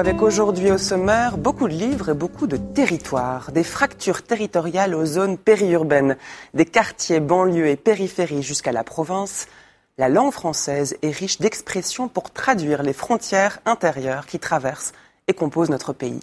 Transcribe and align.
Avec 0.00 0.22
aujourd'hui 0.22 0.70
au 0.70 0.78
sommaire 0.78 1.36
beaucoup 1.36 1.68
de 1.68 1.74
livres 1.74 2.08
et 2.08 2.14
beaucoup 2.14 2.46
de 2.46 2.56
territoires, 2.56 3.52
des 3.52 3.62
fractures 3.62 4.22
territoriales 4.22 4.94
aux 4.94 5.04
zones 5.04 5.36
périurbaines, 5.36 6.16
des 6.54 6.64
quartiers, 6.64 7.20
banlieues 7.20 7.66
et 7.66 7.76
périphéries 7.76 8.42
jusqu'à 8.42 8.72
la 8.72 8.82
province. 8.82 9.46
La 9.98 10.08
langue 10.08 10.32
française 10.32 10.96
est 11.02 11.10
riche 11.10 11.38
d'expressions 11.38 12.08
pour 12.08 12.30
traduire 12.30 12.82
les 12.82 12.94
frontières 12.94 13.58
intérieures 13.66 14.24
qui 14.24 14.38
traversent 14.38 14.92
et 15.28 15.34
composent 15.34 15.68
notre 15.68 15.92
pays. 15.92 16.20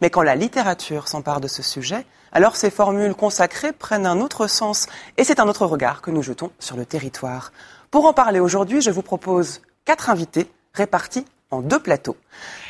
Mais 0.00 0.10
quand 0.10 0.22
la 0.22 0.34
littérature 0.34 1.06
s'empare 1.06 1.40
de 1.40 1.46
ce 1.46 1.62
sujet, 1.62 2.04
alors 2.32 2.56
ces 2.56 2.70
formules 2.70 3.14
consacrées 3.14 3.72
prennent 3.72 4.06
un 4.06 4.20
autre 4.20 4.48
sens 4.48 4.88
et 5.18 5.22
c'est 5.22 5.38
un 5.38 5.46
autre 5.46 5.66
regard 5.66 6.02
que 6.02 6.10
nous 6.10 6.24
jetons 6.24 6.50
sur 6.58 6.76
le 6.76 6.84
territoire. 6.84 7.52
Pour 7.92 8.06
en 8.06 8.12
parler 8.12 8.40
aujourd'hui, 8.40 8.80
je 8.80 8.90
vous 8.90 9.02
propose 9.02 9.60
quatre 9.84 10.10
invités 10.10 10.50
répartis 10.74 11.24
en 11.50 11.62
deux 11.62 11.80
plateaux. 11.80 12.16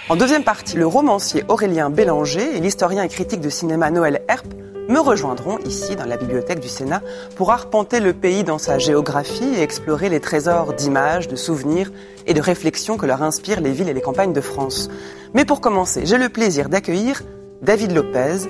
En 0.09 0.16
deuxième 0.16 0.45
partie, 0.45 0.77
le 0.77 0.87
romancier 0.87 1.45
Aurélien 1.48 1.91
Bélanger 1.91 2.57
et 2.57 2.61
l'historien 2.61 3.03
et 3.03 3.09
critique 3.09 3.41
de 3.41 3.51
cinéma 3.51 3.91
Noël 3.91 4.22
Herp 4.28 4.47
me 4.89 4.98
rejoindront 4.98 5.59
ici 5.59 5.95
dans 5.95 6.06
la 6.06 6.17
bibliothèque 6.17 6.61
du 6.61 6.69
Sénat 6.69 7.00
pour 7.37 7.53
arpenter 7.53 8.00
le 8.00 8.12
pays 8.12 8.42
dans 8.42 8.59
sa 8.59 8.78
géographie 8.78 9.55
et 9.56 9.62
explorer 9.62 10.09
les 10.09 10.19
trésors 10.19 10.72
d'images, 10.72 11.28
de 11.28 11.37
souvenirs 11.37 11.92
et 12.27 12.34
de 12.34 12.41
réflexions 12.41 12.97
que 12.97 13.06
leur 13.06 13.22
inspirent 13.22 13.61
les 13.61 13.70
villes 13.70 13.89
et 13.89 13.95
les 13.95 14.00
campagnes 14.00 14.33
de 14.33 14.41
France. 14.41 14.91
Mais 15.33 15.44
pour 15.44 15.61
commencer, 15.61 16.06
j'ai 16.06 16.19
le 16.19 16.28
plaisir 16.28 16.69
d'accueillir 16.69 17.22
David 17.62 17.92
Lopez, 17.92 18.48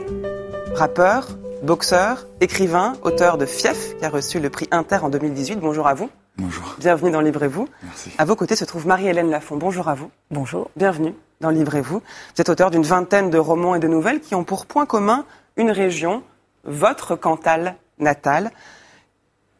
rappeur, 0.75 1.29
boxeur, 1.63 2.27
écrivain, 2.41 2.95
auteur 3.03 3.37
de 3.37 3.45
Fief, 3.45 3.99
qui 3.99 4.05
a 4.05 4.09
reçu 4.09 4.41
le 4.41 4.49
prix 4.49 4.69
Inter 4.71 4.99
en 5.03 5.11
2018. 5.11 5.57
Bonjour 5.61 5.87
à 5.87 5.95
vous. 5.95 6.09
Bonjour. 6.37 6.77
Bienvenue 6.79 7.11
dans 7.11 7.21
Livrez-vous. 7.21 7.69
Merci. 7.83 8.11
À 8.17 8.25
vos 8.25 8.37
côtés 8.37 8.57
se 8.57 8.65
trouve 8.65 8.87
Marie-Hélène 8.87 9.31
Lafont. 9.31 9.57
Bonjour 9.57 9.89
à 9.89 9.95
vous. 9.95 10.11
Bonjour. 10.31 10.71
Bienvenue 10.77 11.15
dans 11.41 11.51
Livrez-vous. 11.51 11.99
Vous 11.99 12.41
êtes 12.41 12.49
auteur 12.49 12.71
d'une 12.71 12.83
vingtaine 12.83 13.31
de 13.31 13.39
romans 13.39 13.75
et 13.75 13.79
de 13.79 13.89
nouvelles 13.89 14.21
qui 14.21 14.35
ont 14.35 14.45
pour 14.45 14.67
point 14.67 14.87
commun 14.87 15.25
une 15.57 15.71
région, 15.71 16.23
votre 16.65 17.17
Cantal 17.17 17.77
natal, 17.99 18.51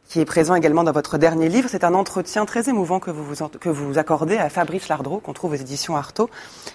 qui 0.07 0.19
est 0.19 0.25
présent 0.25 0.55
également 0.55 0.83
dans 0.83 0.91
votre 0.91 1.17
dernier 1.17 1.49
livre. 1.49 1.69
C'est 1.69 1.83
un 1.83 1.93
entretien 1.93 2.45
très 2.45 2.67
émouvant 2.69 2.99
que 2.99 3.11
vous, 3.11 3.23
vous, 3.23 3.47
que 3.59 3.69
vous 3.69 3.97
accordez 3.99 4.37
à 4.37 4.49
Fabrice 4.49 4.87
Lardreau, 4.87 5.19
qu'on 5.19 5.33
trouve 5.33 5.51
aux 5.51 5.55
éditions 5.55 5.95
Artaud, 5.95 6.29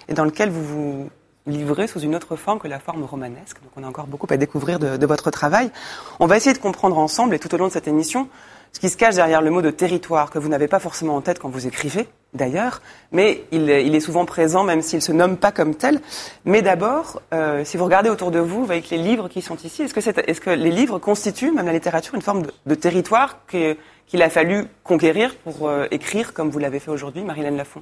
et 0.07 0.13
dans 0.13 0.25
lequel 0.25 0.49
vous 0.49 0.63
vous 0.63 1.09
livrez 1.47 1.87
sous 1.87 1.99
une 1.99 2.15
autre 2.15 2.35
forme 2.35 2.59
que 2.59 2.67
la 2.67 2.79
forme 2.79 3.03
romanesque. 3.03 3.57
Donc 3.61 3.71
on 3.75 3.83
a 3.83 3.87
encore 3.87 4.07
beaucoup 4.07 4.27
à 4.29 4.37
découvrir 4.37 4.79
de, 4.79 4.97
de 4.97 5.05
votre 5.05 5.31
travail. 5.31 5.71
On 6.19 6.27
va 6.27 6.37
essayer 6.37 6.53
de 6.53 6.61
comprendre 6.61 6.97
ensemble, 6.97 7.35
et 7.35 7.39
tout 7.39 7.53
au 7.53 7.57
long 7.57 7.67
de 7.67 7.73
cette 7.73 7.87
émission, 7.87 8.27
ce 8.71 8.79
qui 8.79 8.89
se 8.89 8.97
cache 8.97 9.15
derrière 9.15 9.41
le 9.41 9.49
mot 9.49 9.61
de 9.61 9.71
territoire, 9.71 10.29
que 10.29 10.39
vous 10.39 10.49
n'avez 10.49 10.67
pas 10.67 10.79
forcément 10.79 11.15
en 11.15 11.21
tête 11.21 11.39
quand 11.39 11.49
vous 11.49 11.65
écrivez, 11.65 12.07
d'ailleurs, 12.33 12.81
mais 13.11 13.43
il, 13.51 13.69
il, 13.69 13.95
est 13.95 13.99
souvent 13.99 14.25
présent, 14.25 14.63
même 14.63 14.81
s'il 14.81 14.97
ne 14.97 15.03
se 15.03 15.11
nomme 15.11 15.37
pas 15.37 15.51
comme 15.51 15.75
tel. 15.75 15.99
Mais 16.45 16.61
d'abord, 16.61 17.21
euh, 17.33 17.63
si 17.63 17.77
vous 17.77 17.85
regardez 17.85 18.09
autour 18.09 18.31
de 18.31 18.39
vous, 18.39 18.63
avec 18.63 18.89
les 18.89 18.97
livres 18.97 19.29
qui 19.29 19.41
sont 19.41 19.57
ici, 19.57 19.83
est-ce 19.83 19.93
que, 19.93 19.99
est, 19.99 20.29
est 20.29 20.39
que, 20.39 20.49
les 20.49 20.71
livres 20.71 20.99
constituent, 20.99 21.51
même 21.51 21.65
la 21.65 21.73
littérature, 21.73 22.15
une 22.15 22.21
forme 22.21 22.43
de, 22.43 22.53
de 22.65 22.75
territoire 22.75 23.39
qu'il 23.49 23.77
qu 24.07 24.21
a 24.21 24.29
fallu 24.29 24.65
conquérir 24.83 25.35
pour 25.37 25.67
euh, 25.67 25.87
écrire 25.91 26.33
comme 26.33 26.49
vous 26.49 26.59
l'avez 26.59 26.79
fait 26.79 26.91
aujourd'hui, 26.91 27.23
Marilène 27.23 27.57
Lafont? 27.57 27.81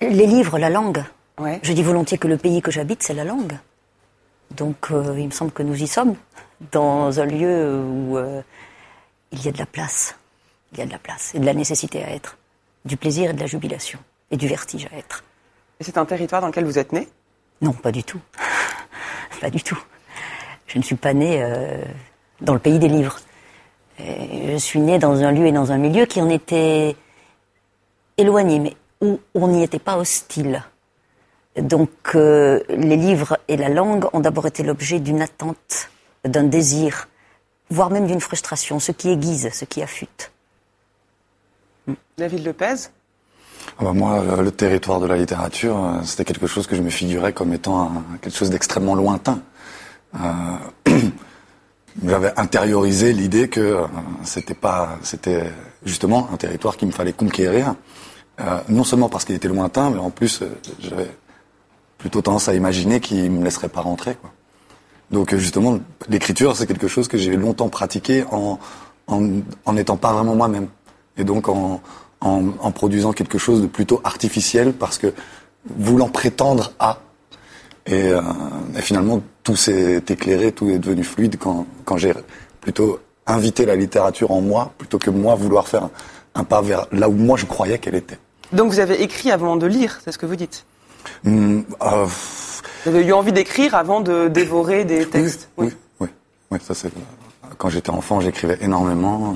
Les 0.00 0.26
livres, 0.26 0.58
la 0.58 0.68
langue. 0.68 1.04
Ouais. 1.38 1.60
Je 1.62 1.72
dis 1.72 1.82
volontiers 1.82 2.18
que 2.18 2.28
le 2.28 2.36
pays 2.36 2.60
que 2.60 2.70
j'habite, 2.70 3.02
c'est 3.02 3.14
la 3.14 3.24
langue. 3.24 3.52
Donc 4.56 4.90
euh, 4.90 5.14
il 5.18 5.26
me 5.26 5.30
semble 5.30 5.52
que 5.52 5.62
nous 5.62 5.80
y 5.80 5.86
sommes, 5.86 6.14
dans 6.72 7.20
un 7.20 7.26
lieu 7.26 7.78
où 7.78 8.18
il 9.36 9.44
y 9.44 9.48
a 9.48 9.52
de 9.52 9.58
la 9.58 9.66
place. 9.66 10.16
Il 10.72 10.78
y 10.78 10.82
a 10.82 10.86
de 10.86 10.90
la 10.90 10.98
place 10.98 11.34
et 11.34 11.38
de 11.38 11.46
la 11.46 11.54
nécessité 11.54 12.02
à 12.02 12.10
être, 12.10 12.36
du 12.84 12.96
plaisir 12.96 13.30
et 13.30 13.32
de 13.34 13.40
la 13.40 13.46
jubilation 13.46 13.98
et 14.30 14.36
du 14.36 14.48
vertige 14.48 14.88
à 14.92 14.96
être. 14.96 15.24
Et 15.78 15.84
c'est 15.84 15.98
un 15.98 16.04
territoire 16.04 16.40
dans 16.40 16.48
lequel 16.48 16.64
vous 16.64 16.78
êtes 16.78 16.92
né? 16.92 17.08
Non, 17.60 17.72
pas 17.72 17.92
du 17.92 18.02
tout. 18.02 18.20
pas 19.40 19.50
du 19.50 19.62
tout. 19.62 19.78
Je 20.66 20.78
ne 20.78 20.82
suis 20.82 20.96
pas 20.96 21.14
né 21.14 21.42
euh, 21.42 21.82
dans 22.40 22.54
le 22.54 22.58
pays 22.58 22.78
des 22.78 22.88
livres. 22.88 23.18
Et 23.98 24.52
je 24.52 24.56
suis 24.56 24.80
né 24.80 24.98
dans 24.98 25.22
un 25.22 25.32
lieu 25.32 25.46
et 25.46 25.52
dans 25.52 25.72
un 25.72 25.78
milieu 25.78 26.06
qui 26.06 26.20
en 26.20 26.28
était 26.28 26.96
éloigné, 28.18 28.58
mais 28.58 28.76
où 29.00 29.20
on 29.34 29.48
n'y 29.48 29.62
était 29.62 29.78
pas 29.78 29.96
hostile. 29.96 30.62
Donc 31.56 31.90
euh, 32.14 32.62
les 32.68 32.96
livres 32.96 33.38
et 33.48 33.56
la 33.56 33.68
langue 33.68 34.06
ont 34.12 34.20
d'abord 34.20 34.46
été 34.46 34.62
l'objet 34.62 35.00
d'une 35.00 35.22
attente, 35.22 35.90
d'un 36.24 36.44
désir, 36.44 37.08
voire 37.70 37.90
même 37.90 38.06
d'une 38.06 38.20
frustration, 38.20 38.80
ce 38.80 38.92
qui 38.92 39.10
aiguise, 39.10 39.50
ce 39.52 39.64
qui 39.64 39.82
affûte. 39.82 40.32
David 42.16 42.44
Lepez 42.44 42.90
ah 43.78 43.84
bah 43.84 43.92
moi, 43.92 44.22
le 44.42 44.52
territoire 44.52 45.00
de 45.00 45.06
la 45.06 45.16
littérature, 45.16 45.76
euh, 45.76 46.02
c'était 46.04 46.24
quelque 46.24 46.46
chose 46.46 46.68
que 46.68 46.76
je 46.76 46.82
me 46.82 46.88
figurais 46.88 47.32
comme 47.32 47.52
étant 47.52 47.82
un, 47.82 48.04
quelque 48.22 48.36
chose 48.36 48.48
d'extrêmement 48.48 48.94
lointain. 48.94 49.40
Euh, 50.14 50.20
J'avais 52.04 52.38
intériorisé 52.38 53.12
l'idée 53.12 53.48
que 53.48 53.60
euh, 53.60 53.86
c'était 54.22 54.54
pas, 54.54 54.98
c'était 55.02 55.50
justement 55.84 56.28
un 56.32 56.36
territoire 56.36 56.76
qu'il 56.76 56.88
me 56.88 56.92
fallait 56.92 57.14
conquérir, 57.14 57.74
euh, 58.40 58.60
non 58.68 58.84
seulement 58.84 59.08
parce 59.08 59.24
qu'il 59.24 59.34
était 59.34 59.48
lointain, 59.48 59.90
mais 59.90 59.98
en 59.98 60.10
plus, 60.10 60.42
euh, 60.42 60.48
j'avais 60.78 61.10
plutôt 61.96 62.20
tendance 62.20 62.48
à 62.48 62.54
imaginer 62.54 63.00
qu'il 63.00 63.30
me 63.30 63.42
laisserait 63.42 63.70
pas 63.70 63.80
rentrer. 63.80 64.14
Quoi. 64.16 64.30
Donc 65.10 65.34
justement, 65.36 65.78
l'écriture, 66.08 66.56
c'est 66.56 66.66
quelque 66.66 66.88
chose 66.88 67.08
que 67.08 67.18
j'ai 67.18 67.36
longtemps 67.36 67.68
pratiqué 67.68 68.24
en 68.30 68.58
en 69.08 69.72
n'étant 69.72 69.96
pas 69.96 70.12
vraiment 70.12 70.34
moi-même, 70.34 70.68
et 71.16 71.24
donc 71.24 71.48
en, 71.48 71.80
en, 72.20 72.42
en, 72.58 72.70
produisant 72.72 73.12
quelque 73.12 73.38
chose 73.38 73.62
de 73.62 73.66
plutôt 73.66 74.00
artificiel 74.04 74.72
parce 74.72 74.98
que 74.98 75.12
voulant 75.76 76.08
prétendre 76.08 76.72
à. 76.78 76.98
Et, 77.86 78.10
euh, 78.10 78.20
et 78.76 78.82
finalement, 78.82 79.22
tout 79.44 79.54
s'est 79.54 80.02
éclairé, 80.08 80.50
tout 80.50 80.68
est 80.70 80.80
devenu 80.80 81.04
fluide 81.04 81.36
quand, 81.38 81.66
quand 81.84 81.96
j'ai 81.98 82.14
plutôt 82.60 82.98
invité 83.28 83.64
la 83.64 83.76
littérature 83.76 84.32
en 84.32 84.40
moi 84.40 84.72
plutôt 84.76 84.98
que 84.98 85.10
moi 85.10 85.36
vouloir 85.36 85.68
faire 85.68 85.84
un, 85.84 85.90
un 86.34 86.44
pas 86.44 86.62
vers 86.62 86.86
là 86.90 87.08
où 87.08 87.12
moi 87.12 87.36
je 87.36 87.46
croyais 87.46 87.78
qu'elle 87.78 87.94
était. 87.94 88.18
Donc 88.52 88.72
vous 88.72 88.80
avez 88.80 89.02
écrit 89.02 89.30
avant 89.30 89.56
de 89.56 89.66
lire, 89.66 90.00
c'est 90.04 90.10
ce 90.10 90.18
que 90.18 90.26
vous 90.26 90.36
dites? 90.36 90.64
Mmh, 91.22 91.60
euh, 91.82 92.06
Vous 92.86 92.94
avez 92.94 93.04
eu 93.04 93.12
envie 93.12 93.32
d'écrire 93.32 93.74
avant 93.74 94.00
de 94.00 94.28
dévorer 94.28 94.84
des 94.84 95.06
textes 95.06 95.48
Oui, 95.56 95.66
oui, 95.66 95.74
oui, 95.98 96.08
oui 96.52 96.58
ça 96.62 96.72
c'est. 96.72 96.92
Quand 97.58 97.68
j'étais 97.68 97.90
enfant, 97.90 98.20
j'écrivais 98.20 98.58
énormément. 98.60 99.34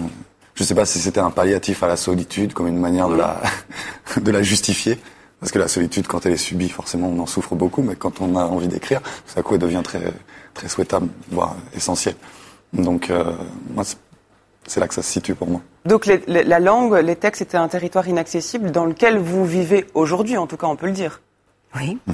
Je 0.55 0.63
ne 0.63 0.67
sais 0.67 0.75
pas 0.77 0.87
si 0.87 1.01
c'était 1.01 1.19
un 1.19 1.33
palliatif 1.33 1.83
à 1.83 1.89
la 1.89 1.97
solitude, 1.97 2.53
comme 2.53 2.69
une 2.69 2.79
manière 2.79 3.09
de 3.09 3.17
la, 3.17 3.41
de 4.21 4.31
la 4.31 4.45
justifier. 4.45 5.01
Parce 5.41 5.51
que 5.51 5.59
la 5.59 5.67
solitude, 5.67 6.07
quand 6.07 6.27
elle 6.27 6.35
est 6.35 6.37
subie, 6.37 6.69
forcément, 6.69 7.09
on 7.09 7.19
en 7.19 7.27
souffre 7.27 7.57
beaucoup, 7.57 7.83
mais 7.83 7.97
quand 7.97 8.21
on 8.21 8.37
a 8.37 8.45
envie 8.45 8.69
d'écrire, 8.69 9.01
ça 9.27 9.43
coup, 9.43 9.55
elle 9.55 9.61
devient 9.61 9.83
très, 9.83 10.13
très 10.55 10.69
souhaitable, 10.69 11.09
voire 11.33 11.57
essentielle. 11.75 12.17
Donc, 12.73 13.11
euh, 13.11 13.33
moi, 13.75 13.83
c'est 14.67 14.79
là 14.79 14.87
que 14.87 14.95
ça 14.95 15.03
se 15.03 15.11
situe 15.11 15.35
pour 15.35 15.49
moi. 15.49 15.61
Donc, 15.87 16.07
les, 16.07 16.23
les, 16.29 16.45
la 16.45 16.61
langue, 16.61 16.95
les 16.95 17.17
textes 17.17 17.43
étaient 17.43 17.57
un 17.57 17.69
territoire 17.69 18.07
inaccessible 18.07 18.71
dans 18.71 18.85
lequel 18.85 19.19
vous 19.19 19.45
vivez 19.45 19.89
aujourd'hui, 19.95 20.37
en 20.37 20.47
tout 20.47 20.57
cas, 20.57 20.69
on 20.69 20.77
peut 20.77 20.87
le 20.87 20.93
dire. 20.93 21.21
Oui. 21.75 21.99
Mmh. 22.07 22.13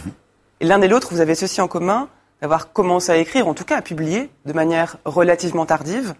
Et 0.60 0.66
l'un 0.66 0.80
et 0.80 0.88
l'autre, 0.88 1.08
vous 1.10 1.20
avez 1.20 1.34
ceci 1.34 1.60
en 1.60 1.68
commun, 1.68 2.08
d'avoir 2.40 2.72
commencé 2.72 3.10
à 3.12 3.16
écrire, 3.16 3.48
en 3.48 3.54
tout 3.54 3.64
cas 3.64 3.76
à 3.76 3.82
publier, 3.82 4.30
de 4.44 4.52
manière 4.52 4.96
relativement 5.04 5.66
tardive. 5.66 6.14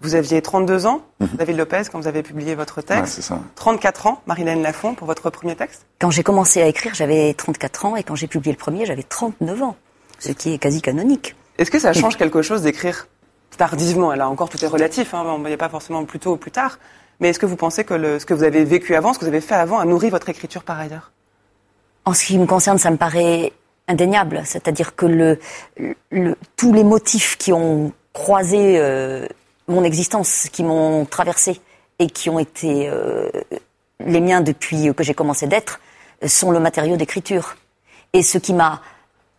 Vous 0.00 0.14
aviez 0.14 0.40
32 0.40 0.86
ans, 0.86 1.02
mmh. 1.20 1.26
David 1.34 1.56
Lopez, 1.58 1.82
quand 1.92 2.00
vous 2.00 2.08
avez 2.08 2.22
publié 2.22 2.54
votre 2.54 2.80
texte. 2.80 3.02
Ouais, 3.02 3.06
c'est 3.06 3.22
ça. 3.22 3.38
34 3.56 4.06
ans, 4.06 4.22
Marilène 4.26 4.62
Lafont, 4.62 4.94
pour 4.94 5.06
votre 5.06 5.28
premier 5.28 5.56
texte. 5.56 5.84
Quand 5.98 6.10
j'ai 6.10 6.22
commencé 6.22 6.62
à 6.62 6.66
écrire, 6.66 6.94
j'avais 6.94 7.34
34 7.34 7.84
ans, 7.84 7.96
et 7.96 8.02
quand 8.02 8.14
j'ai 8.14 8.26
publié 8.26 8.52
le 8.52 8.58
premier, 8.58 8.86
j'avais 8.86 9.02
39 9.02 9.62
ans, 9.62 9.76
ce 10.18 10.32
qui 10.32 10.54
est 10.54 10.58
quasi 10.58 10.80
canonique. 10.80 11.36
Est-ce 11.58 11.70
que 11.70 11.78
ça 11.78 11.92
change 11.92 12.16
quelque 12.16 12.40
chose 12.40 12.62
d'écrire 12.62 13.08
tardivement? 13.58 14.14
Là 14.14 14.30
encore, 14.30 14.48
tout 14.48 14.64
est 14.64 14.68
relatif, 14.68 15.12
hein, 15.12 15.22
on 15.26 15.36
ne 15.36 15.40
voyait 15.40 15.58
pas 15.58 15.68
forcément 15.68 16.04
plus 16.06 16.18
tôt 16.18 16.32
ou 16.32 16.36
plus 16.36 16.50
tard. 16.50 16.78
Mais 17.20 17.28
est-ce 17.28 17.38
que 17.38 17.44
vous 17.44 17.56
pensez 17.56 17.84
que 17.84 17.92
le, 17.92 18.18
ce 18.18 18.24
que 18.24 18.32
vous 18.32 18.44
avez 18.44 18.64
vécu 18.64 18.94
avant, 18.94 19.12
ce 19.12 19.18
que 19.18 19.24
vous 19.26 19.28
avez 19.28 19.42
fait 19.42 19.54
avant, 19.54 19.78
a 19.78 19.84
nourri 19.84 20.08
votre 20.08 20.30
écriture 20.30 20.62
par 20.62 20.80
ailleurs? 20.80 21.12
En 22.06 22.14
ce 22.14 22.24
qui 22.24 22.38
me 22.38 22.46
concerne, 22.46 22.78
ça 22.78 22.90
me 22.90 22.96
paraît 22.96 23.52
indéniable. 23.90 24.42
C'est-à-dire 24.44 24.94
que 24.96 25.38
tous 26.56 26.72
les 26.72 26.84
motifs 26.84 27.36
qui 27.36 27.52
ont 27.52 27.92
croisé 28.12 28.78
euh, 28.78 29.26
mon 29.68 29.84
existence, 29.84 30.48
qui 30.50 30.64
m'ont 30.64 31.04
traversé 31.04 31.60
et 31.98 32.06
qui 32.08 32.30
ont 32.30 32.38
été 32.38 32.88
euh, 32.88 33.30
les 34.04 34.20
miens 34.20 34.40
depuis 34.40 34.94
que 34.94 35.02
j'ai 35.04 35.14
commencé 35.14 35.46
d'être, 35.46 35.80
sont 36.26 36.50
le 36.50 36.60
matériau 36.60 36.96
d'écriture. 36.96 37.56
Et 38.12 38.22
ce 38.22 38.38
qui 38.38 38.52
m'a 38.52 38.80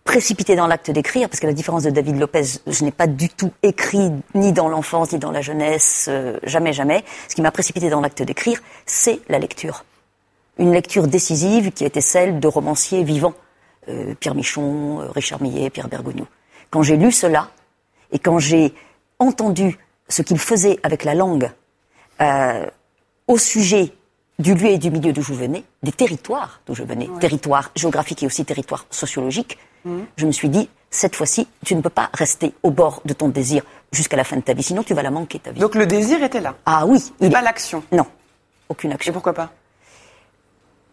précipité 0.03 0.55
dans 0.55 0.67
l'acte 0.67 0.89
d'écrire, 0.89 1.29
parce 1.29 1.39
que 1.39 1.47
la 1.47 1.53
différence 1.53 1.83
de 1.83 1.89
David 1.89 2.17
Lopez, 2.19 2.59
je 2.65 2.83
n'ai 2.83 2.91
pas 2.91 3.07
du 3.07 3.29
tout 3.29 3.51
écrit 3.61 4.11
ni 4.33 4.51
dans 4.51 4.67
l'enfance 4.67 5.11
ni 5.11 5.19
dans 5.19 5.31
la 5.31 5.41
jeunesse, 5.41 6.07
euh, 6.09 6.39
jamais, 6.43 6.73
jamais. 6.73 7.03
Ce 7.27 7.35
qui 7.35 7.41
m'a 7.41 7.51
précipité 7.51 7.89
dans 7.89 8.01
l'acte 8.01 8.23
d'écrire, 8.23 8.61
c'est 8.85 9.19
la 9.29 9.39
lecture. 9.39 9.85
Une 10.57 10.73
lecture 10.73 11.07
décisive 11.07 11.71
qui 11.71 11.85
était 11.85 12.01
celle 12.01 12.39
de 12.39 12.47
romanciers 12.47 13.03
vivants, 13.03 13.33
euh, 13.89 14.13
Pierre 14.19 14.35
Michon, 14.35 15.01
euh, 15.01 15.11
Richard 15.11 15.41
Millet, 15.41 15.69
Pierre 15.69 15.87
Bergogneau. 15.87 16.27
Quand 16.69 16.83
j'ai 16.83 16.97
lu 16.97 17.11
cela, 17.11 17.49
et 18.11 18.19
quand 18.19 18.39
j'ai 18.39 18.73
entendu 19.19 19.77
ce 20.07 20.21
qu'il 20.21 20.39
faisait 20.39 20.79
avec 20.83 21.03
la 21.03 21.15
langue 21.15 21.51
au 23.27 23.37
sujet 23.37 23.91
du 24.37 24.53
lieu 24.53 24.67
et 24.67 24.77
du 24.77 24.91
milieu 24.91 25.11
d'où 25.11 25.23
je 25.23 25.33
venais, 25.33 25.63
des 25.81 25.91
territoires 25.91 26.61
d'où 26.67 26.75
je 26.75 26.83
venais, 26.83 27.09
territoires 27.19 27.71
géographiques 27.75 28.21
et 28.21 28.27
aussi 28.27 28.45
territoires 28.45 28.85
sociologiques, 28.91 29.57
Mhm. 29.85 30.05
Je 30.17 30.25
me 30.25 30.31
suis 30.31 30.49
dit, 30.49 30.69
cette 30.89 31.15
fois-ci, 31.15 31.47
tu 31.65 31.75
ne 31.75 31.81
peux 31.81 31.89
pas 31.89 32.09
rester 32.13 32.53
au 32.63 32.71
bord 32.71 33.01
de 33.05 33.13
ton 33.13 33.29
désir 33.29 33.63
jusqu'à 33.91 34.17
la 34.17 34.23
fin 34.23 34.35
de 34.35 34.41
ta 34.41 34.53
vie, 34.53 34.63
sinon 34.63 34.83
tu 34.83 34.93
vas 34.93 35.03
la 35.03 35.11
manquer 35.11 35.39
ta 35.39 35.51
vie. 35.51 35.59
Donc 35.59 35.75
le 35.75 35.85
désir 35.85 36.23
était 36.23 36.41
là 36.41 36.55
Ah 36.65 36.85
oui. 36.85 37.11
Il 37.19 37.31
pas 37.31 37.41
l'action 37.41 37.83
Non, 37.91 38.05
aucune 38.69 38.91
action. 38.91 39.11
Et 39.11 39.13
pourquoi 39.13 39.33
pas? 39.33 39.51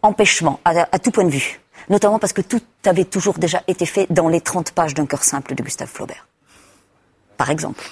Empêchement, 0.01 0.59
à, 0.63 0.99
tout 0.99 1.11
point 1.11 1.25
de 1.25 1.29
vue. 1.29 1.59
Notamment 1.89 2.19
parce 2.19 2.33
que 2.33 2.41
tout 2.41 2.61
avait 2.85 3.05
toujours 3.05 3.39
déjà 3.39 3.63
été 3.67 3.85
fait 3.85 4.07
dans 4.09 4.27
les 4.27 4.41
30 4.41 4.71
pages 4.71 4.93
d'un 4.93 5.05
cœur 5.05 5.23
simple 5.23 5.55
de 5.55 5.63
Gustave 5.63 5.89
Flaubert. 5.89 6.27
Par 7.37 7.49
exemple. 7.49 7.83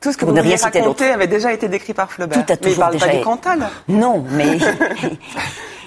Tout 0.00 0.12
ce 0.12 0.16
que 0.16 0.24
vous, 0.24 0.34
vous 0.34 0.62
raconté 0.62 1.04
avait 1.10 1.28
déjà 1.28 1.52
été 1.52 1.68
décrit 1.68 1.94
par 1.94 2.10
Flaubert. 2.10 2.44
Tout 2.44 2.52
a 2.52 2.56
toujours 2.56 2.88
mais 2.90 2.96
il 2.96 2.98
parle 2.98 3.10
pas 3.10 3.16
du 3.16 3.24
Cantal. 3.24 3.70
Non, 3.88 4.24
mais 4.30 4.58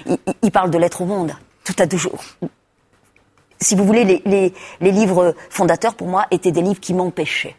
il 0.42 0.50
parle 0.50 0.70
de 0.70 0.78
l'être 0.78 1.02
au 1.02 1.04
monde. 1.04 1.32
Tout 1.64 1.74
a 1.78 1.86
toujours 1.86 2.22
si 3.60 3.74
vous 3.74 3.84
voulez, 3.84 4.22
les, 4.24 4.52
livres 4.80 5.34
fondateurs, 5.50 5.94
pour 5.94 6.08
moi, 6.08 6.26
étaient 6.30 6.52
des 6.52 6.62
livres 6.62 6.80
qui 6.80 6.94
m'empêchaient. 6.94 7.56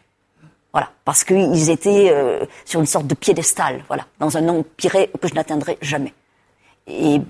Voilà, 0.72 0.90
parce 1.04 1.24
qu'ils 1.24 1.70
étaient 1.70 2.10
euh, 2.10 2.44
sur 2.64 2.80
une 2.80 2.86
sorte 2.86 3.06
de 3.06 3.14
piédestal, 3.14 3.84
voilà, 3.88 4.06
dans 4.18 4.36
un 4.36 4.48
empire 4.48 4.92
que 5.20 5.28
je 5.28 5.34
n'atteindrais 5.34 5.78
jamais. 5.80 6.12
Et 6.86 7.20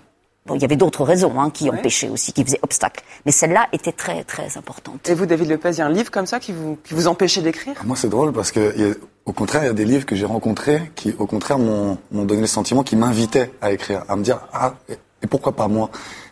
bon, 0.48 0.54
il 0.54 0.62
y 0.62 0.64
avait 0.64 0.76
d'autres 0.76 1.04
raisons 1.04 1.40
hein, 1.40 1.50
qui 1.50 1.70
empêchaient 1.70 2.08
aussi, 2.08 2.32
qui 2.32 2.42
faisaient 2.42 2.58
obstacle. 2.62 3.04
Mais 3.26 3.32
celle-là 3.32 3.68
était 3.72 3.92
très, 3.92 4.24
très 4.24 4.56
importante. 4.56 5.08
Et 5.08 5.14
vous, 5.14 5.26
David 5.26 5.50
Lepez, 5.50 5.70
il 5.72 5.78
y 5.78 5.80
a 5.82 5.86
un 5.86 5.92
livre 5.92 6.10
comme 6.10 6.26
ça 6.26 6.40
qui 6.40 6.52
vous, 6.52 6.78
qui 6.82 6.94
vous 6.94 7.06
empêchait 7.06 7.42
d'écrire? 7.42 7.74
Moi, 7.84 7.96
c'est 7.96 8.08
drôle 8.08 8.32
parce 8.32 8.50
que, 8.50 8.98
au 9.26 9.32
contraire, 9.32 9.62
il 9.62 9.66
y 9.66 9.70
a 9.70 9.74
des 9.74 9.84
livres 9.84 10.06
que 10.06 10.16
j'ai 10.16 10.26
rencontrés 10.26 10.90
qui, 10.96 11.14
au 11.18 11.26
contraire, 11.26 11.58
m'ont 11.58 11.98
donné 12.12 12.40
le 12.40 12.46
sentiment 12.46 12.82
qui 12.82 12.96
m'invitaient 12.96 13.52
à 13.60 13.70
écrire, 13.72 14.04
à 14.08 14.16
me 14.16 14.22
dire, 14.22 14.40
ah, 14.52 14.74
et 15.22 15.26
pourquoi 15.26 15.52
pas 15.52 15.68
moi? 15.68 15.90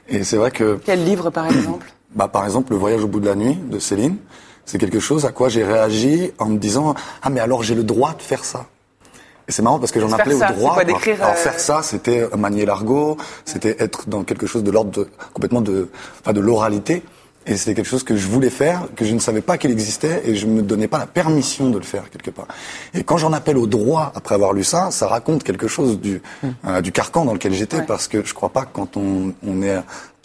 Et 0.09 0.25
c'est 0.25 0.37
vrai 0.37 0.51
que... 0.51 0.81
Quel 0.85 1.05
livre, 1.05 1.31
par 1.31 1.47
exemple? 1.47 1.87
Bah, 2.15 2.29
par 2.29 2.47
exemple, 2.47 2.73
le 2.73 2.79
voyage 2.79 3.05
au 3.05 3.09
bout 3.09 3.21
de 3.21 3.27
la 3.27 3.35
nuit 3.35 3.57
de 3.57 3.79
Céline, 3.79 4.17
c'est 4.65 4.79
quelque 4.79 5.01
chose 5.01 5.25
à 5.25 5.33
quoi 5.33 5.49
j'ai 5.49 5.65
réagi 5.65 6.33
en 6.39 6.47
me 6.47 6.59
disant 6.59 6.95
ah 7.23 7.31
mais 7.31 7.41
alors 7.41 7.63
j'ai 7.63 7.75
le 7.75 7.85
droit 7.85 8.15
de 8.15 8.23
faire 8.23 8.45
ça. 8.45 8.67
Et 9.49 9.53
c'est 9.53 9.63
marrant 9.63 9.79
parce 9.79 9.93
que 9.93 10.01
j'en 10.01 10.13
appelais 10.13 10.35
au 10.35 10.39
droit. 10.39 10.75
Quoi, 10.75 10.83
alors, 10.83 11.01
euh, 11.07 11.35
faire 11.35 11.61
ça, 11.61 11.83
c'était 11.83 12.29
manier 12.37 12.65
l'argot, 12.65 13.17
c'était 13.45 13.77
être 13.79 14.09
dans 14.09 14.25
quelque 14.25 14.47
chose 14.47 14.65
de 14.65 14.71
l'ordre 14.71 14.91
de, 14.91 15.09
complètement 15.33 15.61
de, 15.61 15.89
enfin, 16.21 16.33
de 16.33 16.41
l'oralité. 16.41 17.03
Et 17.49 17.57
c'était 17.57 17.75
quelque 17.75 17.89
chose 17.89 18.03
que 18.03 18.17
je 18.17 18.27
voulais 18.27 18.51
faire, 18.51 18.89
que 18.97 19.05
je 19.05 19.15
ne 19.15 19.21
savais 19.21 19.41
pas 19.41 19.57
qu'il 19.57 19.71
existait, 19.71 20.23
et 20.25 20.35
je 20.35 20.49
me 20.49 20.63
donnais 20.63 20.89
pas 20.89 20.99
la 20.99 21.07
permission 21.07 21.71
de 21.71 21.79
le 21.79 21.85
faire 21.85 22.11
quelque 22.11 22.33
part. 22.33 22.49
Et 22.93 23.05
quand 23.05 23.19
j'en 23.19 23.33
appelle 23.33 23.57
au 23.57 23.69
droit 23.69 24.11
après 24.17 24.35
avoir 24.35 24.53
lu 24.53 24.65
ça, 24.65 24.91
ça 24.91 25.07
raconte 25.07 25.45
quelque 25.45 25.69
chose 25.69 26.01
du, 26.01 26.21
mm. 26.43 26.49
euh, 26.67 26.81
du 26.81 26.91
carcan 26.91 27.25
dans 27.25 27.33
lequel 27.33 27.55
j'étais, 27.55 27.83
parce 27.83 28.09
que 28.09 28.25
je 28.25 28.35
crois 28.35 28.49
pas 28.49 28.63
que 28.63 28.73
quand 28.73 28.97
on, 28.97 29.33
on 29.47 29.63
est 29.63 29.79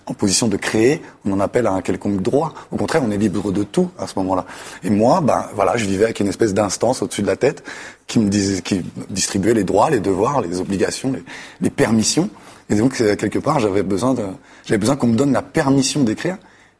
en 0.05 0.13
position 0.13 0.47
de 0.47 0.57
créer, 0.57 1.01
on 1.25 1.31
en 1.33 1.39
appelle 1.39 1.67
à 1.67 1.71
un 1.71 1.81
quelconque 1.81 2.21
droit. 2.21 2.53
Au 2.71 2.77
contraire, 2.77 3.01
on 3.05 3.11
est 3.11 3.17
libre 3.17 3.51
de 3.51 3.63
tout 3.63 3.89
à 3.97 4.07
ce 4.07 4.13
moment-là. 4.19 4.45
Et 4.83 4.89
moi, 4.89 5.21
ben 5.21 5.45
voilà, 5.55 5.77
je 5.77 5.85
vivais 5.85 6.05
avec 6.05 6.19
une 6.19 6.27
espèce 6.27 6.53
d'instance 6.53 7.01
au-dessus 7.01 7.21
de 7.21 7.27
la 7.27 7.35
tête 7.35 7.63
qui 8.07 8.19
me 8.19 8.29
disait, 8.29 8.61
qui 8.61 8.81
distribuait 9.09 9.53
les 9.53 9.63
droits, 9.63 9.89
les 9.89 9.99
devoirs, 9.99 10.41
les 10.41 10.59
obligations, 10.59 11.13
les, 11.61 11.69
permissions. 11.69 12.29
Et 12.69 12.75
donc 12.75 12.99
euh, 13.01 13.15
quelque 13.15 13.39
part, 13.39 13.59
j'avais 13.59 13.83
besoin 13.83 14.13
de, 14.13 14.23
j'avais 14.65 14.79
besoin 14.79 14.95
qu'on 14.95 15.07
me 15.07 15.15
donne 15.15 15.33
la 15.33 15.41
permission 15.41 16.03
d'écrire. 16.03 16.37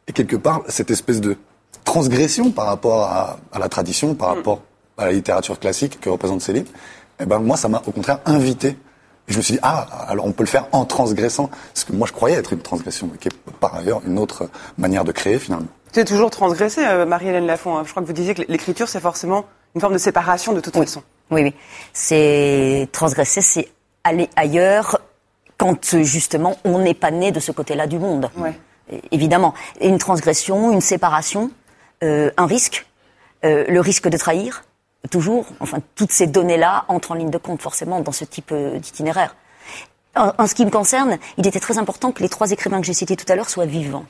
Et 0.08 0.12
quelque 0.12 0.36
part, 0.36 0.62
cette 0.68 0.90
espèce 0.90 1.20
de 1.20 1.36
transgression 1.84 2.50
par 2.50 2.66
rapport 2.66 3.04
à, 3.04 3.38
la 3.58 3.68
tradition, 3.68 4.14
par 4.14 4.32
mm. 4.32 4.36
rapport 4.36 4.62
à 4.98 5.06
la 5.06 5.12
littérature 5.12 5.58
classique 5.58 6.00
que 6.00 6.10
représente 6.10 6.42
Céline, 6.42 6.64
eh 7.20 7.26
ben 7.26 7.38
moi, 7.38 7.56
ça 7.56 7.68
m'a 7.68 7.82
au 7.86 7.92
contraire 7.92 8.18
invité 8.26 8.76
et 9.28 9.32
je 9.32 9.36
me 9.36 9.42
suis 9.42 9.54
dit, 9.54 9.60
ah, 9.62 9.86
alors 10.08 10.26
on 10.26 10.32
peut 10.32 10.42
le 10.42 10.48
faire 10.48 10.66
en 10.72 10.84
transgressant, 10.84 11.50
ce 11.74 11.84
que 11.84 11.92
moi 11.92 12.06
je 12.06 12.12
croyais 12.12 12.36
être 12.36 12.52
une 12.52 12.60
transgression, 12.60 13.08
qui 13.20 13.28
est 13.28 13.36
par 13.60 13.74
ailleurs 13.76 14.02
une 14.06 14.18
autre 14.18 14.48
manière 14.78 15.04
de 15.04 15.12
créer 15.12 15.38
finalement. 15.38 15.68
C'est 15.92 16.04
toujours 16.04 16.30
transgressé, 16.30 16.84
euh, 16.84 17.04
Marie-Hélène 17.04 17.46
Lafont. 17.46 17.76
Hein. 17.76 17.82
Je 17.84 17.90
crois 17.90 18.02
que 18.02 18.06
vous 18.06 18.14
disiez 18.14 18.34
que 18.34 18.42
l'écriture, 18.48 18.88
c'est 18.88 19.00
forcément 19.00 19.44
une 19.74 19.80
forme 19.80 19.92
de 19.92 19.98
séparation 19.98 20.52
de 20.52 20.60
toute 20.60 20.74
façon. 20.74 21.02
Oui, 21.30 21.42
oui. 21.42 21.54
C'est 21.92 22.88
transgresser, 22.92 23.40
c'est 23.42 23.68
aller 24.04 24.28
ailleurs 24.36 25.00
quand 25.56 25.96
justement 26.02 26.56
on 26.64 26.78
n'est 26.78 26.94
pas 26.94 27.10
né 27.10 27.30
de 27.30 27.40
ce 27.40 27.52
côté-là 27.52 27.86
du 27.86 27.98
monde. 27.98 28.30
Ouais. 28.36 28.54
Évidemment. 29.10 29.54
une 29.80 29.98
transgression, 29.98 30.72
une 30.72 30.80
séparation, 30.80 31.50
euh, 32.02 32.30
un 32.36 32.46
risque, 32.46 32.86
euh, 33.44 33.64
le 33.68 33.80
risque 33.80 34.08
de 34.08 34.16
trahir, 34.16 34.64
toujours, 35.10 35.46
enfin, 35.60 35.78
toutes 35.94 36.12
ces 36.12 36.26
données-là 36.26 36.84
entrent 36.88 37.12
en 37.12 37.14
ligne 37.14 37.30
de 37.30 37.38
compte 37.38 37.60
forcément 37.60 38.00
dans 38.00 38.12
ce 38.12 38.24
type 38.24 38.50
euh, 38.52 38.78
d'itinéraire. 38.78 39.36
En, 40.14 40.46
ce 40.46 40.54
qui 40.54 40.66
me 40.66 40.70
concerne, 40.70 41.18
il 41.38 41.46
était 41.46 41.60
très 41.60 41.78
important 41.78 42.12
que 42.12 42.22
les 42.22 42.28
trois 42.28 42.50
écrivains 42.50 42.80
que 42.80 42.86
j'ai 42.86 42.92
cités 42.92 43.16
tout 43.16 43.30
à 43.32 43.34
l'heure 43.34 43.48
soient 43.48 43.64
vivants. 43.64 44.04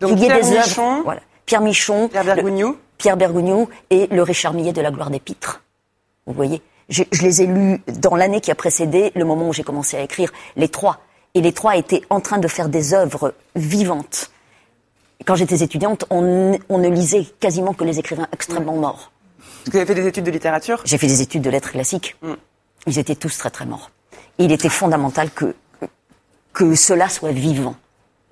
Donc 0.00 0.18
Pierre 0.18 0.44
Michon, 0.44 1.02
voilà. 1.02 1.20
Pierre 1.46 1.62
Michon, 1.62 2.08
Pierre 2.08 2.24
Bergogneau, 2.24 2.78
Pierre 2.98 3.16
Bergogneau 3.16 3.70
et 3.88 4.06
le 4.08 4.22
Richard 4.22 4.52
Millet 4.52 4.74
de 4.74 4.82
la 4.82 4.90
gloire 4.90 5.08
des 5.08 5.20
Pitres. 5.20 5.62
Vous 6.26 6.34
voyez, 6.34 6.60
je, 6.90 7.04
je 7.10 7.22
les 7.22 7.40
ai 7.40 7.46
lus 7.46 7.82
dans 7.86 8.16
l'année 8.16 8.42
qui 8.42 8.50
a 8.50 8.54
précédé 8.54 9.12
le 9.14 9.24
moment 9.24 9.48
où 9.48 9.52
j'ai 9.54 9.62
commencé 9.62 9.96
à 9.96 10.02
écrire, 10.02 10.30
les 10.56 10.68
trois. 10.68 10.98
Et 11.32 11.40
les 11.40 11.52
trois 11.52 11.76
étaient 11.76 12.02
en 12.10 12.20
train 12.20 12.38
de 12.38 12.46
faire 12.46 12.68
des 12.68 12.92
œuvres 12.92 13.34
vivantes. 13.56 14.30
Quand 15.24 15.36
j'étais 15.36 15.62
étudiante, 15.62 16.04
on, 16.10 16.58
on 16.68 16.78
ne 16.78 16.88
lisait 16.88 17.24
quasiment 17.40 17.72
que 17.72 17.84
les 17.84 17.98
écrivains 17.98 18.28
extrêmement 18.32 18.76
morts. 18.76 19.10
Vous 19.66 19.76
avez 19.76 19.86
fait 19.86 19.94
des 19.94 20.06
études 20.06 20.24
de 20.24 20.30
littérature 20.30 20.82
J'ai 20.84 20.98
fait 20.98 21.06
des 21.06 21.22
études 21.22 21.42
de 21.42 21.50
lettres 21.50 21.72
classiques. 21.72 22.16
Mm. 22.22 22.32
Ils 22.86 22.98
étaient 22.98 23.14
tous 23.14 23.36
très 23.38 23.50
très 23.50 23.66
morts. 23.66 23.90
il 24.38 24.52
était 24.52 24.68
fondamental 24.68 25.30
que, 25.30 25.54
que 26.52 26.74
cela 26.74 27.08
soit 27.08 27.32
vivant 27.32 27.76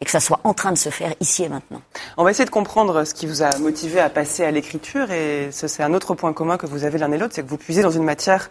et 0.00 0.05
que 0.05 0.11
ça 0.11 0.20
soit 0.20 0.40
en 0.44 0.52
train 0.52 0.73
de 0.73 0.79
se 0.79 0.90
faire 0.90 1.14
ici 1.20 1.44
et 1.44 1.49
maintenant. 1.49 1.81
On 2.17 2.25
va 2.25 2.32
essayer 2.32 2.44
de 2.44 2.50
comprendre 2.50 3.05
ce 3.05 3.14
qui 3.14 3.26
vous 3.26 3.42
a 3.42 3.57
motivé 3.59 4.00
à 4.00 4.11
passer 4.11 4.45
à 4.45 4.50
l'écriture 4.50 5.11
et 5.11 5.50
c'est 5.52 5.83
un 5.83 5.95
autre 5.95 6.14
point 6.14 6.33
commun 6.33 6.59
que 6.59 6.66
vous 6.66 6.85
avez 6.85 6.99
l'un 6.99 7.11
et 7.12 7.18
l'autre, 7.18 7.35
c'est 7.35 7.42
que 7.42 7.49
vous 7.49 7.57
puisez 7.57 7.83
dans 7.83 7.90
une 7.90 8.02
matière 8.02 8.50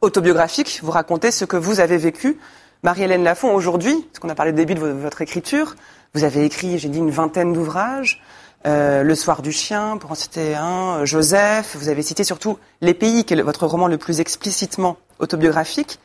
autobiographique, 0.00 0.78
vous 0.82 0.92
racontez 0.92 1.32
ce 1.32 1.44
que 1.44 1.56
vous 1.56 1.80
avez 1.80 1.98
vécu. 1.98 2.38
Marie-Hélène 2.84 3.24
Lafont, 3.24 3.52
aujourd'hui, 3.52 3.92
parce 4.12 4.20
qu'on 4.20 4.28
a 4.28 4.36
parlé 4.36 4.52
au 4.52 4.54
début 4.54 4.74
de 4.74 4.80
votre 4.80 5.20
écriture, 5.20 5.74
vous 6.14 6.22
avez 6.22 6.44
écrit, 6.44 6.78
j'ai 6.78 6.88
dit, 6.88 6.98
une 6.98 7.10
vingtaine 7.10 7.52
d'ouvrages. 7.52 8.22
Euh, 8.66 9.04
le 9.04 9.14
soir 9.14 9.40
du 9.40 9.52
chien, 9.52 9.98
pour 9.98 10.10
en 10.10 10.14
citer 10.16 10.56
un, 10.56 11.04
Joseph. 11.04 11.76
Vous 11.76 11.88
avez 11.88 12.02
cité 12.02 12.24
surtout 12.24 12.58
Les 12.80 12.94
pays, 12.94 13.24
qui 13.24 13.34
est 13.34 13.42
votre 13.42 13.66
roman 13.66 13.86
le 13.86 13.98
plus 13.98 14.20
explicitement 14.20 14.96
autobiographique. 15.20 16.00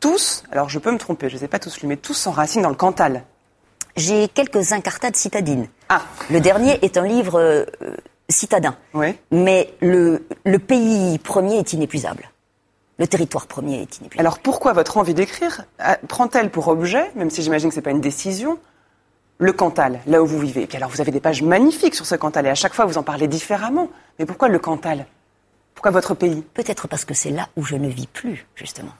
Tous, 0.00 0.42
alors 0.50 0.68
je 0.68 0.78
peux 0.78 0.90
me 0.90 0.98
tromper, 0.98 1.28
je 1.28 1.34
ne 1.34 1.38
les 1.38 1.44
ai 1.44 1.48
pas 1.48 1.58
tous 1.58 1.80
lus, 1.80 1.86
mais 1.86 1.96
tous 1.96 2.14
s'enracinent 2.14 2.62
dans 2.62 2.70
le 2.70 2.74
Cantal. 2.74 3.22
J'ai 3.96 4.28
quelques 4.28 4.72
incartades 4.72 5.16
citadines. 5.16 5.68
Ah. 5.88 6.02
Le 6.30 6.40
dernier 6.40 6.78
est 6.84 6.98
un 6.98 7.06
livre 7.06 7.40
euh, 7.40 7.64
citadin. 8.28 8.76
Oui. 8.92 9.16
Mais 9.30 9.72
le, 9.80 10.26
le 10.44 10.58
pays 10.58 11.18
premier 11.18 11.58
est 11.58 11.72
inépuisable. 11.72 12.30
Le 12.98 13.06
territoire 13.06 13.46
premier 13.46 13.82
est 13.82 13.98
inépuisable. 13.98 14.20
Alors 14.20 14.40
pourquoi 14.40 14.72
votre 14.72 14.98
envie 14.98 15.14
d'écrire 15.14 15.62
euh, 15.80 15.94
prend-elle 16.08 16.50
pour 16.50 16.68
objet, 16.68 17.10
même 17.14 17.30
si 17.30 17.42
j'imagine 17.42 17.68
que 17.68 17.74
ce 17.74 17.80
n'est 17.80 17.84
pas 17.84 17.90
une 17.90 18.00
décision, 18.00 18.58
le 19.38 19.52
Cantal, 19.52 20.00
là 20.06 20.22
où 20.22 20.26
vous 20.26 20.38
vivez. 20.38 20.62
Et 20.62 20.66
puis 20.66 20.76
alors, 20.76 20.90
vous 20.90 21.00
avez 21.00 21.10
des 21.10 21.20
pages 21.20 21.42
magnifiques 21.42 21.94
sur 21.94 22.06
ce 22.06 22.14
Cantal, 22.14 22.46
et 22.46 22.50
à 22.50 22.54
chaque 22.54 22.74
fois, 22.74 22.86
vous 22.86 22.98
en 22.98 23.02
parlez 23.02 23.28
différemment. 23.28 23.90
Mais 24.18 24.26
pourquoi 24.26 24.48
le 24.48 24.58
Cantal? 24.58 25.06
Pourquoi 25.74 25.90
votre 25.90 26.14
pays? 26.14 26.42
Peut-être 26.54 26.88
parce 26.88 27.04
que 27.04 27.14
c'est 27.14 27.30
là 27.30 27.48
où 27.56 27.62
je 27.62 27.76
ne 27.76 27.88
vis 27.88 28.06
plus, 28.06 28.46
justement. 28.54 28.92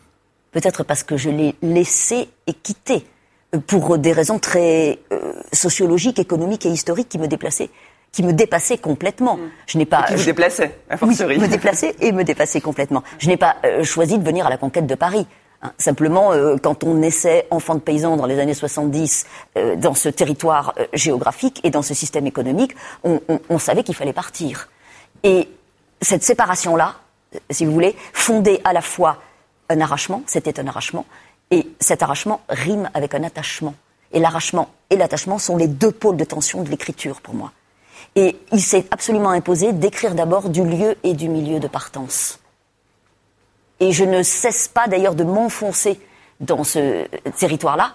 Peut-être 0.52 0.84
parce 0.84 1.02
que 1.02 1.16
je 1.16 1.30
l'ai 1.30 1.54
laissé 1.62 2.28
et 2.46 2.52
quitté, 2.52 3.06
euh, 3.54 3.58
pour 3.58 3.98
des 3.98 4.12
raisons 4.12 4.38
très 4.38 4.98
euh, 5.12 5.32
sociologiques, 5.52 6.18
économiques 6.18 6.66
et 6.66 6.70
historiques 6.70 7.08
qui 7.08 7.18
me 7.18 7.28
déplaçaient 7.28 7.70
qui 8.12 8.22
me 8.22 8.32
dépassaient 8.32 8.78
complètement. 8.78 9.38
Je 9.66 9.76
n'ai 9.76 9.84
pas. 9.84 10.04
Et 10.04 10.14
qui 10.14 10.14
vous 10.14 10.24
déplaçait, 10.24 10.78
à 10.88 10.96
oui, 11.02 11.38
me 11.38 11.48
déplaçait 11.48 11.94
et 12.00 12.12
me 12.12 12.24
dépassait 12.24 12.62
complètement. 12.62 13.02
Je 13.18 13.28
n'ai 13.28 13.36
pas 13.36 13.56
euh, 13.66 13.84
choisi 13.84 14.18
de 14.18 14.24
venir 14.24 14.46
à 14.46 14.48
la 14.48 14.56
conquête 14.56 14.86
de 14.86 14.94
Paris. 14.94 15.26
Hein, 15.66 15.72
simplement, 15.78 16.32
euh, 16.32 16.56
quand 16.62 16.84
on 16.84 16.94
naissait 16.94 17.46
enfant 17.50 17.74
de 17.74 17.80
paysan 17.80 18.16
dans 18.16 18.26
les 18.26 18.38
années 18.38 18.54
70, 18.54 19.26
euh, 19.56 19.76
dans 19.76 19.94
ce 19.94 20.08
territoire 20.08 20.74
euh, 20.78 20.86
géographique 20.92 21.60
et 21.64 21.70
dans 21.70 21.82
ce 21.82 21.94
système 21.94 22.26
économique, 22.26 22.74
on, 23.04 23.58
savait 23.58 23.82
qu'il 23.82 23.94
fallait 23.94 24.12
partir. 24.12 24.68
Et 25.22 25.48
cette 26.00 26.22
séparation-là, 26.22 26.96
si 27.50 27.64
vous 27.64 27.72
voulez, 27.72 27.96
fondait 28.12 28.60
à 28.64 28.72
la 28.72 28.80
fois 28.80 29.18
un 29.68 29.80
arrachement, 29.80 30.22
c'était 30.26 30.60
un 30.60 30.66
arrachement, 30.68 31.04
et 31.50 31.68
cet 31.80 32.02
arrachement 32.02 32.42
rime 32.48 32.88
avec 32.94 33.14
un 33.14 33.24
attachement. 33.24 33.74
et 34.12 34.20
l'arrachement 34.20 34.68
et 34.90 34.96
l'attachement 34.96 35.38
sont 35.38 35.56
les 35.56 35.66
deux 35.66 35.90
pôles 35.90 36.16
de 36.16 36.24
tension 36.24 36.62
de 36.62 36.70
l'écriture 36.70 37.20
pour 37.20 37.34
moi. 37.34 37.52
Et 38.14 38.36
il 38.52 38.60
s'est 38.60 38.86
absolument 38.92 39.30
imposé 39.30 39.72
d'écrire 39.72 40.14
d'abord 40.14 40.48
du 40.48 40.64
lieu 40.64 40.96
et 41.02 41.14
du 41.14 41.28
milieu 41.28 41.58
de 41.58 41.66
partance. 41.66 42.38
Et 43.80 43.92
je 43.92 44.04
ne 44.04 44.22
cesse 44.22 44.68
pas 44.68 44.86
d'ailleurs 44.88 45.14
de 45.14 45.24
m'enfoncer 45.24 46.00
dans 46.40 46.64
ce 46.64 47.06
territoire-là, 47.38 47.92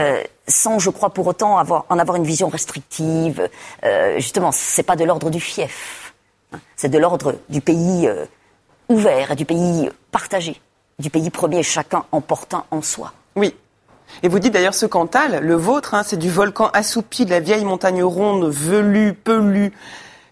euh, 0.00 0.22
sans, 0.48 0.78
je 0.78 0.90
crois, 0.90 1.10
pour 1.10 1.26
autant 1.26 1.58
avoir, 1.58 1.86
en 1.88 1.98
avoir 1.98 2.16
une 2.16 2.24
vision 2.24 2.48
restrictive. 2.48 3.48
Euh, 3.84 4.16
justement, 4.16 4.50
c'est 4.52 4.82
pas 4.82 4.96
de 4.96 5.04
l'ordre 5.04 5.30
du 5.30 5.40
fief, 5.40 6.14
hein. 6.52 6.58
c'est 6.76 6.88
de 6.88 6.98
l'ordre 6.98 7.36
du 7.48 7.60
pays 7.60 8.06
euh, 8.08 8.24
ouvert 8.88 9.36
du 9.36 9.44
pays 9.44 9.90
partagé, 10.10 10.60
du 10.98 11.10
pays 11.10 11.30
premier, 11.30 11.62
chacun 11.62 12.04
en 12.12 12.20
portant 12.20 12.66
en 12.70 12.82
soi. 12.82 13.12
Oui. 13.36 13.54
Et 14.22 14.28
vous 14.28 14.38
dites 14.38 14.52
d'ailleurs 14.52 14.74
ce 14.74 14.86
Cantal, 14.86 15.40
le 15.42 15.54
vôtre, 15.54 15.94
hein, 15.94 16.02
c'est 16.04 16.18
du 16.18 16.30
volcan 16.30 16.68
assoupi 16.72 17.24
de 17.24 17.30
la 17.30 17.40
vieille 17.40 17.64
montagne 17.64 18.02
ronde, 18.02 18.44
velue, 18.44 19.14
pelue, 19.14 19.72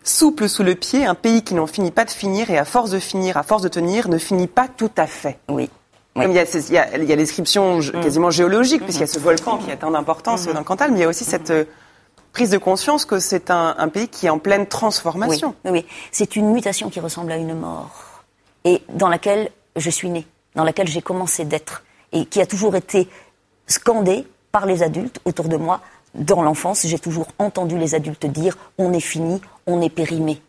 souple 0.05 0.49
sous 0.49 0.63
le 0.63 0.75
pied, 0.75 1.05
un 1.07 1.15
pays 1.15 1.43
qui 1.43 1.55
n'en 1.55 1.67
finit 1.67 1.91
pas 1.91 2.05
de 2.05 2.11
finir 2.11 2.51
et 2.51 2.59
à 2.59 2.65
force 2.65 2.91
de 2.91 2.99
finir, 2.99 3.37
à 3.37 3.43
force 3.43 3.63
de 3.63 3.69
tenir, 3.69 4.09
ne 4.09 4.19
finit 4.19 4.47
pas 4.47 4.69
tout 4.69 4.91
à 4.97 5.07
fait. 5.07 5.39
Oui. 5.49 5.71
Comme 6.15 6.31
il 6.31 6.35
y 6.35 6.39
a, 6.39 6.43
a, 6.43 6.97
il 6.97 7.05
y 7.05 7.13
a 7.13 7.17
les 7.17 7.17
descriptions 7.17 7.79
mm. 7.79 8.03
quasiment 8.03 8.31
géologiques, 8.31 8.83
puisqu'il 8.83 9.01
y 9.01 9.05
a 9.05 9.07
ce 9.07 9.19
volcan 9.19 9.59
qui 9.59 9.71
a 9.71 9.77
tant 9.77 9.91
d'importance 9.91 10.47
mm-hmm. 10.47 10.53
dans 10.53 10.59
le 10.59 10.65
Cantal, 10.65 10.91
mais 10.91 10.99
il 10.99 11.03
y 11.03 11.05
a 11.05 11.09
aussi 11.09 11.25
cette 11.25 11.51
euh, 11.51 11.65
prise 12.33 12.51
de 12.51 12.59
conscience 12.59 13.07
que 13.07 13.19
c'est 13.19 13.51
un, 13.51 13.75
un, 13.79 13.89
pays 13.89 14.09
qui 14.09 14.27
est 14.27 14.31
en 14.31 14.39
pleine 14.39 14.67
transformation. 14.67 15.55
Oui, 15.65 15.71
oui. 15.71 15.87
c'est 16.11 16.37
une 16.37 16.53
mutation 16.53 16.91
qui 16.91 17.01
ressemble 17.01 17.33
à 17.33 17.37
une 17.37 17.55
mort, 17.55 18.23
et 18.65 18.83
dans 18.91 19.09
laquelle 19.09 19.51
je 19.77 19.89
suis 19.89 20.11
née, 20.11 20.27
dans 20.55 20.65
laquelle 20.65 20.89
j'ai 20.89 21.01
commencé 21.01 21.47
d'être, 21.47 21.83
et 22.13 22.27
qui 22.27 22.43
a 22.43 22.47
toujours 22.47 22.77
été 22.77 23.09
scandée 23.67 24.27
par 24.51 24.67
les 24.67 24.83
adultes 24.83 25.19
autour 25.25 25.49
de 25.49 25.57
moi. 25.57 25.81
Dans 26.15 26.43
l'enfance, 26.43 26.87
j'ai 26.87 26.99
toujours 26.99 27.29
entendu 27.39 27.79
les 27.79 27.95
adultes 27.95 28.27
dire 28.27 28.57
on 28.79 28.93
est 28.93 29.01
fini, 29.01 29.41
on 29.67 29.81
est 29.81 29.91
périmé. 29.91 30.43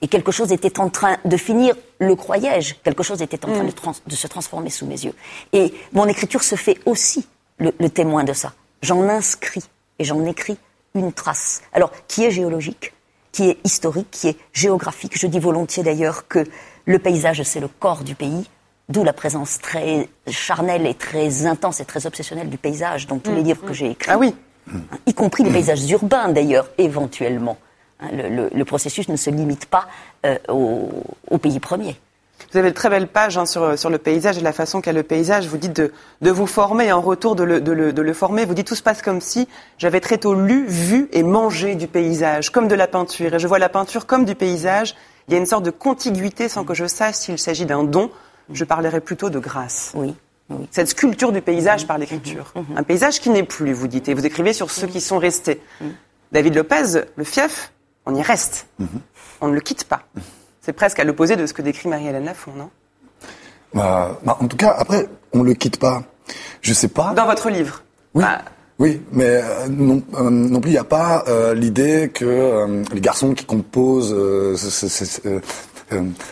Et 0.00 0.08
quelque 0.08 0.32
chose 0.32 0.52
était 0.52 0.80
en 0.80 0.88
train 0.88 1.16
de 1.24 1.36
finir, 1.36 1.74
le 1.98 2.14
croyais-je, 2.14 2.74
quelque 2.82 3.02
chose 3.02 3.22
était 3.22 3.42
en 3.44 3.52
train 3.52 3.64
mm. 3.64 3.94
de, 4.06 4.14
se 4.14 4.26
transformer 4.26 4.70
sous 4.70 4.86
mes 4.86 5.02
yeux. 5.02 5.14
Et 5.52 5.72
mon 5.92 6.06
écriture 6.06 6.42
se 6.42 6.56
fait 6.56 6.78
aussi 6.84 7.26
le, 7.58 7.70
témoin 7.88 8.24
de 8.24 8.32
ça. 8.32 8.52
J'en 8.82 9.08
inscris 9.08 9.64
et 9.98 10.04
j'en 10.04 10.24
écris 10.24 10.58
une 10.94 11.12
trace. 11.12 11.62
Alors, 11.72 11.90
qui 12.06 12.24
est 12.24 12.30
géologique, 12.30 12.92
qui 13.32 13.48
est 13.48 13.58
historique, 13.64 14.10
qui 14.10 14.28
est 14.28 14.36
géographique. 14.52 15.18
Je 15.18 15.26
dis 15.26 15.38
volontiers 15.38 15.82
d'ailleurs 15.82 16.28
que 16.28 16.44
le 16.84 16.98
paysage, 16.98 17.42
c'est 17.42 17.60
le 17.60 17.68
corps 17.68 18.04
du 18.04 18.14
pays, 18.14 18.48
d'où 18.88 19.04
la 19.04 19.12
présence 19.12 19.58
très 19.58 20.08
charnelle 20.28 20.86
et 20.86 20.94
très 20.94 21.46
intense 21.46 21.80
et 21.80 21.84
très 21.84 22.06
obsessionnelle 22.06 22.50
du 22.50 22.58
paysage 22.58 23.06
dans 23.06 23.18
tous 23.18 23.34
les 23.34 23.42
mm. 23.42 23.46
livres 23.46 23.66
que 23.66 23.72
j'ai 23.72 23.90
écrits. 23.90 24.10
Ah 24.12 24.18
oui 24.18 24.34
Y 25.06 25.14
compris 25.14 25.44
les 25.44 25.50
paysages 25.50 25.90
urbains 25.90 26.28
d'ailleurs, 26.28 26.68
éventuellement. 26.78 27.58
Hein, 28.00 28.08
le, 28.12 28.64
processus 28.64 29.08
ne 29.08 29.16
se 29.16 29.30
limite 29.30 29.66
pas 29.66 29.86
euh, 30.26 30.36
au, 30.48 31.38
pays 31.38 31.60
premier. 31.60 31.96
Vous 32.52 32.58
avez 32.58 32.70
de 32.70 32.74
très 32.74 32.88
belles 32.88 33.08
pages 33.08 33.38
hein, 33.38 33.46
sur, 33.46 33.78
sur, 33.78 33.90
le 33.90 33.98
paysage 33.98 34.38
et 34.38 34.40
la 34.40 34.52
façon 34.52 34.80
qu'a 34.80 34.92
le 34.92 35.02
paysage. 35.02 35.46
Vous 35.46 35.56
dites 35.56 35.76
de, 35.76 35.92
de, 36.20 36.30
vous 36.30 36.46
former 36.46 36.86
et 36.86 36.92
en 36.92 37.00
retour 37.00 37.36
de 37.36 37.44
le, 37.44 37.60
de, 37.60 37.72
le, 37.72 37.92
de 37.92 38.02
le, 38.02 38.12
former. 38.12 38.44
Vous 38.44 38.54
dites 38.54 38.66
tout 38.66 38.74
se 38.74 38.82
passe 38.82 39.02
comme 39.02 39.20
si 39.20 39.48
j'avais 39.78 40.00
très 40.00 40.18
tôt 40.18 40.34
lu, 40.34 40.66
vu 40.66 41.08
et 41.12 41.22
mangé 41.22 41.74
du 41.74 41.86
paysage, 41.86 42.50
comme 42.50 42.68
de 42.68 42.74
la 42.74 42.86
peinture. 42.86 43.34
Et 43.34 43.38
je 43.38 43.46
vois 43.46 43.58
la 43.58 43.68
peinture 43.68 44.06
comme 44.06 44.24
du 44.24 44.34
paysage. 44.34 44.94
Il 45.28 45.34
y 45.34 45.36
a 45.36 45.40
une 45.40 45.46
sorte 45.46 45.64
de 45.64 45.70
contiguïté 45.70 46.48
sans 46.48 46.64
que 46.64 46.74
je 46.74 46.86
sache 46.86 47.14
s'il 47.14 47.38
s'agit 47.38 47.66
d'un 47.66 47.84
don. 47.84 48.10
Je 48.52 48.64
parlerai 48.64 49.00
plutôt 49.00 49.30
de 49.30 49.38
grâce. 49.38 49.92
Oui. 49.94 50.14
Cette 50.70 50.88
sculpture 50.88 51.32
du 51.32 51.40
paysage 51.40 51.86
par 51.86 51.98
l'écriture. 51.98 52.52
Un 52.76 52.82
paysage 52.82 53.20
qui 53.20 53.30
n'est 53.30 53.44
plus, 53.44 53.72
vous 53.72 53.88
dites. 53.88 54.08
Et 54.08 54.14
vous 54.14 54.26
écrivez 54.26 54.52
sur 54.52 54.70
ceux 54.70 54.86
qui 54.86 55.00
sont 55.00 55.18
restés. 55.18 55.60
David 56.32 56.54
Lopez, 56.54 57.04
le 57.16 57.24
fief, 57.24 57.72
on 58.06 58.14
y 58.14 58.22
reste. 58.22 58.66
Mhm. 58.78 58.88
On 59.40 59.48
ne 59.48 59.54
le 59.54 59.60
quitte 59.60 59.84
pas. 59.84 60.02
C'est 60.60 60.72
presque 60.72 60.98
à 60.98 61.04
l'opposé 61.04 61.36
de 61.36 61.46
ce 61.46 61.52
que 61.54 61.62
décrit 61.62 61.88
Marie-Hélène 61.88 62.24
Lafont, 62.24 62.52
non? 62.56 62.70
Bah, 63.72 64.18
bah, 64.24 64.36
En 64.40 64.48
tout 64.48 64.56
cas, 64.56 64.74
après, 64.78 65.08
on 65.32 65.38
ne 65.38 65.44
le 65.44 65.54
quitte 65.54 65.78
pas. 65.78 66.02
Je 66.60 66.72
sais 66.72 66.88
pas. 66.88 67.12
Dans 67.14 67.26
votre 67.26 67.50
livre 67.50 67.82
Oui. 68.14 68.22
Bah. 68.22 68.42
Oui, 68.80 69.00
mais 69.12 69.40
euh, 69.40 69.68
non, 69.68 70.02
euh, 70.14 70.30
non, 70.30 70.60
plus, 70.60 70.70
il 70.70 70.74
n'y 70.74 70.78
a 70.78 70.84
pas 70.84 71.24
euh, 71.28 71.54
l'idée 71.54 72.10
que 72.12 72.82
les 72.92 73.00
garçons 73.00 73.32
qui 73.32 73.44
composent 73.44 74.12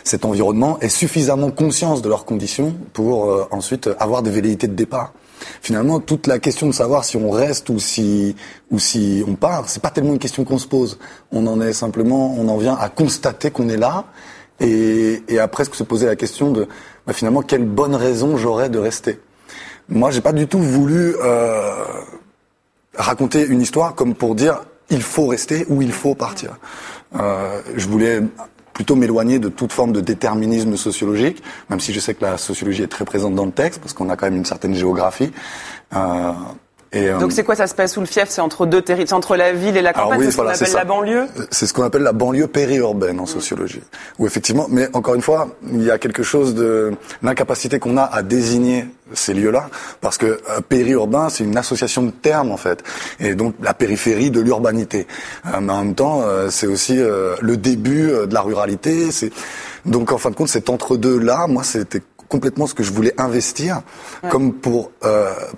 cet 0.05 0.25
environnement 0.25 0.79
aient 0.81 0.89
suffisamment 0.89 1.51
conscience 1.51 2.03
de 2.03 2.09
leurs 2.09 2.25
conditions 2.25 2.75
pour 2.93 3.49
ensuite 3.51 3.91
avoir 3.99 4.23
des 4.23 4.31
velléités 4.31 4.67
de 4.67 4.75
départ 4.75 5.13
finalement, 5.61 6.01
toute 6.01 6.27
la 6.27 6.39
question 6.39 6.67
de 6.67 6.73
savoir 6.73 7.05
si 7.05 7.17
on 7.17 7.31
reste 7.31 7.69
ou 7.69 7.79
si, 7.79 8.37
ou 8.71 8.79
si 8.79 9.25
on 9.27 9.35
part, 9.35 9.69
c'est 9.69 9.83
pas 9.83 9.91
tellement 9.91 10.13
une 10.13 10.19
question 10.19 10.45
qu'on 10.45 10.59
se 10.59 10.67
pose. 10.67 10.99
On 11.31 11.47
en 11.47 11.61
est 11.61 11.73
simplement, 11.73 12.35
on 12.39 12.49
en 12.49 12.57
vient 12.57 12.77
à 12.77 12.89
constater 12.89 13.51
qu'on 13.51 13.69
est 13.69 13.77
là 13.77 14.05
et, 14.61 15.23
et 15.29 15.39
à 15.39 15.49
presque 15.49 15.75
se 15.75 15.83
poser 15.83 16.07
la 16.07 16.17
question 16.17 16.53
de, 16.53 16.69
bah, 17.07 17.13
finalement, 17.13 17.43
quelle 17.43 17.65
bonne 17.65 17.95
raison 17.95 18.37
j'aurais 18.37 18.69
de 18.69 18.79
rester. 18.79 19.21
Moi, 19.89 20.11
j'ai 20.11 20.21
pas 20.21 20.33
du 20.33 20.47
tout 20.47 20.61
voulu 20.61 21.15
euh, 21.23 21.85
raconter 22.95 23.45
une 23.45 23.61
histoire 23.61 23.95
comme 23.95 24.15
pour 24.15 24.35
dire 24.35 24.63
il 24.91 25.03
faut 25.03 25.27
rester 25.27 25.65
ou 25.69 25.83
il 25.83 25.93
faut 25.93 26.15
partir. 26.15 26.59
Euh, 27.19 27.61
je 27.77 27.89
voulais 27.89 28.21
plutôt 28.73 28.97
m'éloigner 28.97 29.39
de 29.39 29.49
toute 29.49 29.73
forme 29.73 29.93
de 29.93 30.01
déterminisme 30.01 30.77
sociologique, 30.77 31.43
même 31.69 31.81
si 31.81 31.93
je 31.93 32.01
sais 32.01 32.15
que 32.15 32.25
la 32.25 32.39
sociologie 32.39 32.83
est 32.83 32.89
très 32.89 33.05
présente 33.05 33.35
dans 33.35 33.47
le 33.47 33.53
texte, 33.53 33.81
parce 33.81 33.93
qu'on 33.93 34.09
a 34.09 34.17
quand 34.17 34.27
même 34.27 34.37
une 34.37 34.45
certaine 34.45 34.75
géographie. 34.75 35.33
Euh, 35.95 36.33
et, 36.93 37.09
euh, 37.09 37.19
Donc 37.19 37.33
c'est 37.33 37.45
quoi 37.45 37.55
ça 37.55 37.67
se 37.67 37.75
passe 37.75 37.95
sous 37.95 38.01
le 38.01 38.07
fief? 38.07 38.27
C'est 38.29 38.41
entre 38.41 38.67
deux 38.67 38.83
territoires, 38.83 39.19
entre 39.19 39.37
la 39.37 39.53
ville 39.53 39.77
et 39.77 39.83
la 39.83 39.93
campagne, 39.93 40.21
c'est 40.25 40.31
ce 40.31 40.37
qu'on 40.37 40.49
appelle 40.49 40.73
la 40.73 40.85
banlieue? 40.85 41.27
C'est 41.51 41.67
ce 41.67 41.73
qu'on 41.73 41.83
appelle 41.85 42.03
la 42.03 42.13
banlieue 42.13 42.47
périurbaine 42.47 43.19
en 43.21 43.27
sociologie. 43.27 43.83
Où 44.19 44.27
effectivement, 44.27 44.67
mais 44.69 44.89
encore 44.93 45.15
une 45.15 45.23
fois, 45.23 45.49
il 45.71 45.83
y 45.83 45.91
a 45.91 45.99
quelque 45.99 46.23
chose 46.23 46.55
de 46.55 46.93
l'incapacité 47.23 47.79
qu'on 47.79 47.97
a 47.97 48.03
à 48.03 48.23
désigner 48.23 48.87
ces 49.15 49.35
lieux-là, 49.35 49.69
parce 50.01 50.19
que 50.19 50.27
euh, 50.27 50.61
périurbain, 50.67 51.29
c'est 51.29 51.45
une 51.45 51.57
association 51.57 52.03
de 52.03 52.11
termes 52.11 52.51
en 52.51 52.57
fait, 52.57 52.83
et 53.21 53.35
donc 53.35 53.55
la 53.63 53.75
périphérie 53.75 54.31
de 54.31 54.41
l'urbanité. 54.41 55.07
Euh, 55.47 55.61
mais 55.61 55.73
en 55.73 55.85
même 55.85 55.95
temps, 55.95 56.23
euh, 56.23 56.49
c'est 56.51 56.67
aussi 56.67 56.97
le 56.97 57.57
début 57.57 58.09
de 58.09 58.35
la 58.35 58.43
ruralité. 58.43 59.11
C'est 59.11 59.33
donc 59.85 60.13
en 60.13 60.19
fin 60.19 60.31
de 60.31 60.35
compte, 60.35 60.49
cet 60.49 60.71
entre-deux-là, 60.71 61.47
moi, 61.49 61.63
c'était 61.65 62.03
complètement 62.33 62.67
ce 62.67 62.75
que 62.75 62.83
je 62.83 62.93
voulais 62.93 63.15
investir, 63.19 63.83
comme 64.31 64.55
pour 64.55 64.91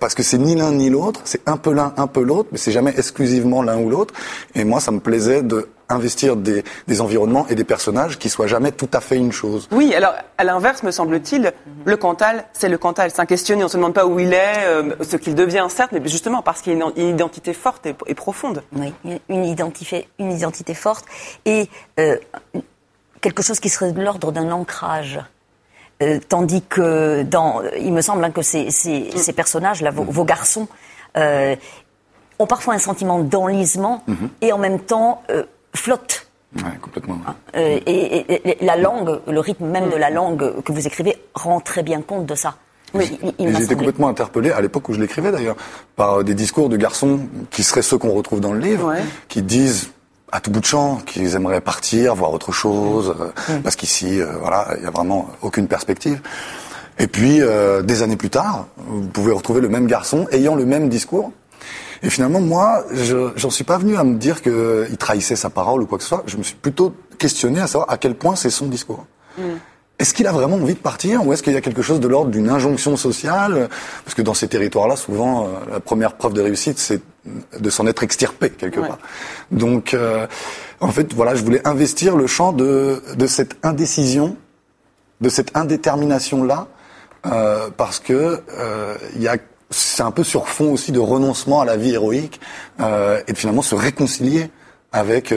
parce 0.00 0.14
que 0.14 0.22
c'est 0.22 0.38
ni 0.38 0.56
l'un 0.56 0.72
ni 0.72 0.90
l'autre, 0.90 1.20
c'est 1.24 1.48
un 1.48 1.56
peu 1.56 1.72
l'un, 1.72 1.94
un 1.96 2.08
peu 2.08 2.22
l'autre, 2.22 2.48
mais 2.52 2.58
c'est 2.58 2.72
jamais 2.72 2.92
exclusivement 2.96 3.62
l'un 3.62 3.78
ou 3.78 3.88
l'autre. 3.88 4.12
Et 4.54 4.64
moi, 4.64 4.80
ça 4.80 4.90
me 4.90 5.00
plaisait 5.00 5.42
de 5.42 5.68
investir 5.88 6.36
des, 6.36 6.64
des, 6.86 7.00
environnements 7.00 7.46
et 7.48 7.54
des 7.54 7.64
personnages 7.64 8.18
qui 8.18 8.28
soient 8.28 8.46
jamais 8.46 8.72
tout 8.72 8.88
à 8.92 9.00
fait 9.00 9.16
une 9.16 9.32
chose. 9.32 9.68
Oui, 9.70 9.94
alors 9.94 10.14
à 10.38 10.44
l'inverse, 10.44 10.82
me 10.82 10.90
semble-t-il, 10.90 11.52
le 11.84 11.96
Cantal, 11.96 12.44
c'est 12.52 12.68
le 12.68 12.78
Cantal. 12.78 13.10
C'est 13.10 13.20
un 13.20 13.26
questionné, 13.26 13.64
on 13.64 13.68
se 13.68 13.76
demande 13.76 13.94
pas 13.94 14.06
où 14.06 14.18
il 14.18 14.32
est, 14.32 14.64
euh, 14.64 14.94
ce 15.02 15.16
qu'il 15.16 15.34
devient, 15.34 15.66
certes, 15.68 15.92
mais 15.92 16.00
justement 16.04 16.42
parce 16.42 16.62
qu'il 16.62 16.76
y 16.76 16.82
a 16.82 16.90
une, 16.96 17.08
identité 17.08 17.52
forte 17.52 17.86
et, 17.86 18.14
profonde. 18.14 18.62
Oui, 18.72 18.92
une 19.28 19.44
identité, 19.44 20.08
une 20.18 20.32
identité 20.32 20.74
forte 20.74 21.04
et 21.44 21.68
euh, 21.98 22.16
quelque 23.20 23.42
chose 23.42 23.60
qui 23.60 23.68
serait 23.68 23.92
de 23.92 24.02
l'ordre 24.02 24.32
d'un 24.32 24.50
ancrage. 24.50 25.20
Euh, 26.04 26.20
tandis 26.28 26.62
que 26.62 27.22
dans, 27.22 27.62
il 27.78 27.92
me 27.92 28.00
semble 28.00 28.24
hein, 28.24 28.30
que 28.30 28.42
ces, 28.42 28.70
ces, 28.70 29.10
ces 29.16 29.32
personnages-là, 29.32 29.90
vos, 29.90 30.04
vos, 30.04 30.24
garçons, 30.24 30.68
euh, 31.16 31.56
ont 32.38 32.46
parfois 32.46 32.74
un 32.74 32.78
sentiment 32.78 33.20
d'enlisement 33.20 34.02
mhm. 34.06 34.28
et 34.40 34.52
en 34.52 34.58
même 34.58 34.80
temps 34.80 35.22
flotte. 35.74 36.26
Ouais, 36.56 36.78
complètement. 36.80 37.18
Euh, 37.56 37.80
et, 37.86 38.56
la 38.60 38.76
langue, 38.76 39.20
le 39.26 39.40
rythme 39.40 39.66
même 39.66 39.90
de 39.90 39.96
la 39.96 40.10
langue 40.10 40.62
que 40.62 40.72
vous 40.72 40.86
écrivez 40.86 41.16
rend 41.34 41.60
très 41.60 41.82
bien 41.82 42.00
compte 42.00 42.26
de 42.26 42.34
ça. 42.34 42.56
Oui, 42.92 43.18
J'étais 43.40 43.74
complètement 43.74 44.08
interpellé, 44.08 44.52
à 44.52 44.60
l'époque 44.60 44.88
où 44.88 44.92
je 44.92 45.00
l'écrivais 45.00 45.32
d'ailleurs, 45.32 45.56
par 45.96 46.22
des 46.22 46.34
discours 46.34 46.68
de 46.68 46.76
garçons 46.76 47.20
qui 47.50 47.64
seraient 47.64 47.82
ceux 47.82 47.98
qu'on 47.98 48.12
retrouve 48.12 48.38
dans 48.38 48.52
le 48.52 48.60
livre, 48.60 48.94
qui 49.28 49.42
disent 49.42 49.90
à 50.34 50.40
tout 50.40 50.50
bout 50.50 50.60
de 50.60 50.66
champ 50.66 50.96
qu'ils 51.06 51.36
aimeraient 51.36 51.60
partir, 51.60 52.14
voir 52.14 52.32
autre 52.32 52.50
chose, 52.50 53.14
euh, 53.20 53.58
parce 53.62 53.76
qu'ici, 53.76 54.20
euh, 54.20 54.32
voilà, 54.40 54.68
il 54.76 54.80
n'y 54.82 54.86
a 54.86 54.90
vraiment 54.90 55.28
aucune 55.42 55.68
perspective. 55.68 56.20
Et 56.98 57.06
puis, 57.08 57.40
des 57.82 58.02
années 58.02 58.16
plus 58.16 58.30
tard, 58.30 58.66
vous 58.76 59.08
pouvez 59.08 59.32
retrouver 59.32 59.60
le 59.60 59.68
même 59.68 59.88
garçon 59.88 60.28
ayant 60.30 60.54
le 60.54 60.64
même 60.64 60.88
discours, 60.88 61.32
et 62.04 62.10
finalement, 62.10 62.40
moi, 62.40 62.84
je 62.92 63.32
j'en 63.34 63.50
suis 63.50 63.64
pas 63.64 63.78
venu 63.78 63.96
à 63.96 64.04
me 64.04 64.16
dire 64.16 64.42
qu'il 64.42 64.96
trahissait 64.98 65.36
sa 65.36 65.50
parole 65.50 65.82
ou 65.82 65.86
quoi 65.86 65.98
que 65.98 66.04
ce 66.04 66.10
soit. 66.10 66.22
Je 66.26 66.36
me 66.36 66.42
suis 66.42 66.54
plutôt 66.54 66.94
questionné 67.18 67.60
à 67.60 67.66
savoir 67.66 67.90
à 67.90 67.96
quel 67.96 68.14
point 68.14 68.36
c'est 68.36 68.50
son 68.50 68.66
discours. 68.66 69.06
Mm. 69.38 69.42
Est-ce 70.04 70.12
qu'il 70.12 70.26
a 70.26 70.32
vraiment 70.32 70.56
envie 70.56 70.74
de 70.74 70.80
partir 70.80 71.26
ou 71.26 71.32
est-ce 71.32 71.42
qu'il 71.42 71.54
y 71.54 71.56
a 71.56 71.62
quelque 71.62 71.80
chose 71.80 71.98
de 71.98 72.06
l'ordre 72.08 72.30
d'une 72.30 72.50
injonction 72.50 72.94
sociale? 72.98 73.70
Parce 74.04 74.14
que 74.14 74.20
dans 74.20 74.34
ces 74.34 74.48
territoires-là, 74.48 74.96
souvent, 74.96 75.44
euh, 75.44 75.48
la 75.72 75.80
première 75.80 76.12
preuve 76.12 76.34
de 76.34 76.42
réussite, 76.42 76.78
c'est 76.78 77.00
de 77.58 77.70
s'en 77.70 77.86
être 77.86 78.02
extirpé 78.02 78.50
quelque 78.50 78.80
part. 78.80 78.98
Donc, 79.50 79.94
euh, 79.94 80.26
en 80.80 80.90
fait, 80.90 81.14
voilà, 81.14 81.34
je 81.34 81.42
voulais 81.42 81.66
investir 81.66 82.18
le 82.18 82.26
champ 82.26 82.52
de, 82.52 83.02
de 83.16 83.26
cette 83.26 83.56
indécision, 83.62 84.36
de 85.22 85.30
cette 85.30 85.56
indétermination-là, 85.56 86.66
euh, 87.24 87.70
parce 87.74 87.98
que 87.98 88.42
il 89.16 89.22
y 89.22 89.28
a 89.28 89.38
c'est 89.70 90.02
un 90.02 90.10
peu 90.10 90.22
sur 90.22 90.48
fond 90.48 90.70
aussi 90.70 90.92
de 90.92 91.00
renoncement 91.00 91.62
à 91.62 91.64
la 91.64 91.78
vie 91.78 91.94
héroïque 91.94 92.42
et 92.78 93.32
de 93.32 93.38
finalement 93.38 93.62
se 93.62 93.74
réconcilier 93.74 94.50
avec 94.92 95.34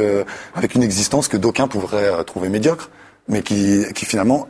avec 0.55 0.75
une 0.75 0.83
existence 0.83 1.29
que 1.29 1.37
d'aucuns 1.37 1.69
pourraient 1.69 2.21
trouver 2.25 2.49
médiocre, 2.49 2.89
mais 3.29 3.41
qui 3.41 3.85
qui 3.95 4.05
finalement 4.05 4.49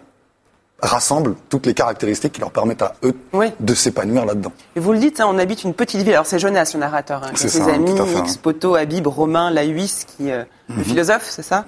rassemble 0.82 1.36
toutes 1.50 1.66
les 1.66 1.74
caractéristiques 1.74 2.34
qui 2.34 2.40
leur 2.40 2.52
permettent 2.52 2.82
à 2.84 2.94
eux 3.04 3.16
Oui. 3.34 3.48
de 3.60 3.74
s'épanouir 3.74 4.26
là-dedans. 4.26 4.52
Et 4.76 4.80
vous 4.80 4.94
le 4.94 5.00
dites, 5.00 5.20
hein, 5.20 5.26
on 5.28 5.38
habite 5.40 5.64
une 5.64 5.74
petite 5.74 6.02
ville. 6.02 6.14
Alors 6.14 6.26
c'est 6.28 6.40
Jonas, 6.40 6.72
le 6.74 6.80
narrateur, 6.80 7.24
hein, 7.24 7.32
C'est 7.36 7.50
ses 7.50 7.60
ça, 7.62 7.74
amis, 7.74 7.96
fait, 7.98 8.20
X, 8.20 8.34
hein. 8.36 8.40
Poto, 8.44 8.76
Habib, 8.76 9.08
Romain, 9.08 9.50
Lahuis, 9.50 10.06
qui, 10.06 10.30
euh, 10.32 10.44
le 10.76 10.84
philosophe, 10.84 11.26
c'est 11.30 11.42
ça 11.42 11.66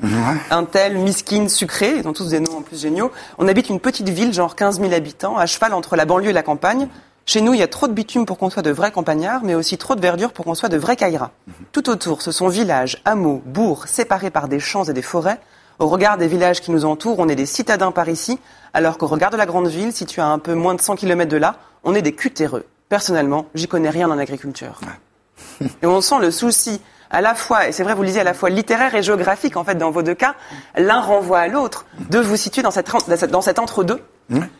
Un 0.51 0.63
tel, 0.65 0.97
Miskin, 0.97 1.47
Sucré, 1.47 1.95
ils 1.97 2.07
ont 2.07 2.13
tous 2.13 2.29
des 2.29 2.39
noms 2.39 2.57
en 2.57 2.61
plus 2.61 2.79
géniaux. 2.81 3.11
On 3.39 3.47
habite 3.47 3.69
une 3.69 3.79
petite 3.79 4.09
ville, 4.09 4.33
genre 4.33 4.55
15 4.55 4.79
000 4.79 4.93
habitants, 4.93 5.37
à 5.37 5.45
cheval 5.45 5.73
entre 5.73 5.95
la 5.95 6.05
banlieue 6.05 6.29
et 6.29 6.33
la 6.33 6.43
campagne. 6.43 6.87
Chez 7.25 7.41
nous, 7.41 7.53
il 7.53 7.59
y 7.59 7.63
a 7.63 7.67
trop 7.67 7.87
de 7.87 7.93
bitume 7.93 8.25
pour 8.25 8.37
qu'on 8.39 8.49
soit 8.49 8.63
de 8.63 8.71
vrais 8.71 8.91
campagnards, 8.91 9.41
mais 9.43 9.53
aussi 9.53 9.77
trop 9.77 9.93
de 9.95 10.01
verdure 10.01 10.33
pour 10.33 10.45
qu'on 10.45 10.55
soit 10.55 10.69
de 10.69 10.77
vrais 10.77 10.95
caïras. 10.95 11.29
Tout 11.71 11.89
autour, 11.89 12.21
ce 12.23 12.31
sont 12.31 12.47
villages, 12.47 13.01
hameaux, 13.05 13.41
bourgs, 13.45 13.85
séparés 13.87 14.31
par 14.31 14.47
des 14.47 14.59
champs 14.59 14.83
et 14.85 14.93
des 14.93 15.03
forêts. 15.03 15.39
Au 15.79 15.87
regard 15.87 16.17
des 16.17 16.27
villages 16.27 16.59
qui 16.59 16.71
nous 16.71 16.83
entourent, 16.83 17.19
on 17.19 17.29
est 17.29 17.35
des 17.35 17.45
citadins 17.45 17.91
par 17.91 18.09
ici, 18.09 18.37
alors 18.73 18.97
qu'au 18.97 19.07
regard 19.07 19.31
de 19.31 19.37
la 19.37 19.45
grande 19.45 19.67
ville, 19.67 19.93
située 19.93 20.21
à 20.21 20.27
un 20.27 20.37
peu 20.37 20.53
moins 20.53 20.75
de 20.75 20.81
100 20.81 20.97
km 20.97 21.31
de 21.31 21.37
là, 21.37 21.55
on 21.85 21.95
est 21.95 22.01
des 22.01 22.11
cutéreux. 22.11 22.65
Personnellement, 22.89 23.45
j'y 23.55 23.67
connais 23.67 23.89
rien 23.89 24.09
en 24.09 24.17
agriculture. 24.17 24.81
Et 25.61 25.85
on 25.85 26.01
sent 26.01 26.19
le 26.19 26.31
souci 26.31 26.81
à 27.11 27.21
la 27.21 27.33
fois, 27.33 27.67
et 27.67 27.71
c'est 27.71 27.83
vrai, 27.83 27.95
vous 27.95 28.01
le 28.01 28.07
disiez, 28.07 28.21
à 28.21 28.25
la 28.25 28.33
fois 28.33 28.49
littéraire 28.49 28.93
et 28.93 29.01
géographique, 29.01 29.57
en 29.57 29.63
fait, 29.63 29.75
dans 29.75 29.89
vos 29.89 30.03
deux 30.03 30.13
cas, 30.13 30.35
l'un 30.75 30.99
renvoie 30.99 31.39
à 31.39 31.47
l'autre, 31.47 31.85
de 32.09 32.19
vous 32.19 32.35
situer 32.35 32.61
dans, 32.61 32.71
cette, 32.71 32.91
dans 33.31 33.41
cet 33.41 33.57
entre-deux. 33.57 34.01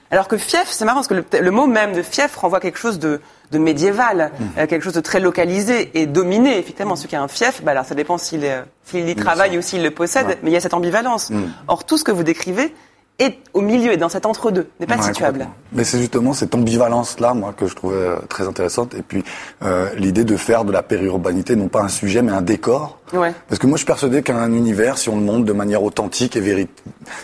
Alors 0.10 0.28
que 0.28 0.38
fief, 0.38 0.68
c'est 0.68 0.84
marrant, 0.86 0.98
parce 0.98 1.08
que 1.08 1.14
le, 1.14 1.26
le 1.42 1.52
mot 1.52 1.68
même 1.68 1.94
de 1.94 2.02
fief 2.02 2.36
renvoie 2.38 2.60
quelque 2.60 2.80
chose 2.80 2.98
de, 2.98 3.22
de 3.52 3.58
médiéval, 3.58 4.32
euh, 4.58 4.68
quelque 4.68 4.84
chose 4.84 4.94
de 4.94 5.00
très 5.02 5.20
localisé 5.20 5.92
et 6.00 6.06
dominé. 6.06 6.58
Effectivement, 6.60 6.96
celui 6.96 7.10
qui 7.10 7.16
a 7.16 7.22
un 7.22 7.28
fief, 7.28 7.64
bah 7.64 7.72
alors 7.72 7.86
ça 7.86 7.96
dépend 7.96 8.18
s'il 8.18 8.46
s'il 8.86 9.08
y 9.10 9.16
travaille 9.16 9.58
ou 9.58 9.62
s'il 9.62 9.84
le 9.84 9.92
possède, 9.92 10.38
mais 10.44 10.50
il 10.52 10.54
y 10.54 10.58
a 10.58 10.60
cette 10.62 10.74
ambivalence. 10.74 11.32
Or, 11.68 11.84
tout 11.86 11.98
ce 11.98 12.04
que 12.04 12.12
vous 12.12 12.24
décrivez 12.24 12.74
est 13.22 13.38
au 13.54 13.60
milieu, 13.60 13.92
et 13.92 13.98
dans 13.98 14.08
cet 14.08 14.26
entre-deux, 14.26 14.70
n'est 14.80 14.86
pas 14.86 14.96
Ouais, 14.96 15.04
situable. 15.04 15.46
Mais 15.74 15.84
c'est 15.84 15.98
justement 16.00 16.32
cette 16.32 16.56
ambivalence-là, 16.56 17.34
moi, 17.34 17.54
que 17.58 17.68
je 17.68 17.76
trouvais 17.76 17.98
euh, 17.98 18.16
très 18.30 18.48
intéressante. 18.48 18.94
Et 18.94 19.02
puis 19.02 19.26
euh, 19.62 19.90
l'idée 19.98 20.24
de 20.24 20.38
faire 20.38 20.64
de 20.64 20.72
la 20.72 20.84
périurbanité 20.84 21.58
non 21.58 21.68
pas 21.68 21.82
un 21.82 21.90
sujet, 21.90 22.22
mais 22.22 22.32
un 22.32 22.42
décor. 22.42 23.00
Ouais. 23.12 23.34
Parce 23.50 23.60
que 23.60 23.68
moi, 23.68 23.76
je 23.76 23.80
suis 23.80 23.86
persuadé 23.88 24.24
qu'un 24.24 24.54
univers, 24.54 24.98
si 24.98 25.10
on 25.10 25.16
le 25.18 25.22
montre 25.24 25.44
de 25.44 25.52
manière 25.52 25.84
authentique 25.84 26.38
et, 26.38 26.42
véri- 26.42 26.70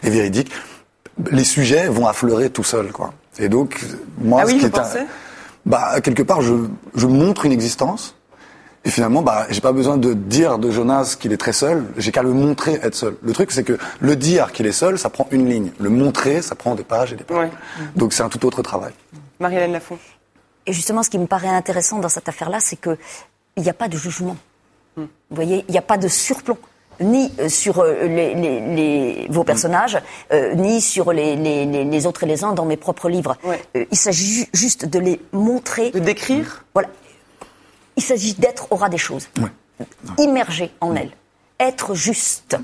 et 0.03 0.09
véridique, 0.09 0.51
les 1.31 1.45
sujets 1.45 1.87
vont 1.87 2.07
affleurer 2.07 2.49
tout 2.49 2.63
seuls, 2.65 2.91
quoi. 2.91 3.13
Et 3.39 3.47
donc, 3.47 3.79
moi, 4.19 4.41
Ah 4.43 4.45
oui, 4.47 4.55
ce 4.55 4.57
qui 4.59 4.65
est 4.65 4.69
bah 5.65 5.99
quelque 6.01 6.23
part, 6.23 6.41
je, 6.41 6.53
je 6.95 7.07
montre 7.07 7.45
une 7.45 7.51
existence. 7.51 8.15
Et 8.83 8.91
finalement, 8.91 9.23
bah, 9.23 9.47
j'ai 9.49 9.61
pas 9.61 9.71
besoin 9.71 9.97
de 9.97 10.13
dire 10.13 10.59
de 10.59 10.69
Jonas 10.69 11.17
qu'il 11.19 11.33
est 11.33 11.37
très 11.37 11.53
seul. 11.53 11.85
J'ai 11.97 12.11
qu'à 12.11 12.21
le 12.21 12.33
montrer 12.33 12.79
être 12.83 12.93
seul. 12.93 13.15
Le 13.23 13.33
truc, 13.33 13.51
c'est 13.51 13.63
que 13.63 13.79
le 13.99 14.15
dire 14.15 14.51
qu'il 14.51 14.67
est 14.67 14.71
seul, 14.71 14.99
ça 14.99 15.09
prend 15.09 15.27
une 15.31 15.49
ligne. 15.49 15.71
Le 15.79 15.89
montrer, 15.89 16.43
ça 16.43 16.53
prend 16.53 16.75
des 16.75 16.83
pages 16.83 17.11
et 17.11 17.15
des 17.15 17.23
pages. 17.23 17.49
Ouais. 17.49 17.51
Donc 17.95 18.13
c'est 18.13 18.21
un 18.21 18.29
tout 18.29 18.45
autre 18.45 18.61
travail. 18.61 18.93
Marie-Hélène 19.39 19.71
Lafont. 19.71 19.97
Et 20.67 20.73
justement, 20.73 21.01
ce 21.01 21.09
qui 21.09 21.17
me 21.17 21.25
paraît 21.25 21.47
intéressant 21.47 21.97
dans 21.97 22.09
cette 22.09 22.29
affaire-là, 22.29 22.59
c'est 22.59 22.75
que 22.75 22.95
il 23.57 23.63
n'y 23.63 23.69
a 23.69 23.73
pas 23.73 23.87
de 23.87 23.97
jugement. 23.97 24.37
Vous 24.97 25.07
voyez, 25.31 25.65
il 25.67 25.71
n'y 25.71 25.77
a 25.77 25.81
pas 25.81 25.97
de 25.97 26.07
surplomb, 26.07 26.57
ni 26.99 27.31
euh, 27.39 27.49
sur 27.49 27.79
euh, 27.79 28.03
les, 28.07 28.33
les- 28.35 28.59
les- 28.75 29.27
vos 29.29 29.43
personnages, 29.43 29.97
euh, 30.31 30.53
ni 30.55 30.81
sur 30.81 31.11
les, 31.13 31.35
les- 31.35 31.65
les- 31.65 31.83
les 31.85 32.05
autres 32.05 32.23
et 32.23 32.27
les 32.27 32.43
uns 32.43 32.53
dans 32.53 32.65
mes 32.65 32.77
propres 32.77 33.09
livres. 33.09 33.37
Ouais. 33.43 33.61
Euh, 33.75 33.85
il 33.91 33.97
s'agit 33.97 34.25
ju- 34.33 34.47
juste 34.53 34.85
de 34.85 34.99
les 34.99 35.21
montrer. 35.33 35.91
De 35.91 35.99
décrire? 35.99 36.63
Voilà. 36.73 36.89
Il 37.97 38.03
s'agit 38.03 38.33
d'être 38.33 38.67
au 38.71 38.75
ras 38.75 38.89
des 38.89 38.97
choses. 38.97 39.27
Immerger 40.17 40.71
en 40.81 40.95
elles. 40.95 41.11
Être 41.59 41.93
juste. 41.95 42.57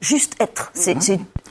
Juste 0.00 0.34
être. 0.40 0.70
C'est 0.74 0.96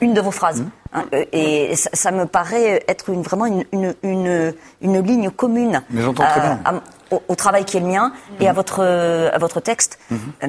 une 0.00 0.14
de 0.14 0.20
vos 0.20 0.30
phrases. 0.30 0.62
hein, 0.92 1.04
euh, 1.12 1.24
et 1.32 1.74
ça, 1.74 1.90
ça 1.92 2.12
me 2.12 2.26
paraît 2.26 2.84
être 2.86 3.10
une, 3.10 3.22
vraiment 3.22 3.46
une, 3.46 3.64
une, 3.72 3.94
une, 4.04 4.54
une 4.80 5.00
ligne 5.00 5.30
commune 5.30 5.82
Mais 5.90 6.02
j'entends 6.02 6.24
très 6.24 6.40
bien. 6.40 6.60
à- 6.64 6.74
au, 7.10 7.20
au 7.26 7.34
travail 7.34 7.64
qui 7.64 7.76
est 7.76 7.80
le 7.80 7.86
mien 7.86 8.12
et 8.40 8.48
à 8.48 8.52
votre, 8.52 8.78
euh, 8.80 9.28
à 9.32 9.38
votre 9.38 9.58
texte. 9.60 9.98
Euh, 10.12 10.46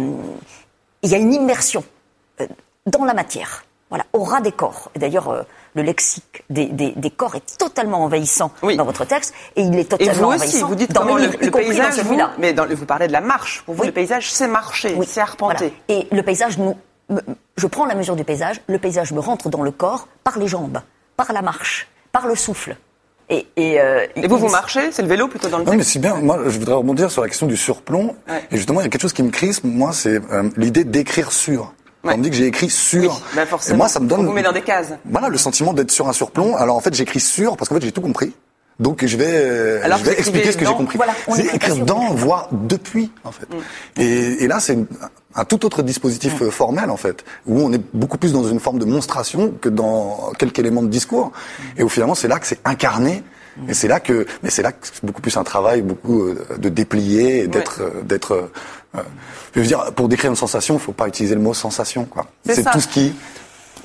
il 1.05 1.11
y 1.11 1.15
a 1.15 1.17
une 1.17 1.33
immersion 1.33 1.83
euh, 2.41 2.47
dans 2.85 3.05
la 3.05 3.13
matière. 3.13 3.63
Voilà, 3.89 4.03
au 4.13 4.23
ras 4.23 4.41
des 4.41 4.51
corps. 4.51 4.89
Et 4.95 4.99
d'ailleurs, 4.99 5.29
euh, 5.29 5.43
le 5.75 5.83
lexique 5.83 6.43
des, 6.49 6.65
des, 6.65 6.91
des 6.95 7.09
corps 7.11 7.35
est 7.35 7.57
totalement 7.57 8.03
envahissant 8.03 8.51
Oui. 8.63 8.75
dans 8.77 8.83
votre 8.85 9.05
texte, 9.05 9.33
et 9.55 9.61
il 9.61 9.75
est 9.75 9.81
Et 9.81 9.85
totalement 9.85 10.13
vous 10.13 10.33
aussi, 10.35 10.35
envahissant 10.47 10.67
vous 10.67 10.75
dites 10.75 10.91
dans 10.91 11.05
mes 11.05 11.13
le, 11.13 11.19
livres, 11.21 11.37
le 11.39 11.47
y 11.47 11.51
compris 11.51 11.65
dans 11.65 11.69
paysage, 11.69 11.93
vous, 11.99 12.03
celui-là. 12.07 12.31
mais 12.39 12.53
dans, 12.53 12.65
le- 12.65 12.73
vous 12.75 12.85
parlez 12.85 13.07
de 13.07 13.13
la 13.13 13.21
marche. 13.21 13.61
Pour 13.65 13.75
vous, 13.75 13.81
Oui. 13.81 13.87
le 13.87 13.93
paysage, 13.93 14.31
c'est 14.31 14.47
marcher, 14.47 14.95
Oui, 14.97 15.05
c'est 15.07 15.21
arpenter. 15.21 15.71
voilà. 15.87 16.01
Et 16.01 16.07
le 16.13 16.23
paysage, 16.23 16.57
nous, 16.57 16.75
je 17.57 17.67
prends 17.67 17.85
la 17.85 17.93
mesure 17.95 18.15
du 18.15 18.23
paysage, 18.23 18.59
le 18.67 18.79
paysage 18.79 19.11
me 19.11 19.19
rentre 19.19 19.49
dans 19.49 19.61
le 19.61 19.71
corps 19.71 20.07
par 20.23 20.39
les 20.39 20.47
jambes, 20.47 20.79
par 21.15 21.31
la 21.31 21.43
marche, 21.43 21.87
par 22.11 22.25
le 22.27 22.35
souffle. 22.35 22.75
Et, 23.29 23.47
et, 23.55 23.79
euh, 23.79 24.05
Et 24.15 24.27
vous, 24.27 24.37
vous 24.37 24.49
marchez 24.49 24.91
C'est 24.91 25.01
le 25.01 25.07
vélo 25.07 25.27
plutôt 25.27 25.49
dans 25.49 25.57
le 25.57 25.63
Non, 25.63 25.71
mais 25.71 25.77
texte 25.77 25.93
si 25.93 25.99
bien. 25.99 26.15
Moi, 26.15 26.39
je 26.45 26.59
voudrais 26.59 26.75
rebondir 26.75 27.09
sur 27.09 27.21
la 27.21 27.27
question 27.27 27.47
du 27.47 27.57
surplomb. 27.57 28.15
Ouais. 28.29 28.43
Et 28.51 28.57
justement, 28.57 28.81
il 28.81 28.83
y 28.83 28.87
a 28.87 28.89
quelque 28.89 29.01
chose 29.01 29.13
qui 29.13 29.23
me 29.23 29.31
crispe. 29.31 29.63
Moi, 29.63 29.93
c'est 29.93 30.21
euh, 30.31 30.49
l'idée 30.57 30.83
d'écrire 30.83 31.31
sur. 31.31 31.73
Ouais. 32.03 32.13
on 32.13 32.17
me 32.17 32.23
dit 32.23 32.29
que 32.29 32.35
j'ai 32.35 32.45
écrit 32.45 32.69
sur. 32.69 33.13
Oui, 33.13 33.19
bah 33.35 33.45
forcément. 33.47 33.75
Et 33.75 33.77
moi, 33.77 33.87
ça 33.87 33.99
me 33.99 34.07
donne. 34.07 34.21
On 34.21 34.23
vous 34.25 34.31
met 34.31 34.43
dans 34.43 34.51
des 34.51 34.61
cases. 34.61 34.93
Voilà, 35.05 35.29
le 35.29 35.37
sentiment 35.37 35.73
d'être 35.73 35.89
sur 35.89 36.07
un 36.07 36.13
surplomb. 36.13 36.55
Alors 36.55 36.75
en 36.75 36.81
fait, 36.81 36.93
j'écris 36.93 37.19
sur 37.19 37.57
parce 37.57 37.67
qu'en 37.69 37.75
fait, 37.75 37.81
j'ai 37.81 37.91
tout 37.91 38.01
compris. 38.01 38.33
Donc 38.79 39.05
je 39.05 39.15
vais, 39.15 39.25
euh, 39.27 39.79
Alors 39.83 39.99
je 39.99 40.03
vais 40.05 40.13
expliquer 40.19 40.51
ce 40.51 40.57
que 40.57 40.65
j'ai 40.65 40.73
compris. 40.73 40.97
voilà, 40.97 41.13
c'est 41.33 41.85
dans, 41.85 42.13
voire 42.13 42.49
depuis, 42.51 43.11
en 43.23 43.31
fait. 43.31 43.47
Et, 43.97 44.43
et 44.43 44.47
là, 44.47 44.59
c'est 44.59 44.77
un 45.33 45.45
tout 45.45 45.65
autre 45.65 45.81
dispositif 45.81 46.41
euh, 46.41 46.49
formel, 46.51 46.89
en 46.89 46.97
fait, 46.97 47.23
où 47.45 47.61
on 47.61 47.71
est 47.71 47.81
beaucoup 47.93 48.17
plus 48.17 48.33
dans 48.33 48.43
une 48.43 48.59
forme 48.59 48.79
de 48.79 48.85
monstration 48.85 49.53
que 49.61 49.69
dans 49.69 50.31
quelques 50.37 50.59
éléments 50.59 50.83
de 50.83 50.89
discours. 50.89 51.31
Et 51.77 51.83
au 51.83 51.89
finalement, 51.89 52.15
c'est 52.15 52.27
là 52.27 52.39
que 52.39 52.47
c'est 52.47 52.59
incarné. 52.65 53.23
Et 53.69 53.73
c'est 53.73 53.87
là 53.87 54.01
que, 54.01 54.25
mais 54.43 54.49
c'est 54.49 54.61
là 54.61 54.73
que 54.73 54.85
c'est 54.85 55.05
beaucoup 55.05 55.21
plus 55.21 55.37
un 55.37 55.45
travail, 55.45 55.81
beaucoup 55.81 56.23
euh, 56.23 56.45
de 56.57 56.67
déplier, 56.67 57.47
d'être, 57.47 57.81
euh, 57.81 58.01
d'être. 58.03 58.33
euh, 58.95 59.01
je 59.55 59.61
veux 59.61 59.65
dire, 59.65 59.93
pour 59.95 60.09
décrire 60.09 60.29
une 60.29 60.35
sensation, 60.35 60.73
il 60.75 60.81
faut 60.81 60.91
pas 60.91 61.07
utiliser 61.07 61.35
le 61.35 61.41
mot 61.41 61.53
sensation, 61.53 62.03
quoi. 62.03 62.25
C'est 62.45 62.69
tout 62.69 62.81
ce 62.81 62.87
qui. 62.89 63.13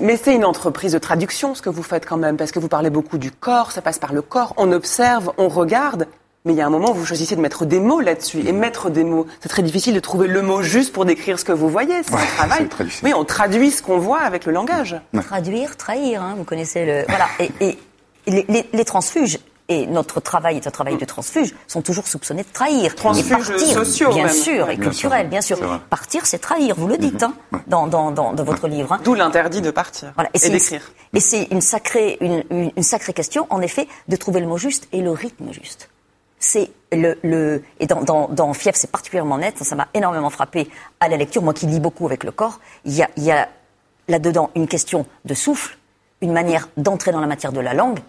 Mais 0.01 0.17
c'est 0.17 0.35
une 0.35 0.45
entreprise 0.45 0.93
de 0.93 0.99
traduction, 0.99 1.55
ce 1.55 1.63
que 1.63 1.69
vous 1.71 1.83
faites 1.83 2.07
quand 2.07 2.17
même, 2.17 2.37
parce 2.37 2.53
que 2.53 2.59
vous 2.59 2.69
parlez 2.69 2.91
beaucoup 2.91 3.19
du 3.19 3.31
corps, 3.31 3.71
ça 3.73 3.83
passe 3.83 3.99
par 3.99 4.13
le 4.13 4.23
corps, 4.23 4.55
on 4.57 4.73
observe, 4.73 5.33
on 5.39 5.49
regarde. 5.49 6.07
Mais 6.47 6.55
il 6.55 6.57
y 6.57 6.63
a 6.63 6.67
un 6.67 6.71
moment 6.71 6.93
où 6.93 6.95
vous 6.95 7.05
choisissez 7.05 7.37
de 7.37 7.41
mettre 7.43 7.67
des 7.67 7.81
mots 7.81 8.01
là-dessus. 8.01 8.39
Et 8.47 8.53
mettre 8.53 8.89
des 8.89 9.05
mots, 9.05 9.27
c'est 9.43 9.51
très 9.51 9.63
difficile 9.63 9.93
de 9.95 10.01
trouver 10.01 10.27
le 10.27 10.41
mot 10.41 10.63
juste 10.63 10.95
pour 10.95 11.05
décrire 11.05 11.39
ce 11.39 11.45
que 11.45 11.53
vous 11.53 11.69
voyez. 11.69 12.03
C'est 12.03 12.15
Ouais, 12.15 12.21
un 12.23 12.37
travail. 12.37 12.59
c'est 12.63 12.69
très 12.71 12.85
difficile. 12.85 13.09
Oui, 13.09 13.15
on 13.15 13.25
traduit 13.27 13.71
ce 13.71 13.83
qu'on 13.83 13.99
voit 13.99 14.21
avec 14.21 14.47
le 14.47 14.53
langage. 14.53 14.97
Traduire, 15.27 15.77
trahir, 15.77 16.23
hein, 16.23 16.35
vous 16.39 16.45
connaissez 16.45 16.87
le. 16.87 17.05
Voilà. 17.09 17.27
Et, 17.41 17.51
et 17.61 17.79
les, 18.27 18.47
les- 18.49 18.67
les 18.73 18.85
transfuges, 18.87 19.39
et 19.71 19.87
notre 19.87 20.21
travail 20.21 20.57
est 20.59 20.67
un 20.67 20.71
travail 20.71 20.99
de 20.99 21.05
transfuge, 21.07 21.55
sont 21.67 21.81
toujours 21.81 22.07
soupçonnés 22.07 22.43
de 22.43 22.49
trahir. 22.53 22.95
Transfuges 22.95 23.27
Et 23.27 23.31
partir, 23.31 23.67
sociaux, 23.85 24.13
Bien 24.13 24.25
même. 24.25 24.33
sûr, 24.35 24.69
et 24.69 24.77
bien 24.77 24.93
sûr. 24.93 25.11
bien 25.25 25.41
sûr. 25.41 25.81
Partir, 25.89 26.27
c'est 26.27 26.39
trahir, 26.41 26.75
vous 26.77 26.89
le 26.89 26.99
dites, 26.99 27.23
hein, 27.23 27.33
dans, 27.69 27.87
dans, 27.87 28.11
dans, 28.11 28.33
dans 28.35 28.45
votre 28.45 28.69
livre. 28.69 28.93
hein. 28.93 29.01
D'où 29.05 29.15
l'interdit 29.15 29.63
de 29.63 29.71
partir 29.71 30.13
Voilà. 30.17 30.29
et, 30.35 30.39
c'est 30.39 30.49
une- 30.49 30.53
d'écrire. 30.55 30.93
Et 31.15 31.21
c'est 31.21 31.45
une 31.51 31.61
sacrée, 31.61 32.19
une, 32.21 32.45
une- 32.51 32.73
une 32.77 32.83
sacrée 32.83 33.13
question, 33.15 33.47
en 33.49 33.63
effet, 33.63 33.87
de 34.09 34.17
trouver 34.17 34.41
le 34.41 34.47
mot 34.47 34.59
juste 34.59 34.89
et 34.93 35.01
le 35.01 35.13
rythme 35.13 35.53
juste. 35.53 35.89
C'est 36.41 36.71
le, 36.93 37.19
le 37.23 37.63
et 37.79 37.87
dans, 37.87 38.01
dans, 38.03 38.27
dans 38.29 38.53
Fief, 38.55 38.75
c'est 38.75 38.91
particulièrement 38.91 39.39
net. 39.39 39.63
Ça 39.63 39.77
m'a 39.77 39.89
énormément 39.95 40.31
frappé 40.31 40.69
à 40.99 41.09
la 41.09 41.17
lecture. 41.17 41.43
Moi 41.43 41.55
qui 41.55 41.67
lis 41.67 41.81
beaucoup 41.81 42.07
avec 42.07 42.25
le 42.25 42.33
corps, 42.33 42.59
il 42.85 42.95
y 42.97 43.03
a, 43.03 43.11
il 43.17 43.23
y 43.25 43.31
a 43.31 43.49
là-dedans 44.09 44.51
une 44.57 44.67
question 44.67 45.07
de 45.25 45.35
souffle, 45.35 45.79
une 46.23 46.33
manière 46.33 46.69
d'entrer 46.77 47.13
dans 47.13 47.21
la 47.21 47.27
matière 47.29 47.53
de 47.53 47.61
la 47.61 47.75
langue, 47.75 48.01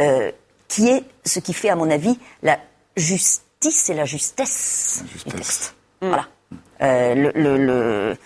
euh, 0.00 0.32
qui 0.68 0.88
est 0.88 1.04
ce 1.24 1.40
qui 1.40 1.52
fait, 1.52 1.68
à 1.68 1.76
mon 1.76 1.90
avis, 1.90 2.18
la 2.42 2.58
justice 2.96 3.88
et 3.90 3.94
la 3.94 4.04
justesse, 4.04 5.02
La 5.02 5.06
justesse. 5.12 5.24
du 5.32 5.38
texte. 5.38 5.74
Voilà. 6.00 6.26
Euh, 6.82 7.14
le, 7.14 7.32
le, 7.34 7.56
le, 7.56 8.16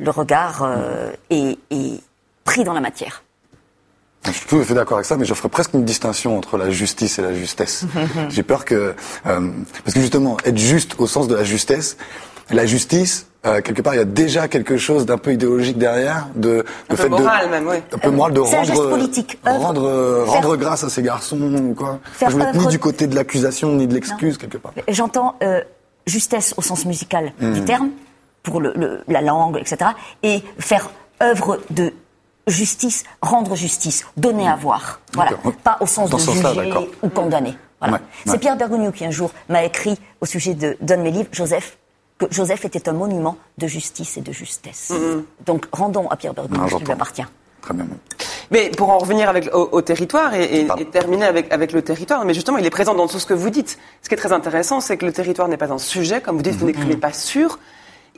le 0.00 0.10
regard 0.10 0.62
euh, 0.62 1.12
est, 1.30 1.58
est 1.70 2.00
pris 2.44 2.64
dans 2.64 2.72
la 2.72 2.80
matière. 2.80 3.22
Je 4.24 4.32
suis 4.32 4.46
tout 4.46 4.56
à 4.58 4.64
fait 4.64 4.74
d'accord 4.74 4.96
avec 4.96 5.06
ça, 5.06 5.16
mais 5.16 5.24
je 5.24 5.34
ferais 5.34 5.48
presque 5.48 5.72
une 5.74 5.84
distinction 5.84 6.36
entre 6.36 6.56
la 6.58 6.70
justice 6.70 7.18
et 7.20 7.22
la 7.22 7.32
justesse. 7.32 7.84
J'ai 8.28 8.42
peur 8.42 8.64
que, 8.64 8.94
euh, 9.26 9.50
parce 9.84 9.94
que 9.94 10.00
justement, 10.00 10.36
être 10.44 10.58
juste 10.58 10.96
au 10.98 11.06
sens 11.06 11.28
de 11.28 11.36
la 11.36 11.44
justesse, 11.44 11.96
la 12.50 12.66
justice, 12.66 13.26
euh, 13.46 13.60
quelque 13.60 13.82
part, 13.82 13.94
il 13.94 13.98
y 13.98 14.00
a 14.00 14.04
déjà 14.04 14.48
quelque 14.48 14.76
chose 14.76 15.06
d'un 15.06 15.18
peu 15.18 15.32
idéologique 15.32 15.78
derrière, 15.78 16.28
de 16.34 16.50
Un 16.50 16.54
le 16.56 16.62
peu 16.88 16.96
fait 16.96 17.08
moral 17.08 17.46
de, 17.46 17.50
même, 17.50 17.66
oui. 17.68 17.76
un 17.92 17.98
peu 17.98 18.10
moral 18.10 18.32
de 18.32 18.40
un 18.40 18.44
rendre, 18.44 18.64
geste 18.64 18.88
politique. 18.90 19.38
Œuvre- 19.46 19.60
rendre, 19.60 19.84
euh, 19.86 20.24
faire- 20.24 20.34
rendre 20.34 20.56
grâce 20.56 20.84
à 20.84 20.88
ces 20.90 21.02
garçons 21.02 21.40
ou 21.40 21.74
quoi. 21.74 22.00
Faire 22.12 22.30
je 22.30 22.38
être 22.38 22.54
ni 22.54 22.66
du 22.66 22.78
côté 22.78 23.06
de 23.06 23.14
l'accusation 23.14 23.72
ni 23.72 23.86
de 23.86 23.94
l'excuse 23.94 24.36
quelque 24.38 24.58
part. 24.58 24.72
J'entends 24.88 25.36
euh, 25.42 25.60
justesse 26.06 26.54
au 26.56 26.62
sens 26.62 26.84
musical 26.86 27.32
Hmm. 27.40 27.52
du 27.52 27.64
terme, 27.64 27.90
pour 28.42 28.60
le, 28.60 28.72
le- 28.76 29.02
la 29.08 29.20
langue, 29.22 29.56
etc. 29.58 29.90
Et 30.22 30.42
faire 30.58 30.90
œuvre 31.22 31.58
de 31.70 31.92
justice, 32.46 33.04
rendre 33.22 33.56
justice, 33.56 34.04
donner 34.16 34.48
à 34.48 34.54
voir. 34.56 35.00
Voilà. 35.14 35.32
Pas 35.64 35.78
au 35.80 35.86
sens 35.86 36.10
Dans 36.10 36.16
de 36.16 36.22
ce 36.22 36.26
sens-là, 36.32 36.52
juger 36.54 36.90
ou 37.02 37.08
condamner. 37.08 37.54
Voilà. 37.80 37.94
Ouais, 37.94 38.00
C'est. 38.26 38.38
Pierre 38.38 38.56
Bergogneau 38.56 38.92
qui 38.92 39.04
un 39.04 39.10
jour 39.10 39.30
m'a 39.48 39.64
écrit 39.64 39.98
au 40.20 40.26
sujet 40.26 40.54
de 40.54 40.76
d'un 40.80 40.96
de 40.96 41.02
mes 41.02 41.10
livres, 41.10 41.28
Joseph, 41.32 41.76
que 42.18 42.26
Joseph 42.30 42.64
était 42.64 42.88
un 42.88 42.92
monument 42.92 43.36
de 43.58 43.66
justice 43.66 44.16
et 44.16 44.20
de 44.22 44.32
justesse. 44.32 44.92
Donc 45.44 45.66
rendons 45.72 46.08
à 46.08 46.16
Pierre 46.16 46.34
Bergogneau 46.34 46.62
Non, 46.62 46.68
ce 46.68 46.76
qui 46.76 46.84
lui 46.84 46.92
appartient. 46.92 47.24
Très 47.62 47.74
bien. 47.74 47.86
Mais 48.52 48.70
pour 48.70 48.90
en 48.90 48.98
revenir 48.98 49.28
avec, 49.28 49.52
au, 49.52 49.68
au 49.72 49.82
territoire 49.82 50.32
et, 50.34 50.60
et- 50.60 50.64
Pardon. 50.66 50.82
et 50.82 50.86
terminer 50.86 51.24
avec, 51.26 51.52
avec 51.52 51.72
le 51.72 51.82
territoire, 51.82 52.24
mais 52.24 52.32
justement, 52.32 52.58
il 52.58 52.64
est 52.66 52.70
présent 52.70 52.94
dans 52.94 53.08
tout 53.08 53.18
ce 53.18 53.26
que 53.26 53.34
vous 53.34 53.50
dites. 53.50 53.76
Ce 54.02 54.08
qui 54.08 54.14
est 54.14 54.18
très 54.18 54.32
intéressant, 54.32 54.80
c'est 54.80 54.96
que 54.96 55.04
le 55.04 55.12
territoire 55.12 55.48
n'est 55.48 55.56
pas 55.56 55.72
un 55.72 55.78
sujet, 55.78 56.20
comme 56.20 56.36
vous 56.36 56.42
dites, 56.42 56.54
vous 56.54 56.66
n'écrivez 56.66 56.96
pas 56.96 57.12
sur. 57.12 57.58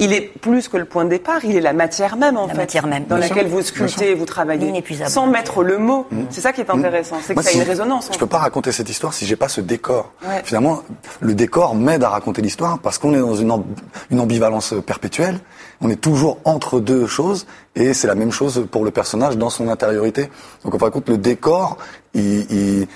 Il 0.00 0.12
est 0.12 0.20
plus 0.20 0.68
que 0.68 0.76
le 0.76 0.84
point 0.84 1.04
de 1.04 1.10
départ, 1.10 1.44
il 1.44 1.56
est 1.56 1.60
la 1.60 1.72
matière 1.72 2.16
même, 2.16 2.36
en 2.36 2.46
La 2.46 2.52
fait. 2.52 2.58
matière 2.58 2.86
même. 2.86 3.04
Dans 3.06 3.16
Bien 3.16 3.28
laquelle 3.28 3.48
sûr. 3.48 3.56
vous 3.56 3.62
sculptez, 3.62 4.14
vous 4.14 4.26
travaillez. 4.26 4.84
Sans 5.08 5.26
mettre 5.26 5.64
le 5.64 5.78
mot. 5.78 6.06
C'est 6.30 6.40
ça 6.40 6.52
qui 6.52 6.60
est 6.60 6.70
intéressant. 6.70 7.16
C'est 7.20 7.34
que 7.34 7.40
Moi, 7.40 7.42
ça 7.42 7.50
a 7.50 7.52
une 7.60 7.68
résonance. 7.68 8.06
Je 8.12 8.18
peux 8.18 8.26
fait. 8.26 8.30
pas 8.30 8.38
raconter 8.38 8.70
cette 8.70 8.88
histoire 8.88 9.12
si 9.12 9.26
j'ai 9.26 9.34
pas 9.36 9.48
ce 9.48 9.60
décor. 9.60 10.12
Ouais. 10.26 10.40
Finalement, 10.44 10.82
le 11.20 11.34
décor 11.34 11.74
m'aide 11.74 12.04
à 12.04 12.10
raconter 12.10 12.42
l'histoire 12.42 12.78
parce 12.78 12.98
qu'on 12.98 13.12
est 13.14 13.18
dans 13.18 13.34
une, 13.34 13.50
amb- 13.50 13.64
une 14.10 14.20
ambivalence 14.20 14.72
perpétuelle. 14.86 15.40
On 15.80 15.90
est 15.90 16.00
toujours 16.00 16.38
entre 16.44 16.78
deux 16.80 17.06
choses 17.06 17.46
et 17.74 17.92
c'est 17.92 18.06
la 18.06 18.14
même 18.14 18.30
chose 18.32 18.66
pour 18.70 18.84
le 18.84 18.90
personnage 18.92 19.36
dans 19.36 19.50
son 19.50 19.68
intériorité. 19.68 20.30
Donc, 20.64 20.74
en 20.74 20.78
fin 20.78 20.86
de 20.86 20.90
compte, 20.92 21.08
le 21.08 21.18
décor, 21.18 21.76
il, 22.14 22.50
il- 22.52 22.86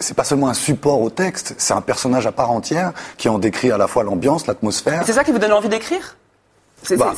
c'est 0.00 0.14
pas 0.16 0.24
seulement 0.24 0.48
un 0.48 0.54
support 0.54 1.00
au 1.00 1.10
texte, 1.10 1.54
c'est 1.58 1.74
un 1.74 1.80
personnage 1.80 2.26
à 2.26 2.32
part 2.32 2.50
entière 2.50 2.92
qui 3.16 3.28
en 3.28 3.38
décrit 3.38 3.70
à 3.70 3.78
la 3.78 3.86
fois 3.86 4.02
l'ambiance, 4.02 4.46
l'atmosphère. 4.46 5.02
C'est 5.06 5.12
ça 5.12 5.22
qui 5.24 5.30
vous 5.32 5.38
donne 5.38 5.52
envie 5.52 5.68
d'écrire? 5.68 6.16
C'est 6.82 6.96
Bah. 6.96 7.14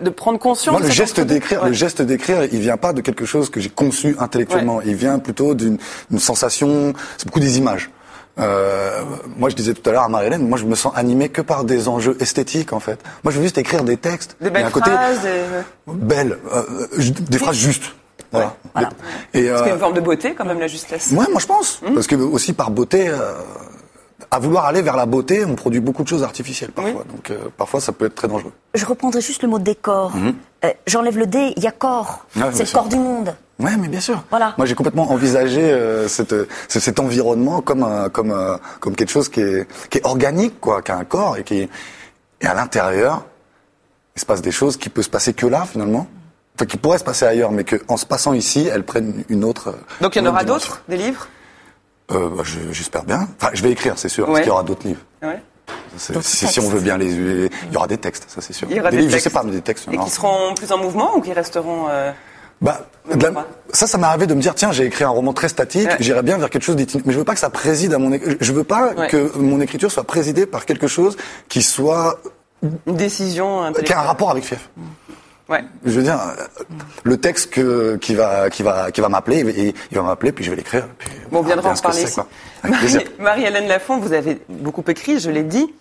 de 0.00 0.10
prendre 0.10 0.38
conscience. 0.38 0.72
Moi, 0.78 0.86
le 0.86 0.90
geste 0.92 1.20
d'écrire, 1.20 1.62
Ouais. 1.62 1.68
le 1.68 1.74
geste 1.74 2.00
d'écrire, 2.02 2.44
il 2.50 2.58
vient 2.60 2.76
pas 2.78 2.92
de 2.94 3.00
quelque 3.02 3.26
chose 3.26 3.50
que 3.50 3.60
j'ai 3.60 3.68
conçu 3.68 4.16
intellectuellement. 4.18 4.80
Il 4.82 4.94
vient 4.94 5.18
plutôt 5.18 5.54
d'une 5.54 5.78
sensation. 6.18 6.94
C'est 7.18 7.26
beaucoup 7.26 7.40
des 7.40 7.58
images. 7.58 7.90
Euh, 8.40 9.02
moi, 9.36 9.48
je 9.50 9.54
disais 9.54 9.74
tout 9.74 9.88
à 9.88 9.92
l'heure 9.92 10.02
à 10.02 10.08
Marie-Hélène, 10.08 10.48
moi, 10.48 10.58
je 10.58 10.64
me 10.64 10.74
sens 10.74 10.92
animé 10.96 11.28
que 11.28 11.40
par 11.42 11.64
des 11.64 11.86
enjeux 11.86 12.16
esthétiques, 12.18 12.72
en 12.72 12.80
fait. 12.80 12.98
Moi, 13.22 13.32
je 13.32 13.36
veux 13.38 13.44
juste 13.44 13.58
écrire 13.58 13.84
des 13.84 13.96
textes. 13.96 14.36
Des 14.40 14.50
belles 14.50 14.64
un 14.66 14.70
côté 14.70 14.90
phrases. 14.90 15.20
des- 15.22 15.92
belles, 15.92 16.38
euh, 16.52 16.62
ju- 16.98 17.12
des 17.12 17.38
phrases 17.38 17.54
justes. 17.56 17.94
Voilà. 18.32 18.56
Voilà. 18.72 18.88
Et 19.34 19.46
Parce 19.48 19.60
qu'il 19.60 19.68
y 19.68 19.70
a 19.70 19.72
euh, 19.72 19.74
une 19.74 19.78
forme 19.78 19.94
de 19.94 20.00
beauté, 20.00 20.34
quand 20.34 20.44
même, 20.44 20.58
la 20.58 20.66
justesse. 20.66 21.10
ouais, 21.12 21.26
moi, 21.30 21.38
je 21.40 21.46
pense, 21.46 21.80
Mmh. 21.82 21.94
parce 21.94 22.06
que 22.08 22.16
aussi 22.16 22.52
par 22.54 22.70
beauté. 22.72 23.08
Euh, 24.34 24.36
à 24.36 24.38
vouloir 24.40 24.64
aller 24.66 24.82
vers 24.82 24.96
la 24.96 25.06
beauté, 25.06 25.44
on 25.44 25.54
produit 25.54 25.80
beaucoup 25.80 26.02
de 26.02 26.08
choses 26.08 26.22
artificielles 26.22 26.70
parfois. 26.72 27.04
Donc 27.10 27.30
euh, 27.30 27.38
parfois 27.56 27.80
ça 27.80 27.92
peut 27.92 28.06
être 28.06 28.14
très 28.14 28.28
dangereux. 28.28 28.52
Je 28.74 28.84
reprendrai 28.84 29.20
juste 29.20 29.42
le 29.42 29.48
mot 29.48 29.58
décor. 29.58 30.12
Euh, 30.64 30.70
J'enlève 30.86 31.18
le 31.18 31.26
dé, 31.26 31.52
il 31.56 31.62
y 31.62 31.66
a 31.66 31.72
corps. 31.72 32.24
Mhm. 32.36 32.44
C'est 32.52 32.58
le 32.60 32.64
sûr. 32.66 32.78
corps 32.80 32.88
du 32.88 32.96
monde. 32.96 33.34
Ouais, 33.60 33.76
mais 33.78 33.86
bien 33.88 34.00
sûr. 34.00 34.24
Voilà. 34.30 34.54
Moi, 34.58 34.66
j'ai 34.66 34.74
complètement 34.74 35.12
envisagé 35.12 35.60
euh, 35.62 36.08
cette, 36.08 36.34
ce- 36.68 36.80
cet 36.80 36.98
environnement 36.98 37.60
comme 37.60 37.84
un, 37.84 38.08
comme 38.08 38.32
un- 38.32 38.58
comme 38.80 38.96
quelque 38.96 39.10
chose 39.12 39.28
qui 39.28 39.40
est, 39.40 39.68
qui 39.90 39.98
est 39.98 40.06
organique, 40.06 40.58
quoi, 40.60 40.82
qui 40.82 40.90
a 40.90 40.96
un 40.96 41.04
corps 41.04 41.36
et 41.36 41.44
qui 41.44 41.68
et 42.40 42.46
à 42.46 42.54
l'intérieur, 42.54 43.24
il 44.16 44.20
se 44.20 44.26
passe 44.26 44.42
des 44.42 44.50
choses 44.50 44.76
qui 44.76 44.88
peuvent 44.88 45.04
se 45.04 45.08
passer 45.10 45.34
que 45.34 45.46
là, 45.46 45.64
finalement. 45.70 46.08
Enfin, 46.56 46.66
qui 46.66 46.76
pourraient 46.76 46.98
se 46.98 47.04
passer 47.04 47.24
ailleurs, 47.26 47.52
mais 47.52 47.62
que 47.64 47.76
en 47.88 47.96
se 47.96 48.06
passant 48.06 48.32
ici, 48.32 48.68
elles 48.72 48.84
prennent 48.84 49.22
une 49.28 49.44
autre. 49.44 49.68
euh, 49.68 49.72
Donc 50.02 50.14
il 50.16 50.22
y 50.22 50.26
en 50.26 50.30
aura 50.30 50.42
d'autres, 50.44 50.82
des 50.88 50.96
livres? 50.96 51.28
Euh, 52.12 52.28
bah, 52.30 52.42
je- 52.44 52.72
J'espère 52.72 53.04
bien. 53.04 53.28
Enfin, 53.40 53.50
je 53.54 53.62
vais 53.62 53.70
écrire, 53.72 53.94
c'est 53.98 54.08
sûr. 54.08 54.24
Ouais. 54.24 54.32
Parce 54.32 54.40
qu'il 54.40 54.48
y 54.48 54.52
aura 54.52 54.62
d'autres 54.62 54.86
livres. 54.86 55.00
Ouais. 55.22 55.40
Si, 55.96 56.46
si 56.46 56.60
on 56.60 56.68
veut 56.68 56.80
bien 56.80 56.98
les, 56.98 57.06
il 57.12 57.72
y 57.72 57.76
aura 57.76 57.86
des 57.86 57.96
textes, 57.98 58.26
ça 58.28 58.40
c'est 58.40 58.52
sûr. 58.52 58.66
Il 58.70 58.76
y 58.76 58.80
aura 58.80 58.90
des 58.90 58.98
livres, 58.98 59.10
textes. 59.12 59.24
je 59.26 59.30
sais 59.30 59.34
pas, 59.34 59.42
mais 59.44 59.52
des 59.52 59.60
textes. 59.62 59.86
Et 59.92 59.96
qui 59.96 60.10
seront 60.10 60.52
plus 60.54 60.70
en 60.72 60.78
mouvement 60.78 61.16
ou 61.16 61.20
qui 61.20 61.32
resteront. 61.32 61.86
euh, 61.88 62.12
Bah, 62.60 62.86
la- 63.08 63.46
ça, 63.72 63.86
ça 63.86 63.96
m'est 63.98 64.06
arrivé 64.06 64.26
de 64.26 64.34
me 64.34 64.40
dire, 64.42 64.54
tiens, 64.54 64.72
j'ai 64.72 64.84
écrit 64.86 65.04
un 65.04 65.08
roman 65.10 65.32
très 65.32 65.48
statique, 65.48 65.88
Ouais. 65.88 65.96
j'irais 66.00 66.22
bien 66.22 66.36
vers 66.38 66.50
quelque 66.50 66.62
chose 66.64 66.76
d'itinérant. 66.76 67.06
Mais 67.06 67.12
je 67.12 67.18
veux 67.18 67.24
pas 67.24 67.34
que 67.34 67.40
ça 67.40 67.50
préside 67.50 67.94
à 67.94 67.98
mon, 67.98 68.18
je 68.40 68.52
veux 68.52 68.64
pas 68.64 68.92
Ouais. 68.94 69.08
que 69.08 69.32
mon 69.38 69.60
écriture 69.60 69.90
soit 69.90 70.04
présidée 70.04 70.46
par 70.46 70.66
quelque 70.66 70.86
chose 70.88 71.16
qui 71.48 71.62
soit, 71.62 72.18
Une 72.86 72.96
décision 72.96 73.72
qui 73.84 73.92
a 73.92 74.00
un 74.00 74.02
rapport 74.02 74.30
avec 74.30 74.44
Fief. 74.44 74.68
Ouais. 75.48 75.62
Je 75.84 75.90
veux 75.90 76.02
dire, 76.02 76.18
euh, 76.20 76.64
le 77.02 77.18
texte 77.18 77.50
que, 77.50 77.96
qui 77.96 78.14
va, 78.14 78.48
qui 78.48 78.62
va, 78.62 78.90
qui 78.90 79.00
va 79.02 79.08
m'appeler, 79.10 79.40
il, 79.40 79.74
il 79.90 79.96
va 79.96 80.02
m'appeler, 80.02 80.32
puis 80.32 80.42
je 80.44 80.50
vais 80.50 80.56
l'écrire. 80.56 80.88
Bon, 81.30 81.40
on 81.40 81.42
viendra 81.42 81.70
en 81.70 81.74
parler 81.76 82.04
ici. 82.04 82.18
Marie- 82.62 83.04
Marie-Hélène 83.18 83.68
Lafont, 83.68 83.98
vous 83.98 84.12
avez 84.14 84.40
beaucoup 84.48 84.82
écrit, 84.88 85.18
je 85.20 85.30
l'ai 85.30 85.42
dit. 85.42 85.72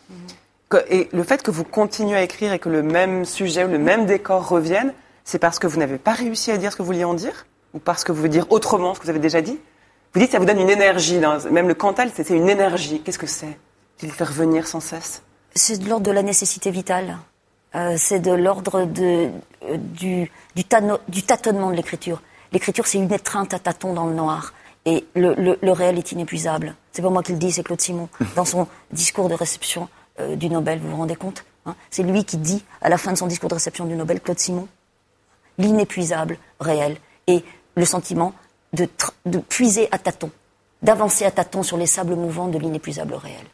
Que- 0.69 0.83
et 0.89 1.07
le 1.13 1.23
fait 1.23 1.41
que 1.41 1.49
vous 1.51 1.63
continuez 1.63 2.17
à 2.17 2.23
écrire 2.23 2.51
et 2.51 2.59
que 2.59 2.67
le 2.67 2.83
même 2.83 3.23
sujet 3.23 3.63
ou 3.63 3.69
le 3.69 3.77
même 3.79 4.05
décor 4.05 4.47
revienne, 4.49 4.93
c'est 5.23 5.39
parce 5.39 5.59
que 5.59 5.67
vous 5.67 5.79
n'avez 5.79 5.97
pas 5.97 6.11
réussi 6.11 6.51
à 6.51 6.57
dire 6.57 6.71
ce 6.71 6.75
que 6.77 6.81
vous 6.81 6.87
vouliez 6.87 7.05
en 7.05 7.13
dire? 7.13 7.45
Ou 7.73 7.79
parce 7.79 8.03
que 8.03 8.11
vous 8.11 8.17
voulez 8.17 8.29
dire 8.29 8.47
autrement 8.51 8.93
ce 8.93 8.99
que 8.99 9.05
vous 9.05 9.09
avez 9.11 9.19
déjà 9.19 9.41
dit? 9.41 9.57
Vous 10.13 10.19
dites 10.19 10.27
que 10.29 10.33
ça 10.33 10.39
vous 10.39 10.45
donne 10.45 10.59
une 10.59 10.69
énergie. 10.69 11.19
même 11.51 11.67
le 11.69 11.73
Cantal, 11.73 12.09
c'est 12.13 12.29
une 12.31 12.49
énergie. 12.49 13.01
Qu'est-ce 13.01 13.17
que 13.17 13.27
c'est 13.27 13.57
Qui 13.97 14.07
vous 14.07 14.13
fait 14.13 14.25
revenir 14.25 14.67
sans 14.67 14.81
cesse? 14.81 15.21
C'est 15.55 15.77
de 15.81 15.87
l'ordre 15.87 16.05
de 16.05 16.11
la 16.11 16.21
nécessité 16.21 16.69
vitale. 16.69 17.17
Euh, 17.75 17.95
c'est 17.97 18.19
de 18.19 18.31
l'ordre 18.31 18.85
de, 18.85 19.29
du, 19.77 20.31
du, 20.55 20.63
tano- 20.63 20.99
du 21.07 21.23
tâtonnement 21.23 21.69
de 21.71 21.75
l'écriture. 21.75 22.21
L'écriture, 22.51 22.85
c'est 22.87 22.97
une 22.97 23.11
étreinte 23.11 23.53
à 23.53 23.59
tâtons 23.59 23.93
dans 23.93 24.05
le 24.05 24.13
noir. 24.13 24.53
Et 24.85 25.05
le, 25.15 25.33
le- 25.35 25.57
le 25.61 25.71
réel 25.71 25.97
est 25.97 26.11
inépuisable. 26.11 26.75
C'est 26.91 27.01
pas 27.01 27.09
moi 27.09 27.23
qui 27.23 27.31
le 27.31 27.37
dis, 27.37 27.51
c'est 27.51 27.63
Claude 27.63 27.79
Simon. 27.81 28.09
Dans 28.35 28.45
son 28.45 28.67
discours 28.91 29.29
de 29.29 29.33
réception 29.33 29.87
euh, 30.19 30.35
du 30.35 30.49
Nobel, 30.49 30.79
vous 30.79 30.89
vous 30.89 30.97
rendez 30.97 31.15
compte 31.15 31.45
hein 31.65 31.75
C'est 31.89 32.03
lui 32.03 32.25
qui 32.25 32.37
dit, 32.37 32.63
à 32.81 32.89
la 32.89 32.97
fin 32.97 33.13
de 33.13 33.17
son 33.17 33.27
discours 33.27 33.49
de 33.49 33.55
réception 33.55 33.85
du 33.85 33.95
Nobel, 33.95 34.19
Claude 34.19 34.37
Simon, 34.39 34.67
l'inépuisable 35.57 36.37
réel 36.59 36.97
et 37.27 37.43
le 37.75 37.85
sentiment 37.85 38.33
de, 38.73 38.87
de 39.25 39.37
puiser 39.39 39.87
à 39.91 39.97
tâtons, 39.97 40.31
d'avancer 40.81 41.25
à 41.25 41.31
tâtons 41.31 41.63
sur 41.63 41.77
les 41.77 41.85
sables 41.87 42.15
mouvants 42.15 42.47
de 42.47 42.57
l'inépuisable 42.57 43.13
réel. 43.15 43.45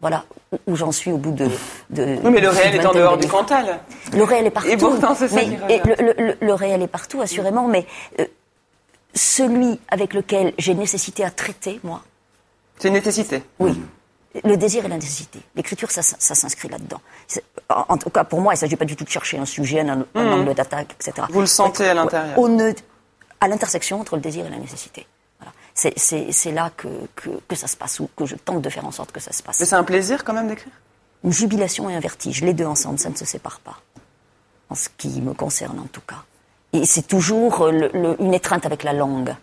Voilà 0.00 0.24
où, 0.66 0.76
j'en 0.76 0.92
suis 0.92 1.10
au 1.10 1.16
bout 1.16 1.30
de. 1.32 1.48
de 1.90 2.18
Oui, 2.22 2.30
mais 2.30 2.40
le 2.40 2.50
réel 2.50 2.74
est 2.74 2.84
en 2.86 2.92
dehors 2.92 3.16
de 3.16 3.22
du. 3.22 3.28
Cantal. 3.28 3.80
Le 4.12 4.22
réel 4.22 4.46
est 4.46 4.50
partout. 4.50 4.68
Et 4.68 4.76
pourtant, 4.76 5.14
c'est 5.14 5.28
ça 5.28 5.36
mais- 5.36 5.44
qui 5.46 5.54
et 5.72 5.80
revient. 5.80 5.94
le, 5.98 6.14
le- 6.26 6.36
le 6.40 6.54
réel 6.54 6.82
est 6.82 6.86
partout, 6.88 7.20
assurément, 7.22 7.66
mais 7.66 7.86
euh, 8.20 8.24
celui 9.14 9.80
avec 9.88 10.12
lequel 10.14 10.52
j'ai 10.58 10.74
nécessité 10.74 11.24
à 11.24 11.30
traiter, 11.30 11.80
moi, 11.82 12.02
C'est 12.78 12.88
une 12.88 12.94
nécessité. 12.94 13.42
oui. 13.58 13.80
Le 14.42 14.56
désir 14.56 14.84
et 14.84 14.88
la 14.88 14.96
nécessité. 14.96 15.38
L'écriture, 15.54 15.92
ça, 15.92 16.02
ça, 16.02 16.16
ça 16.18 16.34
s'inscrit 16.34 16.68
là-dedans. 16.68 17.00
En, 17.68 17.84
en 17.90 17.96
tout 17.96 18.10
cas, 18.10 18.24
pour 18.24 18.40
moi, 18.40 18.52
il 18.52 18.56
ne 18.56 18.60
s'agit 18.60 18.74
pas 18.74 18.84
du 18.84 18.96
tout 18.96 19.04
de 19.04 19.08
chercher 19.08 19.38
un 19.38 19.44
sujet, 19.44 19.78
un, 19.80 20.04
un 20.16 20.32
angle 20.32 20.54
d'attaque, 20.54 20.92
etc. 20.98 21.28
Vous 21.30 21.38
le 21.38 21.46
sentez 21.46 21.88
à 21.88 21.94
l'intérieur. 21.94 22.36
Au 22.36 22.48
nœud- 22.48 22.74
à 23.40 23.46
l'intersection 23.46 24.00
entre 24.00 24.16
le 24.16 24.20
désir 24.22 24.44
et 24.44 24.50
la 24.50 24.56
nécessité. 24.58 25.06
C'est- 25.74 26.52
là 26.52 26.70
que, 26.76 26.88
que, 27.16 27.30
que 27.48 27.56
ça 27.56 27.66
se 27.66 27.76
passe, 27.76 27.98
ou 28.00 28.08
que 28.16 28.26
je 28.26 28.36
tente 28.36 28.62
de 28.62 28.70
faire 28.70 28.86
en 28.86 28.92
sorte 28.92 29.10
que 29.12 29.20
ça 29.20 29.32
se 29.32 29.42
passe. 29.42 29.58
Mais 29.60 29.66
c'est 29.66 29.74
un 29.74 29.82
plaisir 29.84 30.22
quand 30.24 30.32
même 30.32 30.48
d'écrire? 30.48 30.72
Une 31.24 31.32
jubilation 31.32 31.90
et 31.90 31.94
un 31.94 32.00
vertige, 32.00 32.42
les 32.42 32.54
deux 32.54 32.66
ensemble, 32.66 32.98
ça 32.98 33.10
ne 33.10 33.16
se 33.16 33.24
sépare 33.24 33.58
pas. 33.60 33.78
En 34.70 34.74
ce 34.74 34.88
qui 34.96 35.20
me 35.20 35.34
concerne, 35.34 35.78
en 35.80 35.86
tout 35.86 36.00
cas. 36.06 36.22
Et 36.72 36.86
c'est 36.86 37.06
toujours 37.06 37.62
euh, 37.62 37.70
le- 37.72 37.90
le- 37.92 38.16
une 38.22 38.34
étreinte 38.34 38.66
avec 38.66 38.82
la 38.82 38.92
langue. 38.92 39.34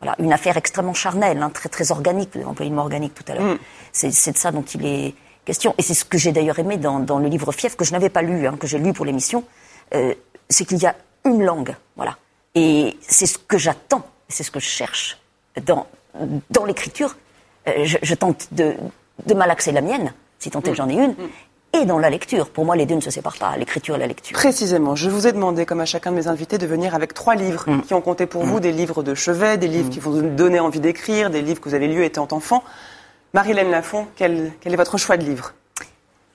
Voilà, 0.00 0.14
une 0.18 0.32
affaire 0.32 0.56
extrêmement 0.56 0.92
charnelle, 0.94 1.40
hein, 1.42 1.50
très, 1.50 1.68
très 1.68 1.90
organique. 1.92 2.30
Vous 2.34 2.40
avez 2.40 2.48
employé 2.48 2.68
le 2.70 2.76
mot 2.76 2.82
organique 2.82 3.14
tout 3.14 3.24
à 3.28 3.34
l'heure. 3.34 3.56
C'est 3.92 4.10
c'est 4.10 4.32
de 4.32 4.38
ça 4.38 4.50
dont 4.52 4.62
il 4.62 4.84
est 4.84 5.14
question. 5.44 5.74
Et 5.78 5.82
c'est 5.82 5.94
ce 5.94 6.04
que 6.04 6.18
j'ai 6.18 6.32
d'ailleurs 6.32 6.58
aimé 6.58 6.76
dans, 6.76 7.00
dans 7.00 7.18
le 7.18 7.28
livre 7.28 7.50
Fief, 7.52 7.76
que 7.76 7.84
je 7.84 7.92
n'avais 7.92 8.10
pas 8.10 8.22
lu, 8.22 8.46
hein, 8.46 8.56
que 8.58 8.66
j'ai 8.66 8.78
lu 8.78 8.92
pour 8.92 9.04
l'émission. 9.06 9.44
Euh, 9.94 10.14
c'est 10.50 10.64
qu'il 10.66 10.78
y 10.78 10.86
a 10.86 10.94
une 11.24 11.42
langue. 11.44 11.74
Voilà. 11.96 12.16
Et 12.54 12.98
c'est 13.00 13.26
ce 13.26 13.38
que 13.38 13.56
j'attends, 13.56 14.06
c'est 14.28 14.42
ce 14.42 14.50
que 14.50 14.60
je 14.60 14.68
cherche 14.68 15.18
dans, 15.64 15.86
dans 16.50 16.64
l'écriture. 16.64 17.16
Euh, 17.68 17.84
je, 17.84 17.98
je 18.02 18.14
tente 18.14 18.48
de, 18.52 18.74
de 19.26 19.34
malaxer 19.34 19.72
la 19.72 19.80
mienne, 19.80 20.12
si 20.38 20.50
tant 20.50 20.60
est 20.60 20.70
que 20.70 20.74
j'en 20.74 20.88
ai 20.88 20.94
une, 20.94 21.14
et 21.72 21.84
dans 21.84 21.98
la 21.98 22.10
lecture. 22.10 22.48
Pour 22.48 22.64
moi, 22.64 22.76
les 22.76 22.86
deux 22.86 22.94
ne 22.94 23.00
se 23.00 23.10
séparent 23.10 23.36
pas, 23.38 23.56
l'écriture 23.56 23.96
et 23.96 23.98
la 23.98 24.06
lecture. 24.06 24.34
Précisément, 24.34 24.94
je 24.94 25.10
vous 25.10 25.26
ai 25.26 25.32
demandé, 25.32 25.66
comme 25.66 25.80
à 25.80 25.84
chacun 25.84 26.10
de 26.10 26.16
mes 26.16 26.28
invités, 26.28 26.58
de 26.58 26.66
venir 26.66 26.94
avec 26.94 27.12
trois 27.12 27.34
livres 27.34 27.66
qui 27.86 27.92
ont 27.92 28.00
compté 28.00 28.26
pour 28.26 28.44
vous, 28.44 28.60
des 28.60 28.72
livres 28.72 29.02
de 29.02 29.14
chevet, 29.14 29.58
des 29.58 29.68
livres 29.68 29.90
qui 29.90 30.00
vont 30.00 30.12
vous 30.12 30.22
donner 30.22 30.60
envie 30.60 30.80
d'écrire, 30.80 31.28
des 31.28 31.42
livres 31.42 31.60
que 31.60 31.68
vous 31.68 31.74
avez 31.74 31.88
lus 31.88 32.04
étant 32.04 32.28
enfant. 32.30 32.62
Marie-Hélène 33.34 33.70
Lafont, 33.70 34.06
quel, 34.16 34.52
quel 34.60 34.72
est 34.72 34.76
votre 34.76 34.96
choix 34.96 35.16
de 35.16 35.24
livre? 35.24 35.52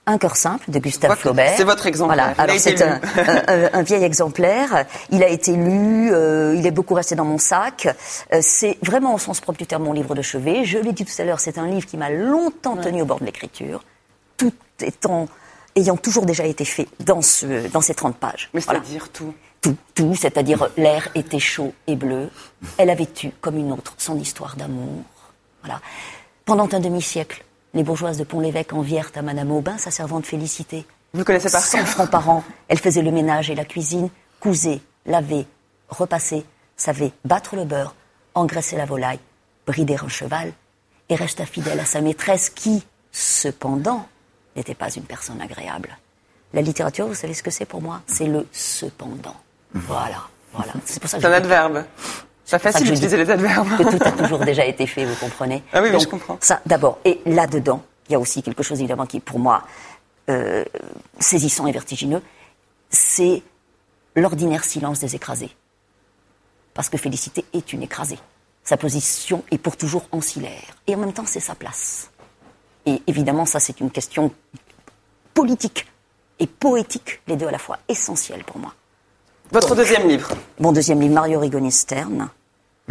Un 0.08 0.18
cœur 0.18 0.36
simple 0.36 0.70
de 0.72 0.80
Gustave 0.80 1.16
Flaubert. 1.16 1.54
c'est 1.56 1.64
votre 1.64 1.86
exemplaire. 1.86 2.34
Voilà. 2.36 2.58
C'est 2.58 2.82
un, 2.82 3.00
un- 3.48 3.70
un 3.74 3.82
vieil 3.84 4.04
exemplaire. 4.04 4.86
Il 5.12 5.24
a 5.24 5.28
été 5.30 5.54
lu. 5.56 6.12
euh, 6.12 6.56
il 6.58 6.66
est 6.66 6.72
beaucoup 6.72 6.96
resté 6.96 7.14
dans 7.16 7.24
mon 7.26 7.38
sac. 7.38 7.88
Euh, 8.34 8.40
c'est 8.42 8.78
vraiment 8.82 9.14
au 9.14 9.20
sens 9.20 9.40
propre 9.42 9.60
du 9.60 9.68
terme 9.68 9.84
mon 9.84 9.94
livre 9.94 10.16
de 10.16 10.22
chevet. 10.24 10.66
Je 10.66 10.80
l'ai 10.80 10.92
dit 10.92 11.06
tout 11.06 11.14
à 11.22 11.24
l'heure, 11.24 11.40
c'est 11.40 11.58
un 11.60 11.68
livre 11.68 11.86
qui 11.86 11.98
m'a 11.98 12.10
longtemps 12.10 12.78
tenu 12.78 13.04
au 13.04 13.06
bord 13.06 13.20
de 13.20 13.26
l'écriture, 13.26 13.84
tout 14.38 14.54
étant 14.82 15.28
ayant 15.76 15.98
toujours 15.98 16.26
déjà 16.26 16.46
été 16.46 16.66
fait 16.66 16.88
dans 17.00 17.22
ce 17.22 17.68
dans 17.70 17.82
ces 17.82 17.94
30 17.94 18.18
pages. 18.18 18.50
Mais 18.56 18.60
Voilà. 18.62 18.80
c'est-à-dire 18.84 19.10
tout. 19.12 19.34
Tout, 19.62 19.78
tout, 19.94 20.16
c'est-à-dire 20.16 20.68
l'air 20.78 21.10
était 21.14 21.38
chaud 21.38 21.74
et 21.86 21.96
bleu. 21.96 22.30
Elle 22.80 22.90
avait 22.90 23.08
eu, 23.24 23.30
comme 23.40 23.58
une 23.58 23.72
autre, 23.72 23.94
son 24.00 24.18
histoire 24.18 24.56
d'amour. 24.56 25.04
Voilà. 25.64 25.80
Pendant 26.46 26.68
un 26.74 26.80
demi-siècle, 26.80 27.44
les 27.74 27.84
bourgeoises 27.84 28.18
de 28.18 28.24
Pont-l'Évêque 28.24 28.74
envièrent 28.74 29.12
à 29.16 29.22
Madame 29.22 29.52
Aubin 29.52 29.78
sa 29.78 29.92
servante 29.92 30.26
Félicité. 30.26 30.86
Vous 31.14 31.24
connaissez 31.24 31.50
par 31.50 31.62
100 31.62 31.78
cœur 31.78 31.88
francs 31.88 32.10
par 32.10 32.30
an. 32.30 32.44
Elle 32.68 32.80
faisait 32.80 33.02
le 33.02 33.12
ménage 33.12 33.50
et 33.50 33.56
la 33.56 33.66
cuisine, 33.66 34.10
cousait, 34.40 34.82
lavait, 35.06 35.46
repassait, 35.90 36.46
savait 36.78 37.12
battre 37.26 37.56
le 37.56 37.66
beurre, 37.66 37.96
engraisser 38.34 38.78
la 38.78 38.86
volaille, 38.86 39.20
brider 39.66 39.98
un 40.04 40.08
cheval. 40.08 40.54
et 41.12 41.16
resta 41.16 41.46
fidèle 41.46 41.80
à 41.80 41.86
sa 41.86 42.00
maîtresse 42.00 42.50
qui, 42.50 42.84
cependant, 43.12 44.08
n'était 44.56 44.76
pas 44.76 44.90
une 44.90 45.04
personne 45.04 45.42
agréable. 45.42 45.98
La 46.54 46.62
littérature, 46.62 47.06
vous 47.06 47.16
savez 47.16 47.34
ce 47.34 47.44
que 47.44 47.52
c'est 47.52 47.66
pour 47.66 47.82
moi? 47.82 48.02
C'est 48.08 48.28
le 48.28 48.48
cependant. 48.54 49.36
Voilà, 49.74 50.28
voilà. 50.54 50.72
C'est 50.86 51.02
pour 51.02 51.10
ça 51.10 51.20
que 51.20 51.26
un 51.26 51.34
adverbe. 51.34 51.84
C'est 52.52 52.60
facile 52.60 52.88
d'utiliser 52.88 53.18
les 53.18 53.30
adverbes. 53.30 53.78
Que 53.78 53.84
tout 53.84 54.04
a 54.04 54.12
toujours 54.12 54.40
déjà 54.40 54.66
été 54.66 54.86
fait, 54.86 55.06
vous 55.06 55.16
comprenez 55.16 55.64
Ah 55.72 55.82
oui, 55.82 55.90
oui, 55.94 56.00
je 56.00 56.08
comprends. 56.08 56.38
Ça, 56.42 56.60
d'abord. 56.66 57.00
Et 57.06 57.22
là-dedans, 57.26 57.82
il 58.10 58.14
y 58.14 58.16
a 58.16 58.20
aussi 58.20 58.44
quelque 58.44 58.62
chose, 58.62 58.80
évidemment, 58.80 59.06
qui, 59.06 59.22
pour 59.22 59.40
moi, 59.40 59.64
euh, 60.30 60.66
saisissant 61.18 61.66
et 61.68 61.72
vertigineux, 61.72 62.22
c'est 62.90 63.42
l'ordinaire 64.18 64.66
silence 64.66 65.00
des 65.00 65.16
écrasés. 65.16 65.56
Parce 66.74 66.90
que 66.90 66.98
Félicité 66.98 67.46
est 67.54 67.72
une 67.72 67.84
écrasée. 67.84 68.20
Sa 68.66 68.76
position 68.76 69.44
est 69.50 69.58
pour 69.58 69.78
toujours 69.78 70.04
ancillaire. 70.12 70.76
Et 70.88 70.96
en 70.96 70.98
même 70.98 71.14
temps, 71.14 71.26
c'est 71.26 71.40
sa 71.40 71.56
place. 71.56 72.12
Et 72.86 73.02
évidemment, 73.08 73.46
ça, 73.46 73.62
c'est 73.62 73.80
une 73.80 73.92
question 73.92 74.34
politique 75.34 75.88
et 76.40 76.48
poétique, 76.48 77.22
les 77.28 77.38
deux 77.38 77.48
à 77.48 77.52
la 77.52 77.60
fois, 77.60 77.78
essentielle 77.88 78.44
pour 78.44 78.58
moi. 78.58 78.74
Votre 79.52 79.74
deuxième 79.74 80.08
livre 80.08 80.32
Mon 80.60 80.72
deuxième 80.72 81.00
livre, 81.00 81.14
Mario 81.14 81.40
Rigoni 81.40 81.72
Stern, 81.72 82.30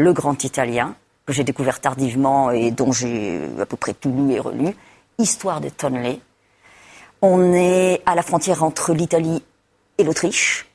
Le 0.00 0.14
Grand 0.14 0.42
Italien, 0.42 0.94
que 1.26 1.34
j'ai 1.34 1.44
découvert 1.44 1.78
tardivement 1.78 2.50
et 2.50 2.70
dont 2.70 2.90
j'ai 2.90 3.38
à 3.60 3.66
peu 3.66 3.76
près 3.76 3.92
tout 3.92 4.10
lu 4.10 4.32
et 4.32 4.40
relu. 4.40 4.74
Histoire 5.18 5.60
de 5.60 5.68
Tonley. 5.68 6.20
On 7.20 7.52
est 7.52 8.00
à 8.06 8.14
la 8.14 8.22
frontière 8.22 8.64
entre 8.64 8.94
l'Italie 8.94 9.42
et 9.98 10.04
l'Autriche. 10.04 10.66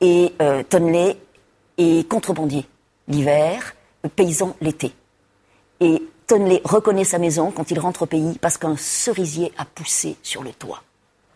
Et 0.00 0.34
euh, 0.42 0.64
est 1.78 2.08
contrebandier 2.08 2.66
l'hiver, 3.06 3.76
paysan 4.16 4.56
l'été. 4.60 4.92
Et 5.78 6.02
Tonley 6.26 6.60
reconnaît 6.64 7.04
sa 7.04 7.18
maison 7.18 7.52
quand 7.52 7.70
il 7.70 7.78
rentre 7.78 8.02
au 8.02 8.06
pays 8.06 8.36
parce 8.40 8.58
qu'un 8.58 8.76
cerisier 8.76 9.52
a 9.58 9.64
poussé 9.64 10.16
sur 10.22 10.42
le 10.42 10.50
toit. 10.50 10.82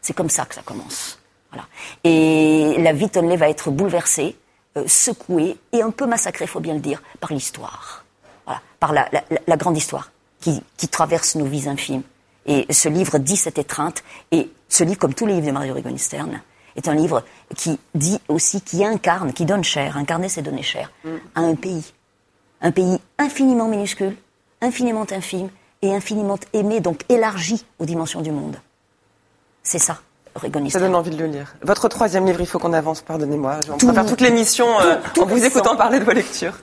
C'est 0.02 0.14
comme 0.14 0.30
ça 0.30 0.46
que 0.46 0.56
ça 0.56 0.62
commence. 0.62 1.20
Voilà. 1.52 1.68
Et 2.02 2.74
la 2.78 2.92
vie 2.92 3.06
de 3.06 3.12
Tonley 3.12 3.36
va 3.36 3.48
être 3.48 3.70
bouleversée, 3.70 4.36
euh, 4.76 4.84
secouée 4.86 5.56
et 5.72 5.82
un 5.82 5.90
peu 5.90 6.06
massacrée, 6.06 6.46
faut 6.46 6.60
bien 6.60 6.74
le 6.74 6.80
dire, 6.80 7.02
par 7.20 7.32
l'histoire. 7.32 8.04
Voilà. 8.46 8.60
Par 8.78 8.92
la, 8.92 9.08
la, 9.12 9.22
la, 9.46 9.56
grande 9.56 9.76
histoire 9.76 10.10
qui, 10.40 10.62
qui 10.76 10.88
traverse 10.88 11.34
nos 11.34 11.44
vies 11.44 11.68
infimes. 11.68 12.02
Et 12.46 12.66
ce 12.72 12.88
livre 12.88 13.18
dit 13.18 13.36
cette 13.36 13.58
étreinte. 13.58 14.02
Et 14.30 14.50
ce 14.68 14.84
livre, 14.84 14.98
comme 14.98 15.14
tous 15.14 15.26
les 15.26 15.34
livres 15.34 15.46
de 15.46 15.52
Mario 15.52 15.74
Rigoni 15.74 15.98
Stern, 15.98 16.40
est 16.76 16.88
un 16.88 16.94
livre 16.94 17.24
qui 17.56 17.78
dit 17.94 18.20
aussi, 18.28 18.60
qui 18.60 18.84
incarne, 18.84 19.32
qui 19.32 19.44
donne 19.44 19.64
cher. 19.64 19.96
Incarner, 19.96 20.28
c'est 20.28 20.42
donner 20.42 20.62
cher 20.62 20.90
mm. 21.04 21.10
à 21.34 21.40
un 21.40 21.54
pays. 21.54 21.92
Un 22.60 22.70
pays 22.70 23.00
infiniment 23.18 23.68
minuscule, 23.68 24.16
infiniment 24.60 25.06
infime 25.10 25.48
et 25.82 25.94
infiniment 25.94 26.38
aimé, 26.52 26.80
donc 26.80 27.02
élargi 27.08 27.64
aux 27.78 27.86
dimensions 27.86 28.20
du 28.20 28.30
monde. 28.30 28.56
C'est 29.62 29.78
ça. 29.78 30.00
Ça 30.70 30.78
donne 30.78 30.94
envie 30.94 31.10
de 31.10 31.16
le 31.16 31.26
lire. 31.26 31.54
Votre 31.62 31.88
troisième 31.88 32.26
livre, 32.26 32.40
il 32.40 32.46
faut 32.46 32.58
qu'on 32.58 32.72
avance, 32.72 33.00
pardonnez-moi. 33.02 33.60
On 33.82 33.86
va 33.86 33.92
faire 33.94 34.06
toute 34.06 34.20
l'émission 34.20 34.66
euh, 34.80 34.96
en 35.18 35.26
vous 35.26 35.44
écoutant 35.44 35.76
parler 35.76 35.98
de 35.98 36.04
vos 36.04 36.12
lectures. 36.12 36.58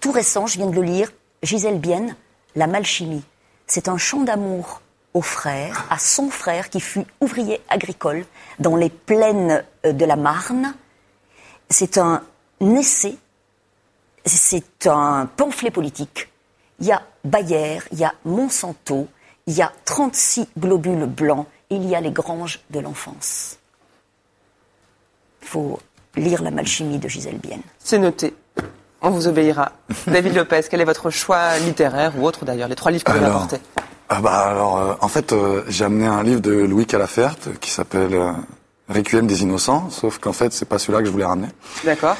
Tout 0.00 0.12
récent, 0.12 0.46
je 0.46 0.56
viens 0.58 0.66
de 0.66 0.74
le 0.74 0.82
lire, 0.82 1.10
Gisèle 1.42 1.78
Bienne, 1.78 2.14
La 2.54 2.66
Malchimie. 2.66 3.24
C'est 3.66 3.88
un 3.88 3.98
chant 3.98 4.20
d'amour 4.20 4.80
au 5.14 5.22
frère, 5.22 5.86
à 5.90 5.98
son 5.98 6.30
frère 6.30 6.70
qui 6.70 6.80
fut 6.80 7.04
ouvrier 7.20 7.60
agricole 7.68 8.24
dans 8.58 8.76
les 8.76 8.90
plaines 8.90 9.64
euh, 9.84 9.92
de 9.92 10.04
la 10.04 10.16
Marne. 10.16 10.74
C'est 11.70 11.98
un 11.98 12.22
essai, 12.60 13.16
c'est 14.24 14.86
un 14.86 15.28
pamphlet 15.36 15.70
politique. 15.70 16.28
Il 16.80 16.86
y 16.86 16.92
a 16.92 17.02
Bayer, 17.24 17.80
il 17.92 17.98
y 17.98 18.04
a 18.04 18.14
Monsanto, 18.24 19.08
il 19.46 19.54
y 19.54 19.62
a 19.62 19.72
36 19.84 20.48
globules 20.58 21.06
blancs, 21.06 21.46
il 21.70 21.86
y 21.88 21.94
a 21.94 22.00
les 22.00 22.10
granges 22.10 22.60
de 22.70 22.80
l'enfance. 22.80 23.58
Il 25.42 25.48
faut 25.48 25.78
lire 26.16 26.42
La 26.42 26.50
Malchimie 26.50 26.98
de 26.98 27.08
Gisèle 27.08 27.38
Bienne. 27.38 27.62
C'est 27.78 27.98
noté. 27.98 28.34
On 29.00 29.10
vous 29.10 29.28
obéira. 29.28 29.72
David 30.06 30.34
Lopez, 30.34 30.62
quel 30.68 30.80
est 30.80 30.84
votre 30.84 31.10
choix 31.10 31.58
littéraire 31.58 32.12
ou 32.18 32.26
autre 32.26 32.44
d'ailleurs, 32.44 32.68
les 32.68 32.74
trois 32.74 32.90
livres 32.90 33.04
que 33.04 33.12
vous 33.12 33.18
avez 33.18 33.26
apportés 33.26 33.60
ah 34.10 34.20
bah 34.22 34.46
alors, 34.48 34.78
euh, 34.78 34.94
en 35.02 35.08
fait, 35.08 35.32
euh, 35.32 35.64
j'ai 35.68 35.84
amené 35.84 36.06
un 36.06 36.22
livre 36.22 36.40
de 36.40 36.52
Louis 36.52 36.86
Calafert 36.86 37.36
qui 37.60 37.70
s'appelle 37.70 38.14
euh, 38.14 38.32
Requiem 38.88 39.26
des 39.26 39.42
innocents, 39.42 39.90
sauf 39.90 40.18
qu'en 40.18 40.32
fait, 40.32 40.50
c'est 40.54 40.64
pas 40.64 40.78
celui-là 40.78 41.00
que 41.00 41.04
je 41.04 41.10
voulais 41.10 41.26
ramener. 41.26 41.48
D'accord. 41.84 42.16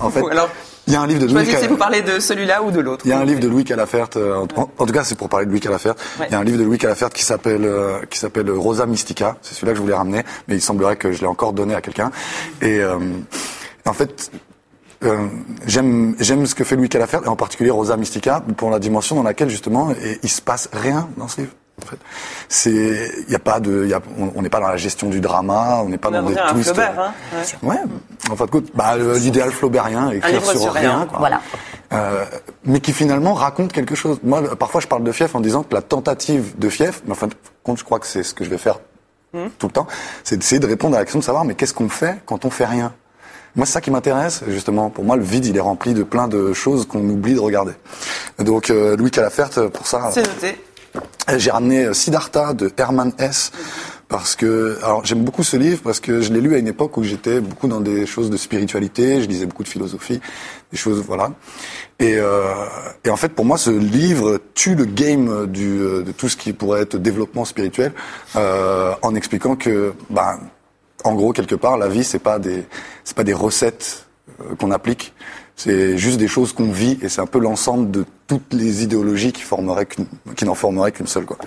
en 0.00 0.08
fait, 0.08 0.24
alors, 0.30 0.48
il 0.86 0.92
y 0.92 0.96
a 0.96 1.00
un 1.00 1.06
livre 1.06 1.20
de 1.20 1.32
Louis. 1.32 1.46
si 1.46 1.66
vous 1.66 1.76
parlez 1.76 2.02
de 2.02 2.18
celui-là 2.18 2.62
ou 2.62 2.70
de 2.70 2.80
l'autre. 2.80 3.02
Il 3.04 3.10
y 3.10 3.12
a 3.12 3.18
un 3.18 3.24
livre 3.24 3.40
de 3.40 3.48
Louis 3.48 3.64
Calafert. 3.64 4.08
En, 4.16 4.46
en, 4.56 4.86
tout 4.86 4.92
cas, 4.92 5.04
c'est 5.04 5.16
pour 5.16 5.28
parler 5.28 5.46
de 5.46 5.50
Louis 5.50 5.60
Calafert. 5.60 5.94
Il 6.20 6.32
y 6.32 6.34
a 6.34 6.38
un 6.38 6.44
livre 6.44 6.58
de 6.58 6.64
Louis 6.64 6.78
Calafert 6.78 7.10
qui 7.10 7.22
s'appelle 7.22 7.68
qui 8.10 8.18
s'appelle 8.18 8.50
Rosa 8.50 8.86
Mystica. 8.86 9.36
C'est 9.42 9.54
celui-là 9.54 9.72
que 9.72 9.78
je 9.78 9.82
voulais 9.82 9.94
ramener, 9.94 10.22
mais 10.48 10.56
il 10.56 10.62
semblerait 10.62 10.96
que 10.96 11.12
je 11.12 11.20
l'ai 11.20 11.26
encore 11.26 11.52
donné 11.52 11.74
à 11.74 11.80
quelqu'un. 11.80 12.10
Et 12.60 12.80
en 13.84 13.92
fait, 13.92 14.30
euh, 15.04 15.28
j'aime 15.66 16.14
j'aime 16.20 16.46
ce 16.46 16.54
que 16.54 16.64
fait 16.64 16.76
Louis 16.76 16.88
Calafert 16.88 17.24
et 17.24 17.28
en 17.28 17.36
particulier 17.36 17.70
Rosa 17.70 17.96
Mystica 17.96 18.42
pour 18.56 18.70
la 18.70 18.78
dimension 18.78 19.16
dans 19.16 19.24
laquelle 19.24 19.50
justement 19.50 19.90
et, 19.90 20.20
il 20.22 20.28
se 20.28 20.40
passe 20.40 20.68
rien 20.72 21.08
dans 21.16 21.28
ce 21.28 21.42
livre. 21.42 21.52
En 21.80 21.86
fait, 21.86 21.96
c'est 22.48 23.10
il 23.26 23.32
y 23.32 23.34
a 23.34 23.38
pas 23.38 23.58
de 23.58 23.86
y 23.86 23.94
a, 23.94 24.00
on 24.36 24.42
n'est 24.42 24.50
pas 24.50 24.60
dans 24.60 24.68
la 24.68 24.76
gestion 24.76 25.08
du 25.08 25.20
drama, 25.20 25.80
on 25.82 25.88
n'est 25.88 25.98
pas 25.98 26.10
dans 26.10 26.22
des 26.22 26.34
twists. 26.34 26.74
Flaubert, 26.74 27.00
hein 27.00 27.14
ouais. 27.62 27.70
ouais. 27.70 27.78
En 28.30 28.36
fait, 28.36 28.50
bah, 28.74 28.96
l'idéal 28.96 29.50
flaubérien, 29.50 30.10
écrire 30.10 30.44
sur, 30.44 30.60
sur, 30.60 30.72
rien. 30.72 31.06
Quoi. 31.08 31.18
Voilà. 31.18 31.40
Euh, 31.92 32.24
mais 32.64 32.80
qui 32.80 32.92
finalement 32.92 33.34
raconte 33.34 33.72
quelque 33.72 33.94
chose. 33.94 34.18
Moi, 34.22 34.56
parfois, 34.56 34.80
je 34.80 34.86
parle 34.86 35.02
de 35.02 35.12
Fief 35.12 35.34
en 35.34 35.40
disant 35.40 35.62
que 35.62 35.74
la 35.74 35.82
tentative 35.82 36.58
de 36.58 36.68
Fief, 36.68 37.02
mais 37.06 37.12
enfin, 37.12 37.28
compte, 37.62 37.78
je 37.78 37.84
crois 37.84 37.98
que 37.98 38.06
c'est 38.06 38.22
ce 38.22 38.34
que 38.34 38.44
je 38.44 38.50
vais 38.50 38.58
faire 38.58 38.78
hmm. 39.32 39.48
tout 39.58 39.66
le 39.66 39.72
temps, 39.72 39.86
c'est 40.24 40.36
d'essayer 40.36 40.58
de 40.58 40.66
répondre 40.66 40.96
à 40.96 41.00
la 41.00 41.04
question 41.04 41.20
de 41.20 41.24
savoir, 41.24 41.44
mais 41.44 41.54
qu'est-ce 41.54 41.74
qu'on 41.74 41.88
fait 41.88 42.20
quand 42.24 42.44
on 42.44 42.50
fait 42.50 42.66
rien? 42.66 42.94
Moi, 43.54 43.66
c'est 43.66 43.72
ça 43.72 43.80
qui 43.82 43.90
m'intéresse, 43.90 44.42
justement. 44.48 44.88
Pour 44.88 45.04
moi, 45.04 45.16
le 45.16 45.22
vide, 45.22 45.44
il 45.44 45.56
est 45.56 45.60
rempli 45.60 45.92
de 45.92 46.02
plein 46.02 46.26
de 46.26 46.54
choses 46.54 46.86
qu'on 46.86 47.06
oublie 47.06 47.34
de 47.34 47.40
regarder. 47.40 47.72
Donc, 48.38 48.70
euh, 48.70 48.96
Louis 48.96 49.10
Calafert, 49.10 49.50
pour 49.70 49.86
ça... 49.86 50.10
C'est 50.10 50.22
noté. 50.22 50.58
Euh, 51.30 51.38
j'ai 51.38 51.50
ramené 51.50 51.84
euh, 51.84 51.92
Siddhartha 51.92 52.52
de 52.52 52.70
Hermann 52.76 53.12
Hesse 53.18 53.52
parce 54.08 54.36
que 54.36 54.78
alors 54.82 55.04
j'aime 55.04 55.24
beaucoup 55.24 55.42
ce 55.42 55.56
livre 55.56 55.80
parce 55.82 56.00
que 56.00 56.20
je 56.20 56.32
l'ai 56.32 56.40
lu 56.40 56.54
à 56.54 56.58
une 56.58 56.68
époque 56.68 56.96
où 56.96 57.02
j'étais 57.02 57.40
beaucoup 57.40 57.68
dans 57.68 57.80
des 57.80 58.04
choses 58.06 58.28
de 58.28 58.36
spiritualité, 58.36 59.22
je 59.22 59.26
lisais 59.26 59.46
beaucoup 59.46 59.62
de 59.62 59.68
philosophie, 59.68 60.20
des 60.70 60.76
choses 60.76 61.00
voilà. 61.00 61.32
Et, 61.98 62.16
euh, 62.18 62.52
et 63.04 63.10
en 63.10 63.16
fait 63.16 63.30
pour 63.30 63.44
moi 63.44 63.56
ce 63.56 63.70
livre 63.70 64.38
tue 64.54 64.74
le 64.74 64.84
game 64.84 65.46
du, 65.46 65.78
de 65.78 66.12
tout 66.12 66.28
ce 66.28 66.36
qui 66.36 66.52
pourrait 66.52 66.82
être 66.82 66.96
développement 66.98 67.44
spirituel 67.44 67.92
euh, 68.36 68.92
en 69.00 69.14
expliquant 69.14 69.56
que 69.56 69.94
bah, 70.10 70.38
en 71.04 71.14
gros, 71.14 71.32
quelque 71.32 71.54
part, 71.54 71.76
la 71.76 71.88
vie, 71.88 72.04
c'est 72.04 72.18
pas 72.18 72.38
des, 72.38 72.64
c'est 73.04 73.16
pas 73.16 73.24
des 73.24 73.32
recettes 73.32 74.06
euh, 74.40 74.54
qu'on 74.56 74.70
applique. 74.70 75.14
C'est 75.64 75.96
juste 75.96 76.18
des 76.18 76.28
choses 76.28 76.52
qu'on 76.52 76.72
vit 76.72 76.98
et 77.02 77.08
c'est 77.08 77.20
un 77.20 77.26
peu 77.26 77.38
l'ensemble 77.38 77.90
de 77.90 78.04
toutes 78.26 78.52
les 78.52 78.82
idéologies 78.82 79.32
qui 79.32 79.42
formeraient 79.42 79.86
qui 80.36 80.44
n'en 80.44 80.54
formeraient 80.54 80.92
qu'une 80.92 81.06
seule, 81.06 81.24
quoi. 81.24 81.38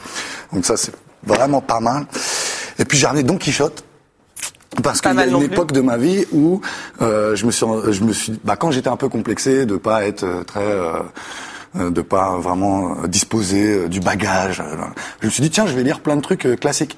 Donc 0.54 0.65
ça, 0.65 0.78
c'est 0.78 0.93
vraiment 1.23 1.62
pas 1.62 1.80
mal. 1.80 2.06
Et 2.80 2.86
puis 2.86 2.97
j'ai 2.97 3.08
ramené 3.08 3.23
Don 3.23 3.38
Quichotte. 3.38 3.84
Parce 4.84 4.99
qu'il 4.99 5.13
y 5.13 5.19
a 5.19 5.25
une 5.25 5.41
époque 5.41 5.71
de 5.71 5.80
ma 5.80 5.97
vie 5.97 6.25
où 6.34 6.60
euh, 7.01 7.36
je 7.36 7.45
me 7.45 7.51
suis, 7.51 7.65
je 7.89 8.04
me 8.04 8.12
suis, 8.12 8.39
bah, 8.43 8.58
quand 8.58 8.71
j'étais 8.71 8.89
un 8.89 8.97
peu 8.97 9.08
complexé 9.08 9.65
de 9.65 9.78
pas 9.78 10.06
être 10.06 10.23
euh, 10.23 10.43
très, 10.43 10.60
euh, 10.60 11.89
de 11.89 12.01
pas 12.01 12.38
vraiment 12.38 13.08
disposer 13.08 13.88
du 13.88 14.01
bagage, 14.01 14.62
je 15.21 15.25
me 15.28 15.32
suis 15.32 15.41
dit 15.41 15.49
tiens, 15.49 15.65
je 15.65 15.73
vais 15.73 15.84
lire 15.84 16.01
plein 16.01 16.17
de 16.17 16.21
trucs 16.21 16.60
classiques. 16.60 16.97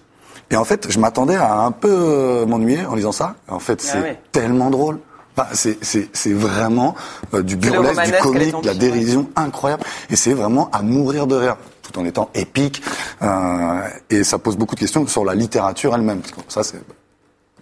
Et 0.49 0.55
en 0.55 0.63
fait, 0.63 0.89
je 0.89 0.99
m'attendais 0.99 1.35
à 1.35 1.59
un 1.59 1.71
peu 1.71 1.91
euh, 1.91 2.45
m'ennuyer 2.45 2.85
en 2.85 2.95
lisant 2.95 3.11
ça. 3.11 3.35
En 3.47 3.59
fait, 3.59 3.83
ah 3.85 3.91
c'est 3.91 4.19
tellement 4.31 4.69
drôle. 4.69 4.99
Enfin, 5.37 5.53
c'est 5.53 6.33
vraiment 6.33 6.95
euh, 7.33 7.43
du 7.43 7.55
burlesque, 7.57 8.05
du 8.05 8.11
comique, 8.21 8.61
de 8.61 8.67
la 8.67 8.73
dérision 8.73 9.29
incroyable. 9.35 9.83
Et 10.09 10.15
c'est 10.15 10.33
vraiment 10.33 10.69
à 10.71 10.81
mourir 10.81 11.27
de 11.27 11.35
rire, 11.35 11.57
tout 11.83 11.99
en 11.99 12.05
étant 12.05 12.29
épique. 12.33 12.81
Euh, 13.21 13.87
et 14.09 14.23
ça 14.23 14.39
pose 14.39 14.57
beaucoup 14.57 14.75
de 14.75 14.79
questions 14.79 15.05
sur 15.05 15.23
la 15.23 15.35
littérature 15.35 15.93
elle-même. 15.93 16.21
Ça, 16.47 16.63
c'est 16.63 16.81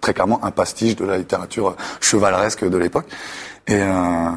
très 0.01 0.13
clairement 0.13 0.43
un 0.43 0.51
pastiche 0.51 0.95
de 0.95 1.05
la 1.05 1.17
littérature 1.17 1.75
chevaleresque 2.01 2.67
de 2.67 2.77
l'époque. 2.77 3.08
Et, 3.67 3.81
euh, 3.81 4.29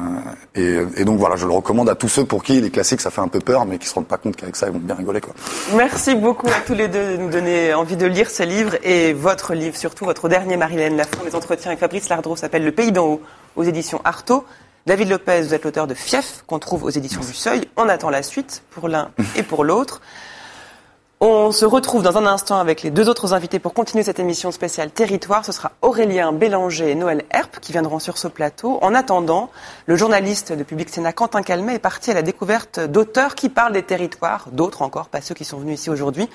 et, 0.55 0.79
et, 0.97 1.05
donc 1.05 1.19
voilà, 1.19 1.35
je 1.35 1.45
le 1.45 1.53
recommande 1.53 1.87
à 1.87 1.93
tous 1.93 2.07
ceux 2.07 2.25
pour 2.25 2.41
qui 2.41 2.59
les 2.59 2.71
classiques 2.71 2.99
ça 2.99 3.11
fait 3.11 3.21
un 3.21 3.27
peu 3.27 3.39
peur, 3.39 3.67
mais 3.67 3.77
qui 3.77 3.87
se 3.87 3.93
rendent 3.93 4.07
pas 4.07 4.17
compte 4.17 4.35
qu'avec 4.35 4.55
ça 4.55 4.65
ils 4.67 4.73
vont 4.73 4.79
bien 4.79 4.95
rigoler 4.95 5.21
quoi. 5.21 5.35
Merci 5.75 6.15
beaucoup 6.15 6.47
à 6.47 6.61
tous 6.65 6.73
les 6.73 6.87
deux 6.87 7.11
de 7.11 7.17
nous 7.17 7.29
donner 7.29 7.75
envie 7.75 7.95
de 7.95 8.07
lire 8.07 8.27
ce 8.31 8.41
livre 8.41 8.75
et 8.81 9.13
votre 9.13 9.53
livre, 9.53 9.77
surtout 9.77 10.05
votre 10.05 10.29
dernier 10.29 10.57
Marilène 10.57 10.97
Lafont, 10.97 11.23
les 11.23 11.35
entretiens 11.35 11.69
avec 11.69 11.79
Fabrice 11.79 12.09
Lardreau 12.09 12.35
s'appelle 12.35 12.65
Le 12.65 12.71
Pays 12.71 12.91
d'en 12.91 13.05
haut 13.05 13.21
aux 13.55 13.63
éditions 13.63 14.01
Artaud. 14.03 14.45
David 14.87 15.09
Lopez, 15.09 15.41
vous 15.43 15.53
êtes 15.53 15.63
l'auteur 15.63 15.85
de 15.85 15.93
Fief 15.93 16.43
qu'on 16.47 16.57
trouve 16.57 16.83
aux 16.85 16.89
éditions 16.89 17.21
du 17.21 17.33
Seuil. 17.33 17.67
On 17.77 17.87
attend 17.87 18.09
la 18.09 18.23
suite 18.23 18.63
pour 18.71 18.87
l'un 18.87 19.11
et 19.35 19.43
pour 19.43 19.63
l'autre. 19.63 20.01
On 21.21 21.51
se 21.51 21.65
retrouve 21.65 22.01
dans 22.01 22.17
un 22.17 22.25
instant 22.25 22.59
avec 22.59 22.81
les 22.81 22.91
deux 22.91 23.09
autres 23.09 23.33
invités 23.33 23.59
pour 23.59 23.73
continuer 23.73 24.05
cette 24.05 24.19
émission 24.19 24.51
spéciale 24.51 24.89
Territoire. 24.89 25.43
Ce 25.43 25.51
sera 25.51 25.73
Aurélien 25.81 26.31
Bélanger 26.31 26.91
et 26.91 26.95
Noël 26.95 27.25
Herp 27.29 27.59
qui 27.59 27.73
viendront 27.73 27.99
sur 27.99 28.17
ce 28.17 28.29
plateau. 28.29 28.79
En 28.81 28.95
attendant, 28.95 29.49
le 29.85 29.97
journaliste 29.97 30.53
de 30.53 30.63
Public 30.63 30.87
Sénat 30.87 31.11
Quentin 31.11 31.41
Calmet 31.41 31.75
est 31.75 31.79
parti 31.79 32.09
à 32.09 32.13
la 32.13 32.21
découverte 32.21 32.79
d'auteurs 32.79 33.35
qui 33.35 33.49
parlent 33.49 33.73
des 33.73 33.83
territoires, 33.83 34.47
d'autres 34.53 34.81
encore, 34.81 35.09
pas 35.09 35.19
ceux 35.19 35.35
qui 35.35 35.43
sont 35.43 35.57
venus 35.57 35.81
ici 35.81 35.89
aujourd'hui, 35.89 36.29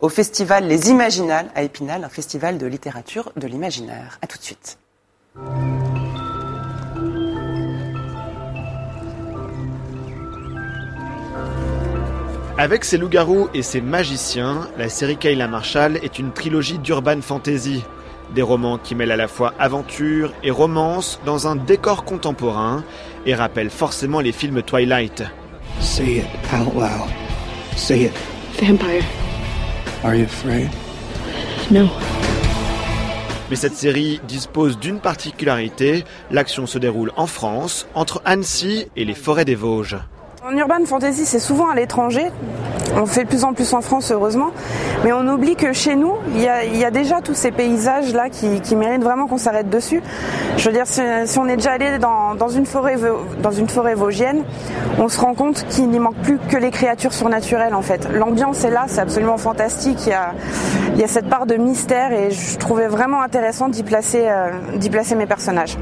au 0.00 0.08
festival 0.08 0.66
Les 0.66 0.88
Imaginales 0.88 1.50
à 1.54 1.62
Épinal, 1.62 2.02
un 2.02 2.08
festival 2.08 2.56
de 2.56 2.64
littérature 2.64 3.32
de 3.36 3.46
l'imaginaire. 3.46 4.18
A 4.22 4.26
tout 4.26 4.38
de 4.38 4.42
suite. 4.42 4.78
Avec 12.60 12.84
ses 12.84 12.98
loups-garous 12.98 13.48
et 13.54 13.62
ses 13.62 13.80
magiciens, 13.80 14.68
la 14.76 14.90
série 14.90 15.16
Kayla 15.16 15.48
Marshall 15.48 15.96
est 16.02 16.18
une 16.18 16.30
trilogie 16.30 16.78
d'urban 16.78 17.22
fantasy. 17.22 17.82
Des 18.34 18.42
romans 18.42 18.76
qui 18.76 18.94
mêlent 18.94 19.12
à 19.12 19.16
la 19.16 19.28
fois 19.28 19.54
aventure 19.58 20.34
et 20.42 20.50
romance 20.50 21.20
dans 21.24 21.48
un 21.48 21.56
décor 21.56 22.04
contemporain 22.04 22.84
et 23.24 23.34
rappellent 23.34 23.70
forcément 23.70 24.20
les 24.20 24.32
films 24.32 24.60
Twilight. 24.60 25.22
Say 25.80 26.18
it 26.18 26.26
out 26.52 26.74
loud. 26.74 27.08
Say 27.76 28.02
it. 28.02 28.12
Vampire. 28.60 29.04
Are 30.04 30.14
you 30.14 30.24
afraid? 30.24 30.68
No. 31.70 31.86
Mais 33.48 33.56
cette 33.56 33.74
série 33.74 34.20
dispose 34.28 34.78
d'une 34.78 35.00
particularité, 35.00 36.04
l'action 36.30 36.66
se 36.66 36.76
déroule 36.76 37.12
en 37.16 37.26
France, 37.26 37.88
entre 37.94 38.20
Annecy 38.26 38.84
et 38.96 39.06
les 39.06 39.14
forêts 39.14 39.46
des 39.46 39.54
Vosges. 39.54 39.96
En 40.42 40.56
urban 40.56 40.86
fantasy, 40.86 41.26
c'est 41.26 41.38
souvent 41.38 41.68
à 41.68 41.74
l'étranger. 41.74 42.30
On 42.96 43.04
fait 43.04 43.24
de 43.24 43.28
plus 43.28 43.44
en 43.44 43.52
plus 43.52 43.74
en 43.74 43.82
France, 43.82 44.10
heureusement. 44.10 44.52
Mais 45.04 45.12
on 45.12 45.28
oublie 45.28 45.54
que 45.54 45.74
chez 45.74 45.96
nous, 45.96 46.14
il 46.34 46.40
y 46.40 46.84
a, 46.84 46.90
déjà 46.90 47.20
tous 47.20 47.34
ces 47.34 47.50
paysages-là 47.50 48.30
qui, 48.30 48.74
méritent 48.74 49.02
vraiment 49.02 49.26
qu'on 49.26 49.36
s'arrête 49.36 49.68
dessus. 49.68 50.02
Je 50.56 50.64
veux 50.64 50.72
dire, 50.72 50.86
si, 50.86 51.38
on 51.38 51.46
est 51.46 51.56
déjà 51.56 51.72
allé 51.72 51.98
dans, 51.98 52.48
une 52.48 52.64
forêt, 52.64 52.96
vosgienne, 53.94 54.44
on 54.98 55.10
se 55.10 55.20
rend 55.20 55.34
compte 55.34 55.66
qu'il 55.68 55.90
n'y 55.90 55.98
manque 55.98 56.16
plus 56.22 56.38
que 56.38 56.56
les 56.56 56.70
créatures 56.70 57.12
surnaturelles, 57.12 57.74
en 57.74 57.82
fait. 57.82 58.08
L'ambiance 58.10 58.64
est 58.64 58.70
là, 58.70 58.84
c'est 58.86 59.02
absolument 59.02 59.36
fantastique. 59.36 60.06
Il 60.06 60.98
y, 60.98 61.04
a, 61.04 61.08
cette 61.08 61.28
part 61.28 61.44
de 61.44 61.56
mystère 61.56 62.12
et 62.12 62.30
je 62.30 62.56
trouvais 62.56 62.88
vraiment 62.88 63.20
intéressant 63.20 63.68
d'y 63.68 63.82
placer, 63.82 64.22
euh, 64.24 64.52
d'y 64.76 64.88
placer 64.88 65.16
mes 65.16 65.26
personnages. 65.26 65.76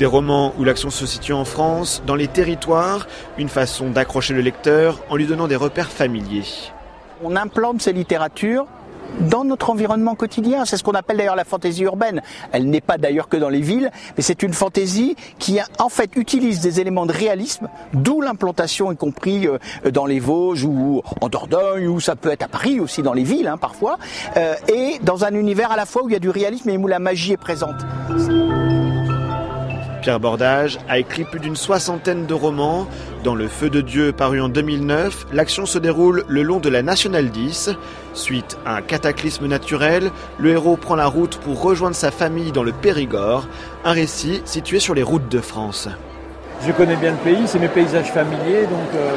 Des 0.00 0.06
romans 0.06 0.54
où 0.58 0.64
l'action 0.64 0.88
se 0.88 1.04
situe 1.04 1.34
en 1.34 1.44
France, 1.44 2.02
dans 2.06 2.14
les 2.14 2.26
territoires, 2.26 3.06
une 3.36 3.50
façon 3.50 3.90
d'accrocher 3.90 4.32
le 4.32 4.40
lecteur 4.40 4.98
en 5.10 5.16
lui 5.16 5.26
donnant 5.26 5.46
des 5.46 5.56
repères 5.56 5.90
familiers. 5.90 6.46
On 7.22 7.36
implante 7.36 7.82
ces 7.82 7.92
littératures 7.92 8.64
dans 9.20 9.44
notre 9.44 9.68
environnement 9.68 10.14
quotidien. 10.14 10.64
C'est 10.64 10.78
ce 10.78 10.84
qu'on 10.84 10.92
appelle 10.92 11.18
d'ailleurs 11.18 11.36
la 11.36 11.44
fantaisie 11.44 11.82
urbaine. 11.82 12.22
Elle 12.52 12.70
n'est 12.70 12.80
pas 12.80 12.96
d'ailleurs 12.96 13.28
que 13.28 13.36
dans 13.36 13.50
les 13.50 13.60
villes, 13.60 13.90
mais 14.16 14.22
c'est 14.22 14.42
une 14.42 14.54
fantaisie 14.54 15.16
qui 15.38 15.58
en 15.78 15.90
fait 15.90 16.16
utilise 16.16 16.60
des 16.60 16.80
éléments 16.80 17.04
de 17.04 17.12
réalisme, 17.12 17.68
d'où 17.92 18.22
l'implantation, 18.22 18.90
y 18.92 18.96
compris 18.96 19.46
euh, 19.46 19.58
dans 19.90 20.06
les 20.06 20.18
Vosges 20.18 20.64
ou 20.64 21.02
en 21.20 21.28
Dordogne, 21.28 21.88
ou 21.88 22.00
ça 22.00 22.16
peut 22.16 22.30
être 22.30 22.44
à 22.44 22.48
Paris 22.48 22.80
aussi 22.80 23.02
dans 23.02 23.12
les 23.12 23.24
villes 23.24 23.48
hein, 23.48 23.58
parfois, 23.58 23.98
euh, 24.38 24.54
et 24.66 24.98
dans 25.02 25.26
un 25.26 25.34
univers 25.34 25.70
à 25.70 25.76
la 25.76 25.84
fois 25.84 26.04
où 26.04 26.08
il 26.08 26.14
y 26.14 26.16
a 26.16 26.20
du 26.20 26.30
réalisme 26.30 26.70
et 26.70 26.78
où 26.78 26.86
la 26.86 27.00
magie 27.00 27.32
est 27.32 27.36
présente. 27.36 27.76
Pierre 30.00 30.20
Bordage 30.20 30.78
a 30.88 30.98
écrit 30.98 31.24
plus 31.24 31.40
d'une 31.40 31.56
soixantaine 31.56 32.26
de 32.26 32.34
romans. 32.34 32.86
Dans 33.22 33.34
Le 33.34 33.48
Feu 33.48 33.68
de 33.68 33.80
Dieu, 33.80 34.12
paru 34.12 34.40
en 34.40 34.48
2009, 34.48 35.26
l'action 35.32 35.66
se 35.66 35.78
déroule 35.78 36.24
le 36.26 36.42
long 36.42 36.58
de 36.58 36.68
la 36.68 36.82
Nationale 36.82 37.30
10. 37.30 37.70
Suite 38.14 38.56
à 38.64 38.76
un 38.76 38.82
cataclysme 38.82 39.46
naturel, 39.46 40.10
le 40.38 40.50
héros 40.50 40.76
prend 40.76 40.94
la 40.94 41.06
route 41.06 41.36
pour 41.36 41.62
rejoindre 41.62 41.94
sa 41.94 42.10
famille 42.10 42.50
dans 42.50 42.62
le 42.62 42.72
Périgord, 42.72 43.46
un 43.84 43.92
récit 43.92 44.40
situé 44.46 44.80
sur 44.80 44.94
les 44.94 45.02
routes 45.02 45.28
de 45.28 45.40
France. 45.40 45.88
Je 46.66 46.72
connais 46.72 46.96
bien 46.96 47.12
le 47.12 47.16
pays, 47.18 47.42
c'est 47.46 47.58
mes 47.58 47.68
paysages 47.68 48.10
familiers, 48.10 48.64
donc 48.64 48.94
euh, 48.94 49.12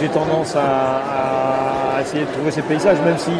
j'ai 0.00 0.08
tendance 0.08 0.54
à, 0.56 2.00
essayer 2.00 2.24
de 2.24 2.30
trouver 2.30 2.50
ces 2.50 2.62
paysages, 2.62 3.00
même 3.00 3.18
si 3.18 3.32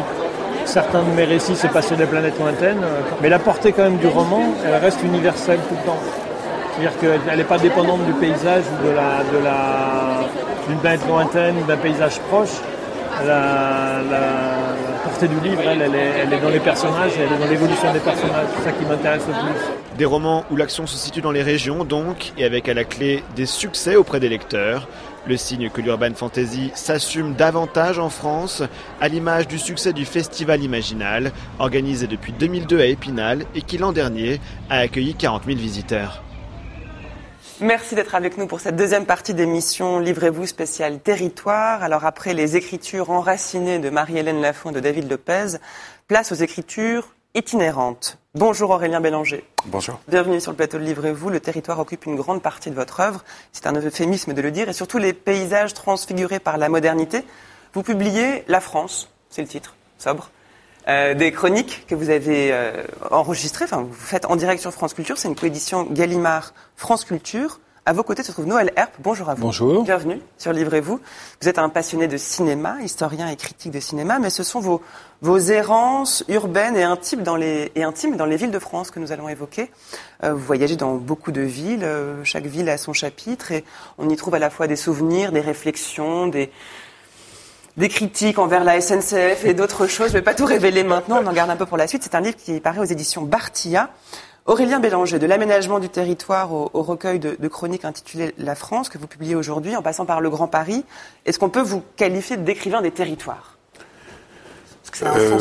certains 0.65 1.03
de 1.03 1.11
mes 1.11 1.25
récits 1.25 1.55
se 1.55 1.67
passent 1.67 1.87
sur 1.87 1.97
des 1.97 2.05
planètes 2.05 2.39
lointaines. 2.39 2.81
Mais 3.21 3.29
la 3.29 3.39
portée 3.39 3.71
quand 3.71 3.83
même 3.83 3.97
du 3.97 4.07
roman, 4.07 4.43
elle 4.65 4.75
reste 4.75 5.03
universelle 5.03 5.59
tout 5.69 5.75
le 5.75 5.85
temps. 5.85 6.26
C'est-à-dire 6.77 6.99
qu'elle 7.25 7.37
n'est 7.37 7.43
pas 7.43 7.57
dépendante 7.57 8.05
du 8.05 8.13
paysage 8.13 8.63
ou 8.71 8.87
de 8.87 8.93
la, 8.93 9.23
d'une 10.67 10.77
planète 10.77 11.07
lointaine 11.07 11.55
ou 11.57 11.65
d'un 11.65 11.77
paysage 11.77 12.19
proche. 12.29 12.51
La, 13.25 14.01
portée 15.03 15.27
du 15.27 15.39
livre, 15.39 15.61
elle, 15.65 15.81
est, 15.81 16.39
dans 16.39 16.49
les 16.49 16.59
personnages 16.59 17.13
elle 17.17 17.33
est 17.33 17.39
dans 17.39 17.49
l'évolution 17.49 17.91
des 17.91 17.99
personnages. 17.99 18.45
C'est 18.57 18.69
ça 18.69 18.71
qui 18.73 18.85
m'intéresse 18.85 19.23
le 19.27 19.33
plus. 19.33 19.97
Des 19.97 20.05
romans 20.05 20.45
où 20.51 20.55
l'action 20.55 20.85
se 20.85 20.97
situe 20.97 21.21
dans 21.21 21.31
les 21.31 21.41
régions, 21.41 21.83
donc, 21.83 22.33
et 22.37 22.45
avec 22.45 22.69
à 22.69 22.75
la 22.75 22.83
clé 22.83 23.23
des 23.35 23.47
succès 23.47 23.95
auprès 23.95 24.19
des 24.19 24.29
lecteurs. 24.29 24.87
Le 25.25 25.35
signe 25.35 25.71
que 25.71 25.81
l'urban 25.81 26.13
fantasy 26.13 26.71
s'assume 26.75 27.33
davantage 27.33 27.97
en 27.97 28.09
France, 28.09 28.61
à 29.01 29.07
l'image 29.07 29.47
du 29.47 29.57
succès 29.57 29.93
du 29.93 30.05
Festival 30.05 30.61
Imaginal, 30.61 31.31
organisé 31.57 32.05
depuis 32.05 32.33
2002 32.33 32.79
à 32.79 32.85
Épinal 32.85 33.45
et 33.55 33.63
qui 33.63 33.79
l'an 33.79 33.93
dernier 33.93 34.39
a 34.69 34.77
accueilli 34.77 35.15
40 35.15 35.45
000 35.47 35.57
visiteurs. 35.57 36.21
Merci 37.59 37.95
d'être 37.95 38.13
avec 38.13 38.37
nous 38.37 38.45
pour 38.45 38.59
cette 38.59 38.75
deuxième 38.75 39.07
partie 39.07 39.33
d'émission 39.33 39.97
Livrez-vous 39.97 40.45
spécial 40.45 40.99
territoire. 40.99 41.81
Alors 41.81 42.05
après 42.05 42.35
les 42.35 42.55
écritures 42.55 43.09
enracinées 43.09 43.79
de 43.79 43.89
Marie-Hélène 43.89 44.41
Lafont 44.41 44.69
et 44.69 44.73
de 44.73 44.79
David 44.79 45.09
Lopez, 45.09 45.57
place 46.07 46.31
aux 46.31 46.35
écritures 46.35 47.15
itinérantes. 47.33 48.19
Bonjour 48.35 48.69
Aurélien 48.69 49.01
Bélanger. 49.01 49.43
Bonjour. 49.65 49.99
Bienvenue 50.07 50.39
sur 50.39 50.51
le 50.51 50.57
plateau 50.57 50.77
de 50.77 50.83
Livrez-vous. 50.83 51.31
Le 51.31 51.39
territoire 51.39 51.79
occupe 51.79 52.05
une 52.05 52.15
grande 52.15 52.43
partie 52.43 52.69
de 52.69 52.75
votre 52.75 52.99
œuvre. 52.99 53.23
C'est 53.53 53.65
un 53.65 53.73
euphémisme 53.73 54.33
de 54.33 54.41
le 54.43 54.51
dire. 54.51 54.69
Et 54.69 54.73
surtout 54.73 54.99
les 54.99 55.13
paysages 55.13 55.73
transfigurés 55.73 56.39
par 56.39 56.59
la 56.59 56.69
modernité. 56.69 57.23
Vous 57.73 57.81
publiez 57.81 58.43
La 58.47 58.61
France, 58.61 59.09
c'est 59.31 59.41
le 59.41 59.47
titre, 59.47 59.75
sobre, 59.97 60.29
euh, 60.87 61.13
des 61.13 61.31
chroniques 61.31 61.85
que 61.87 61.95
vous 61.95 62.09
avez 62.09 62.51
euh, 62.53 62.83
enregistrées, 63.11 63.65
enfin 63.65 63.81
vous 63.81 63.93
faites 63.93 64.25
en 64.25 64.35
direct 64.35 64.61
sur 64.61 64.71
France 64.71 64.93
Culture, 64.93 65.17
c'est 65.17 65.27
une 65.27 65.35
coédition 65.35 65.83
Gallimard 65.83 66.53
France 66.75 67.03
Culture. 67.03 67.59
À 67.85 67.93
vos 67.93 68.03
côtés 68.03 68.21
se 68.21 68.33
trouve 68.33 68.47
Noël 68.47 68.73
Herp. 68.75 68.91
Bonjour 68.99 69.29
à 69.29 69.33
vous. 69.33 69.41
Bonjour. 69.41 69.83
Bienvenue 69.83 70.19
sur 70.37 70.51
Livrez-vous. 70.51 70.99
Vous 71.41 71.47
êtes 71.47 71.57
un 71.57 71.69
passionné 71.69 72.09
de 72.09 72.17
cinéma, 72.17 72.81
historien 72.81 73.29
et 73.29 73.37
critique 73.37 73.71
de 73.71 73.79
cinéma, 73.79 74.19
mais 74.19 74.29
ce 74.29 74.43
sont 74.43 74.59
vos, 74.59 74.81
vos 75.21 75.37
errances 75.37 76.25
urbaines 76.27 76.75
et 76.75 76.83
intimes, 76.83 77.23
dans 77.23 77.37
les, 77.37 77.71
et 77.75 77.83
intimes 77.83 78.17
dans 78.17 78.25
les 78.25 78.35
villes 78.35 78.51
de 78.51 78.59
France 78.59 78.91
que 78.91 78.99
nous 78.99 79.13
allons 79.13 79.29
évoquer. 79.29 79.71
Euh, 80.25 80.33
vous 80.33 80.43
voyagez 80.43 80.75
dans 80.75 80.95
beaucoup 80.95 81.31
de 81.31 81.39
villes, 81.39 81.87
chaque 82.25 82.45
ville 82.45 82.67
a 82.67 82.77
son 82.77 82.91
chapitre 82.91 83.53
et 83.53 83.63
on 83.97 84.09
y 84.09 84.17
trouve 84.17 84.35
à 84.35 84.39
la 84.39 84.49
fois 84.49 84.67
des 84.67 84.75
souvenirs, 84.75 85.31
des 85.31 85.39
réflexions, 85.39 86.27
des, 86.27 86.51
des 87.77 87.89
critiques 87.89 88.39
envers 88.39 88.63
la 88.63 88.81
SNCF 88.81 89.45
et 89.45 89.53
d'autres 89.53 89.87
choses. 89.87 90.07
Je 90.07 90.13
ne 90.13 90.17
vais 90.17 90.23
pas 90.23 90.33
tout 90.33 90.45
révéler 90.45 90.83
maintenant, 90.83 91.21
on 91.23 91.27
en 91.27 91.33
garde 91.33 91.49
un 91.49 91.55
peu 91.55 91.65
pour 91.65 91.77
la 91.77 91.87
suite. 91.87 92.03
C'est 92.03 92.15
un 92.15 92.21
livre 92.21 92.35
qui 92.35 92.59
paraît 92.59 92.79
aux 92.79 92.85
éditions 92.85 93.21
Bartilla. 93.21 93.91
Aurélien 94.47 94.79
Bélanger, 94.79 95.19
de 95.19 95.25
l'aménagement 95.25 95.79
du 95.79 95.89
territoire 95.89 96.53
au, 96.53 96.69
recueil 96.73 97.19
de, 97.19 97.35
de, 97.37 97.47
chroniques 97.49 97.83
intitulé 97.83 98.33
La 98.37 98.55
France, 98.55 98.87
que 98.87 98.97
vous 98.97 99.07
publiez 99.07 99.35
aujourd'hui, 99.35 99.75
en 99.75 99.81
passant 99.81 100.05
par 100.05 100.21
le 100.21 100.29
Grand 100.29 100.47
Paris, 100.47 100.85
est-ce 101.25 101.37
qu'on 101.37 101.49
peut 101.49 101.61
vous 101.61 101.83
qualifier 101.97 102.37
d'écrivain 102.37 102.81
des 102.81 102.91
territoires? 102.91 103.56
Euh, 105.03 105.39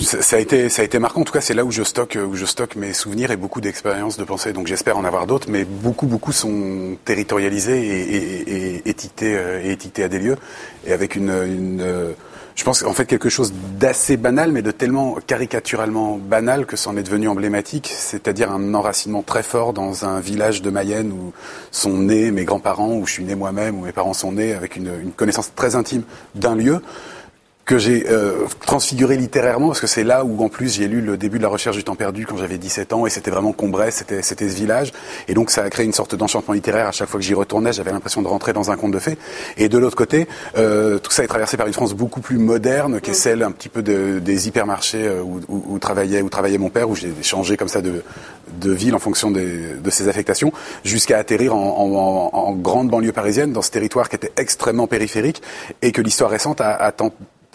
ça 0.00 0.36
a 0.36 0.38
été 0.38 0.68
ça 0.68 0.82
a 0.82 0.84
été 0.84 0.98
marquant. 0.98 1.22
En 1.22 1.24
tout 1.24 1.32
cas, 1.32 1.40
c'est 1.40 1.54
là 1.54 1.64
où 1.64 1.70
je 1.70 1.82
stocke 1.82 2.18
où 2.20 2.34
je 2.34 2.44
stocke 2.44 2.76
mes 2.76 2.92
souvenirs 2.92 3.30
et 3.30 3.36
beaucoup 3.36 3.60
d'expériences 3.60 4.16
de 4.16 4.24
pensée. 4.24 4.52
Donc 4.52 4.66
j'espère 4.66 4.96
en 4.98 5.04
avoir 5.04 5.26
d'autres, 5.26 5.48
mais 5.50 5.64
beaucoup 5.64 6.06
beaucoup 6.06 6.32
sont 6.32 6.96
territorialisés 7.04 7.80
et, 7.86 8.16
et, 8.16 8.76
et 8.76 8.88
étiquetés 8.88 9.36
euh, 9.36 9.62
et 9.62 9.72
étiquetés 9.72 10.04
à 10.04 10.08
des 10.08 10.18
lieux 10.18 10.36
et 10.86 10.92
avec 10.92 11.16
une, 11.16 11.30
une 11.30 11.80
euh, 11.80 12.12
je 12.54 12.62
pense 12.62 12.84
en 12.84 12.92
fait 12.92 13.06
quelque 13.06 13.28
chose 13.28 13.52
d'assez 13.78 14.16
banal, 14.16 14.52
mais 14.52 14.62
de 14.62 14.70
tellement 14.70 15.16
caricaturalement 15.26 16.18
banal 16.18 16.66
que 16.66 16.76
c'en 16.76 16.96
est 16.96 17.02
devenu 17.02 17.28
emblématique, 17.28 17.92
c'est-à-dire 17.92 18.52
un 18.52 18.74
enracinement 18.74 19.22
très 19.22 19.42
fort 19.42 19.72
dans 19.72 20.04
un 20.04 20.20
village 20.20 20.62
de 20.62 20.70
Mayenne 20.70 21.10
où 21.10 21.32
sont 21.72 21.98
nés 21.98 22.30
mes 22.30 22.44
grands-parents, 22.44 22.94
où 22.94 23.06
je 23.06 23.12
suis 23.12 23.24
né 23.24 23.34
moi-même, 23.34 23.76
où 23.78 23.84
mes 23.84 23.92
parents 23.92 24.14
sont 24.14 24.32
nés, 24.32 24.54
avec 24.54 24.76
une, 24.76 24.92
une 25.02 25.10
connaissance 25.10 25.52
très 25.56 25.74
intime 25.74 26.02
d'un 26.36 26.54
lieu 26.54 26.80
que 27.64 27.78
j'ai 27.78 28.06
euh, 28.10 28.46
transfiguré 28.66 29.16
littérairement 29.16 29.68
parce 29.68 29.80
que 29.80 29.86
c'est 29.86 30.04
là 30.04 30.24
où 30.24 30.44
en 30.44 30.48
plus 30.48 30.74
j'ai 30.74 30.86
lu 30.86 31.00
le 31.00 31.16
début 31.16 31.38
de 31.38 31.42
la 31.42 31.48
recherche 31.48 31.76
du 31.76 31.84
temps 31.84 31.94
perdu 31.94 32.26
quand 32.26 32.36
j'avais 32.36 32.58
17 32.58 32.92
ans 32.92 33.06
et 33.06 33.10
c'était 33.10 33.30
vraiment 33.30 33.52
Combray, 33.52 33.90
c'était 33.90 34.22
c'était 34.22 34.48
ce 34.48 34.56
village. 34.56 34.92
Et 35.28 35.34
donc 35.34 35.50
ça 35.50 35.62
a 35.62 35.70
créé 35.70 35.86
une 35.86 35.92
sorte 35.92 36.14
d'enchantement 36.14 36.52
littéraire. 36.52 36.88
À 36.88 36.92
chaque 36.92 37.08
fois 37.08 37.18
que 37.18 37.24
j'y 37.24 37.34
retournais, 37.34 37.72
j'avais 37.72 37.90
l'impression 37.90 38.20
de 38.20 38.28
rentrer 38.28 38.52
dans 38.52 38.70
un 38.70 38.76
conte 38.76 38.92
de 38.92 38.98
fées. 38.98 39.16
Et 39.56 39.68
de 39.68 39.78
l'autre 39.78 39.96
côté 39.96 40.28
euh, 40.56 40.98
tout 40.98 41.10
ça 41.10 41.24
est 41.24 41.28
traversé 41.28 41.56
par 41.56 41.66
une 41.66 41.72
France 41.72 41.94
beaucoup 41.94 42.20
plus 42.20 42.38
moderne 42.38 43.00
qui 43.00 43.12
est 43.12 43.14
celle 43.14 43.42
un 43.42 43.50
petit 43.50 43.70
peu 43.70 43.82
de, 43.82 44.18
des 44.18 44.46
hypermarchés 44.48 45.06
euh, 45.06 45.22
où, 45.22 45.40
où, 45.48 45.64
où, 45.68 45.78
travaillait 45.78 46.20
où 46.20 46.28
travaillait 46.28 46.58
mon 46.58 46.70
père 46.70 46.90
où 46.90 46.94
j'ai 46.94 47.12
changé 47.22 47.56
comme 47.56 47.68
ça 47.68 47.80
de 47.80 48.02
de 48.60 48.72
ville 48.72 48.94
en 48.94 48.98
fonction 48.98 49.30
des, 49.30 49.74
de 49.82 49.90
ses 49.90 50.08
affectations 50.08 50.52
jusqu'à 50.84 51.16
atterrir 51.18 51.56
en, 51.56 52.30
en, 52.32 52.38
en, 52.38 52.52
grande 52.52 52.88
banlieue 52.88 53.12
parisienne 53.12 53.52
dans 53.52 53.62
ce 53.62 53.70
territoire 53.70 54.10
qui 54.10 54.16
était 54.16 54.32
extrêmement 54.36 54.86
périphérique 54.86 55.42
et 55.80 55.92
que 55.92 56.02
l'histoire 56.02 56.30
récente 56.30 56.60
a, 56.60 56.74
a 56.74 56.92
tant 56.92 57.10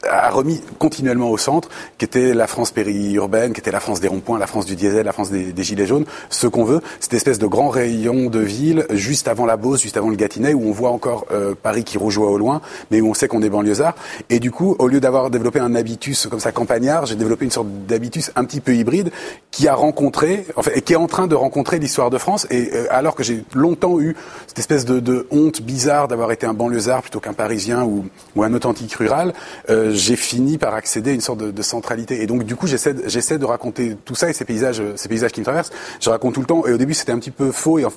a 0.08 0.30
remis 0.30 0.62
continuellement 0.78 1.30
au 1.30 1.38
centre, 1.38 1.70
qui 1.98 2.06
était 2.06 2.34
la 2.34 2.48
France 2.48 2.72
périurbaine, 2.72 3.54
qui 3.54 3.60
était 3.60 3.72
la 3.72 3.80
France 3.80 4.00
des 4.00 4.08
ronds-points, 4.08 4.40
la 4.40 4.48
France 4.48 4.66
du 4.66 4.76
diesel, 4.76 5.06
la 5.06 5.12
France 5.12 5.32
des, 5.32 5.64
gilets 5.64 5.86
jaunes, 5.86 6.06
ce 6.30 6.48
qu'on 6.48 6.64
veut, 6.64 6.82
cette 7.00 7.14
espèce 7.14 7.40
de 7.40 7.48
grand 7.48 7.70
rayon 7.70 8.30
de 8.30 8.40
ville 8.40 8.86
juste 8.92 9.28
avant 9.28 9.46
la 9.46 9.58
Beauce, 9.58 9.82
juste 9.82 9.98
avant 9.98 10.10
le 10.10 10.16
Gâtinais, 10.16 10.54
où 10.54 10.68
on 10.68 10.72
voit 10.72 10.92
encore 10.92 11.26
euh, 11.32 11.54
Paris 11.62 11.84
qui 11.84 11.98
rougeoie 11.98 12.30
au 12.30 12.38
loin, 12.38 12.62
mais 12.92 13.02
où 13.02 13.10
on 13.10 13.14
sait 13.14 13.28
qu'on 13.28 13.42
est 13.42 13.50
banlieusard. 13.50 13.96
Et 14.30 14.40
du 14.40 14.52
coup, 14.52 14.76
au 14.80 14.88
lieu 14.88 15.00
d'avoir 15.00 15.30
développé 15.30 15.60
un 15.60 15.76
habitus 15.76 16.28
comme 16.28 16.40
ça 16.40 16.52
campagnard, 16.52 17.06
j'ai 17.06 17.16
développé 17.16 17.46
une 17.46 17.52
sorte 17.52 17.68
d'habitus 17.88 18.32
un 18.36 18.46
petit 18.46 18.62
peu 18.62 18.76
hybride 18.76 19.12
qui 19.52 19.68
a 19.68 19.76
rencontré, 19.76 20.46
enfin, 20.56 20.72
et 20.76 20.82
qui 20.82 20.94
est 20.94 20.98
en 20.98 21.08
train 21.08 21.28
de 21.28 21.36
rencontrer 21.36 21.80
l'histoire 21.80 22.10
de 22.10 22.18
France. 22.18 22.48
Et 22.50 22.70
euh, 22.74 22.88
alors 22.90 23.16
que 23.16 23.24
j'ai 23.24 23.44
longtemps 23.54 24.00
eu 24.00 24.16
cette 24.48 24.60
espèce 24.60 24.86
de, 24.86 25.28
honte 25.32 25.62
bizarre 25.62 26.08
d'avoir 26.08 26.32
été 26.32 26.46
un 26.46 26.54
banlieusard 26.54 27.02
plutôt 27.02 27.20
qu'un 27.20 27.34
Parisien 27.34 27.84
ou, 27.84 28.06
ou 28.36 28.44
un 28.44 28.54
authentique 28.54 28.94
rural, 28.94 29.34
euh, 29.70 29.89
j'ai 29.92 30.16
fini 30.16 30.58
par 30.58 30.74
accéder 30.76 31.12
à 31.12 31.14
une 31.14 31.22
sorte 31.22 31.40
de, 31.40 31.52
de 31.52 31.62
centralité. 31.62 32.22
Et 32.22 32.28
donc, 32.28 32.44
du 32.44 32.56
coup, 32.56 32.68
j'essaie, 32.68 32.94
de 32.94 33.46
raconter 33.46 33.96
tout 34.06 34.16
ça 34.16 34.30
et 34.30 34.34
ces 34.34 34.46
paysages, 34.46 34.82
ces 34.96 35.10
paysages 35.10 35.32
qui 35.32 35.40
me 35.40 35.46
traversent. 35.46 35.72
Je 36.00 36.10
raconte 36.10 36.34
tout 36.34 36.42
le 36.42 36.46
temps. 36.46 36.66
Et 36.66 36.74
au 36.74 36.78
début, 36.78 36.94
c'était 36.94 37.12
un 37.12 37.20
petit 37.20 37.32
peu 37.32 37.52
faux. 37.52 37.80
Et 37.80 37.86
en 37.86 37.92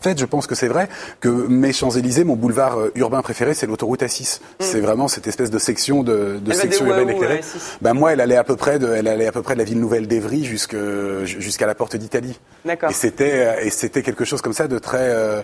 fait, 0.00 0.18
je 0.18 0.24
pense 0.24 0.46
que 0.46 0.54
c'est 0.54 0.68
vrai 0.68 0.88
que 1.20 1.28
mes 1.28 1.72
Champs-Élysées, 1.72 2.24
mon 2.24 2.36
boulevard 2.36 2.78
euh, 2.78 2.92
urbain 2.94 3.20
préféré, 3.22 3.54
c'est 3.54 3.66
l'autoroute 3.66 4.02
A6. 4.02 4.38
Mm. 4.38 4.40
C'est 4.60 4.80
vraiment 4.80 5.08
cette 5.08 5.26
espèce 5.26 5.50
de 5.50 5.58
section 5.58 6.02
de, 6.02 6.38
de 6.40 6.52
section 6.52 6.86
urbaine 6.86 7.10
éclairée. 7.10 7.40
Ben 7.82 7.94
moi, 7.94 8.12
elle 8.12 8.20
allait 8.20 8.36
à 8.36 8.44
peu 8.44 8.56
près 8.56 8.78
de, 8.78 8.88
elle 8.88 9.08
allait 9.08 9.26
à 9.26 9.32
peu 9.32 9.42
près 9.42 9.54
de 9.54 9.58
la 9.58 9.64
ville 9.64 9.80
nouvelle 9.80 10.06
d'Evry 10.06 10.44
jusqu'à 10.44 11.66
la 11.66 11.74
porte 11.74 11.96
d'Italie. 11.96 12.38
D'accord. 12.64 12.90
Et 12.90 12.94
c'était 12.94 13.66
et 13.66 13.70
c'était 13.70 14.02
quelque 14.02 14.24
chose 14.24 14.40
comme 14.40 14.52
ça 14.52 14.68
de 14.68 14.78
très 14.78 15.08
euh, 15.10 15.42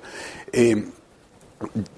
et 0.52 0.76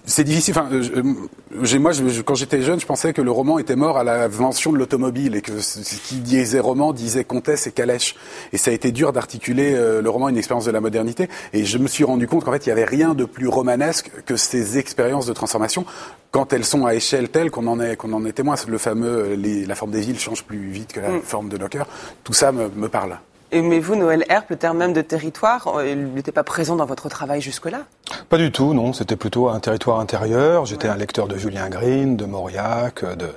c'est 0.04 0.24
difficile. 0.24 0.54
Enfin, 0.56 0.68
euh, 0.72 1.78
moi, 1.78 1.92
quand 2.24 2.34
j'étais 2.34 2.62
jeune, 2.62 2.80
je 2.80 2.86
pensais 2.86 3.12
que 3.12 3.22
le 3.22 3.30
roman 3.30 3.58
était 3.58 3.76
mort 3.76 3.98
à 3.98 4.04
l'invention 4.04 4.72
de 4.72 4.78
l'automobile 4.78 5.34
et 5.36 5.42
que 5.42 5.60
ce 5.60 5.80
qui 5.80 6.16
disait 6.16 6.60
roman 6.60 6.92
disait 6.92 7.24
comtesse 7.24 7.66
et 7.66 7.72
calèche. 7.72 8.16
Et 8.52 8.58
ça 8.58 8.70
a 8.70 8.74
été 8.74 8.92
dur 8.92 9.12
d'articuler 9.12 9.74
euh, 9.74 10.02
le 10.02 10.10
roman 10.10 10.28
une 10.28 10.38
expérience 10.38 10.64
de 10.64 10.70
la 10.70 10.80
modernité. 10.80 11.28
Et 11.52 11.64
je 11.64 11.78
me 11.78 11.88
suis 11.88 12.04
rendu 12.04 12.26
compte 12.28 12.44
qu'en 12.44 12.52
fait, 12.52 12.66
il 12.66 12.68
n'y 12.68 12.72
avait 12.72 12.84
rien 12.84 13.14
de 13.14 13.24
plus 13.24 13.48
romanesque 13.48 14.10
que 14.24 14.36
ces 14.36 14.78
expériences 14.78 15.26
de 15.26 15.32
transformation 15.32 15.84
quand 16.30 16.52
elles 16.52 16.64
sont 16.64 16.86
à 16.86 16.94
échelle 16.94 17.28
telle 17.28 17.50
qu'on 17.50 17.66
en 17.66 17.80
est 17.80 17.96
qu'on 17.96 18.12
en 18.12 18.24
est 18.24 18.32
témoin. 18.32 18.56
Le 18.68 18.78
fameux, 18.78 19.36
euh, 19.36 19.66
la 19.66 19.74
forme 19.74 19.90
des 19.90 20.00
villes 20.00 20.18
change 20.18 20.44
plus 20.44 20.68
vite 20.68 20.92
que 20.92 21.00
la 21.00 21.10
mm. 21.10 21.22
forme 21.22 21.48
de 21.48 21.58
nos 21.58 21.68
cœurs. 21.68 21.88
Tout 22.24 22.32
ça 22.32 22.52
me, 22.52 22.68
me 22.68 22.88
parle. 22.88 23.18
Aimez-vous 23.52 23.94
Noël 23.94 24.24
Herp, 24.28 24.50
le 24.50 24.56
terme 24.56 24.78
même 24.78 24.92
de 24.92 25.02
territoire? 25.02 25.76
Euh, 25.76 25.88
Il 25.88 26.14
n'était 26.14 26.32
pas 26.32 26.42
présent 26.42 26.74
dans 26.74 26.84
votre 26.84 27.08
travail 27.08 27.40
jusque-là? 27.40 27.82
Pas 28.28 28.38
du 28.38 28.50
tout, 28.50 28.74
non. 28.74 28.92
C'était 28.92 29.14
plutôt 29.14 29.48
un 29.48 29.60
territoire 29.60 30.00
intérieur. 30.00 30.66
J'étais 30.66 30.88
un 30.88 30.96
lecteur 30.96 31.28
de 31.28 31.36
Julien 31.36 31.68
Green, 31.68 32.16
de 32.16 32.24
Mauriac, 32.24 33.04
de, 33.04 33.28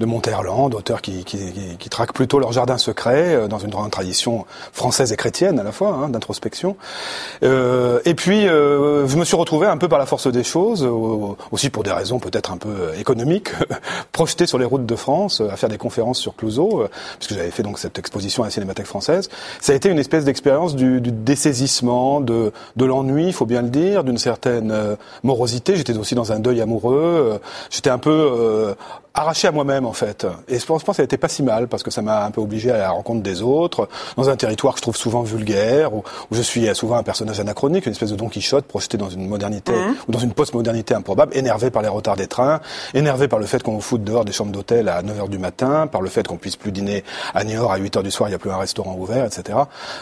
de 0.00 0.06
Monterland, 0.06 0.74
auteurs 0.74 1.00
qui, 1.00 1.24
qui, 1.24 1.38
qui, 1.78 1.88
traquent 1.88 2.12
plutôt 2.12 2.38
leur 2.38 2.52
jardin 2.52 2.76
secret 2.76 3.34
euh, 3.34 3.48
dans 3.48 3.58
une 3.58 3.70
grande 3.70 3.90
tradition 3.90 4.44
française 4.72 5.12
et 5.12 5.16
chrétienne 5.16 5.58
à 5.58 5.62
la 5.62 5.72
fois, 5.72 5.94
hein, 5.94 6.08
d'introspection. 6.10 6.76
Euh, 7.42 8.00
et 8.04 8.14
puis, 8.14 8.46
euh, 8.46 9.06
je 9.06 9.16
me 9.16 9.24
suis 9.24 9.36
retrouvé 9.36 9.66
un 9.66 9.78
peu 9.78 9.88
par 9.88 9.98
la 9.98 10.06
force 10.06 10.26
des 10.26 10.44
choses, 10.44 10.86
aussi 11.50 11.70
pour 11.70 11.84
des 11.84 11.92
raisons 11.92 12.18
peut-être 12.18 12.52
un 12.52 12.58
peu 12.58 12.92
économiques, 12.98 13.50
projeté 14.12 14.46
sur 14.46 14.58
les 14.58 14.66
routes 14.66 14.86
de 14.86 14.96
France, 14.96 15.40
à 15.40 15.56
faire 15.56 15.70
des 15.70 15.78
conférences 15.78 16.18
sur 16.18 16.36
Clouseau, 16.36 16.86
puisque 17.18 17.34
j'avais 17.34 17.50
fait 17.50 17.62
donc 17.62 17.78
cette 17.78 17.98
exposition 17.98 18.42
à 18.42 18.46
la 18.46 18.50
Cinémathèque 18.50 18.86
française 18.86 19.30
ça 19.60 19.72
a 19.72 19.76
été 19.76 19.88
une 19.88 19.98
espèce 19.98 20.24
d'expérience 20.24 20.76
du, 20.76 21.00
du, 21.00 21.12
dessaisissement, 21.12 22.20
de, 22.20 22.52
de 22.76 22.84
l'ennui, 22.84 23.26
il 23.26 23.32
faut 23.32 23.46
bien 23.46 23.62
le 23.62 23.68
dire, 23.68 24.04
d'une 24.04 24.18
certaine 24.18 24.70
euh, 24.70 24.96
morosité. 25.22 25.76
J'étais 25.76 25.96
aussi 25.96 26.14
dans 26.14 26.32
un 26.32 26.38
deuil 26.38 26.60
amoureux. 26.60 27.32
Euh, 27.34 27.38
j'étais 27.70 27.90
un 27.90 27.98
peu 27.98 28.10
euh, 28.10 28.74
arraché 29.14 29.48
à 29.48 29.52
moi-même 29.52 29.86
en 29.86 29.92
fait. 29.92 30.26
Et 30.48 30.58
je 30.58 30.66
pense, 30.66 30.82
que 30.82 30.92
ça 30.92 31.02
a 31.02 31.04
été 31.04 31.16
pas 31.16 31.28
si 31.28 31.42
mal 31.42 31.68
parce 31.68 31.82
que 31.82 31.90
ça 31.90 32.02
m'a 32.02 32.24
un 32.24 32.30
peu 32.30 32.40
obligé 32.40 32.70
à 32.70 32.78
la 32.78 32.90
rencontre 32.90 33.22
des 33.22 33.42
autres, 33.42 33.88
dans 34.16 34.28
un 34.28 34.36
territoire 34.36 34.74
que 34.74 34.78
je 34.78 34.82
trouve 34.82 34.96
souvent 34.96 35.22
vulgaire, 35.22 35.94
où, 35.94 36.02
où 36.30 36.34
je 36.34 36.42
suis 36.42 36.72
souvent 36.74 36.96
un 36.96 37.02
personnage 37.02 37.38
anachronique, 37.38 37.86
une 37.86 37.92
espèce 37.92 38.10
de 38.10 38.16
Don 38.16 38.28
Quichotte 38.28 38.66
projeté 38.66 38.96
dans 38.96 39.08
une 39.08 39.28
modernité 39.28 39.72
mmh. 39.72 39.94
ou 40.08 40.12
dans 40.12 40.18
une 40.18 40.32
post-modernité 40.32 40.94
improbable, 40.94 41.36
énervé 41.36 41.70
par 41.70 41.82
les 41.82 41.88
retards 41.88 42.16
des 42.16 42.26
trains, 42.26 42.60
énervé 42.92 43.28
par 43.28 43.38
le 43.38 43.46
fait 43.46 43.62
qu'on 43.62 43.74
vous 43.74 43.80
foute 43.80 44.02
dehors 44.02 44.24
des 44.24 44.32
chambres 44.32 44.52
d'hôtel 44.52 44.88
à 44.88 45.02
9h 45.02 45.28
du 45.28 45.38
matin, 45.38 45.86
par 45.86 46.00
le 46.00 46.08
fait 46.08 46.26
qu'on 46.26 46.36
puisse 46.36 46.56
plus 46.56 46.72
dîner 46.72 47.04
à 47.34 47.44
Niort 47.44 47.72
à 47.72 47.78
8h 47.78 48.02
du 48.02 48.10
soir, 48.10 48.28
il 48.28 48.32
n'y 48.32 48.36
a 48.36 48.38
plus 48.38 48.50
un 48.50 48.58
restaurant 48.58 48.96
ouvert, 48.98 49.24
etc. 49.24 49.58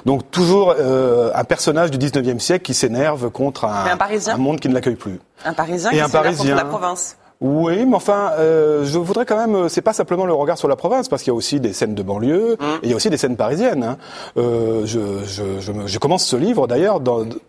Donc 0.07 0.31
toujours 0.31 0.75
euh, 0.79 1.31
un 1.35 1.45
personnage 1.45 1.91
du 1.91 1.99
19e 1.99 2.39
siècle 2.39 2.65
qui 2.65 2.75
s'énerve 2.75 3.31
contre 3.31 3.67
un, 3.67 3.85
un, 3.87 4.37
monde 4.39 4.59
qui 4.61 4.69
ne 4.69 4.75
l'accueille 4.75 4.97
plus. 4.97 5.21
Un 5.45 5.53
Parisien 5.53 5.91
et 5.91 5.97
qui 5.97 6.01
un 6.01 6.09
Parisien, 6.09 6.45
contre 6.45 6.65
la 6.65 6.65
province. 6.65 7.17
Oui, 7.45 7.85
mais 7.85 7.97
enfin, 7.97 8.31
euh, 8.39 8.85
je 8.85 9.01
voudrais 9.01 9.27
quand 9.27 9.37
même. 9.37 9.69
C'est 9.69 9.83
pas 9.83 9.93
simplement 9.93 10.27
le 10.27 10.33
regard 10.33 10.57
sur 10.57 10.69
la 10.69 10.77
province, 10.77 11.09
parce 11.09 11.25
qu'il 11.25 11.33
y 11.33 11.35
a 11.35 11.37
aussi 11.37 11.59
des 11.59 11.73
scènes 11.73 11.97
de 11.97 12.03
banlieue, 12.05 12.57
mmh. 12.61 12.65
et 12.65 12.79
il 12.85 12.91
y 12.91 12.93
a 12.93 12.97
aussi 12.97 13.11
des 13.11 13.17
scènes 13.17 13.37
parisiennes. 13.37 13.83
Hein. 13.83 13.97
Euh, 14.37 14.83
je, 14.87 15.01
je, 15.27 15.59
je, 15.59 15.73
je, 15.85 15.99
commence 15.99 16.25
ce 16.25 16.37
livre 16.37 16.69
d'ailleurs 16.69 17.01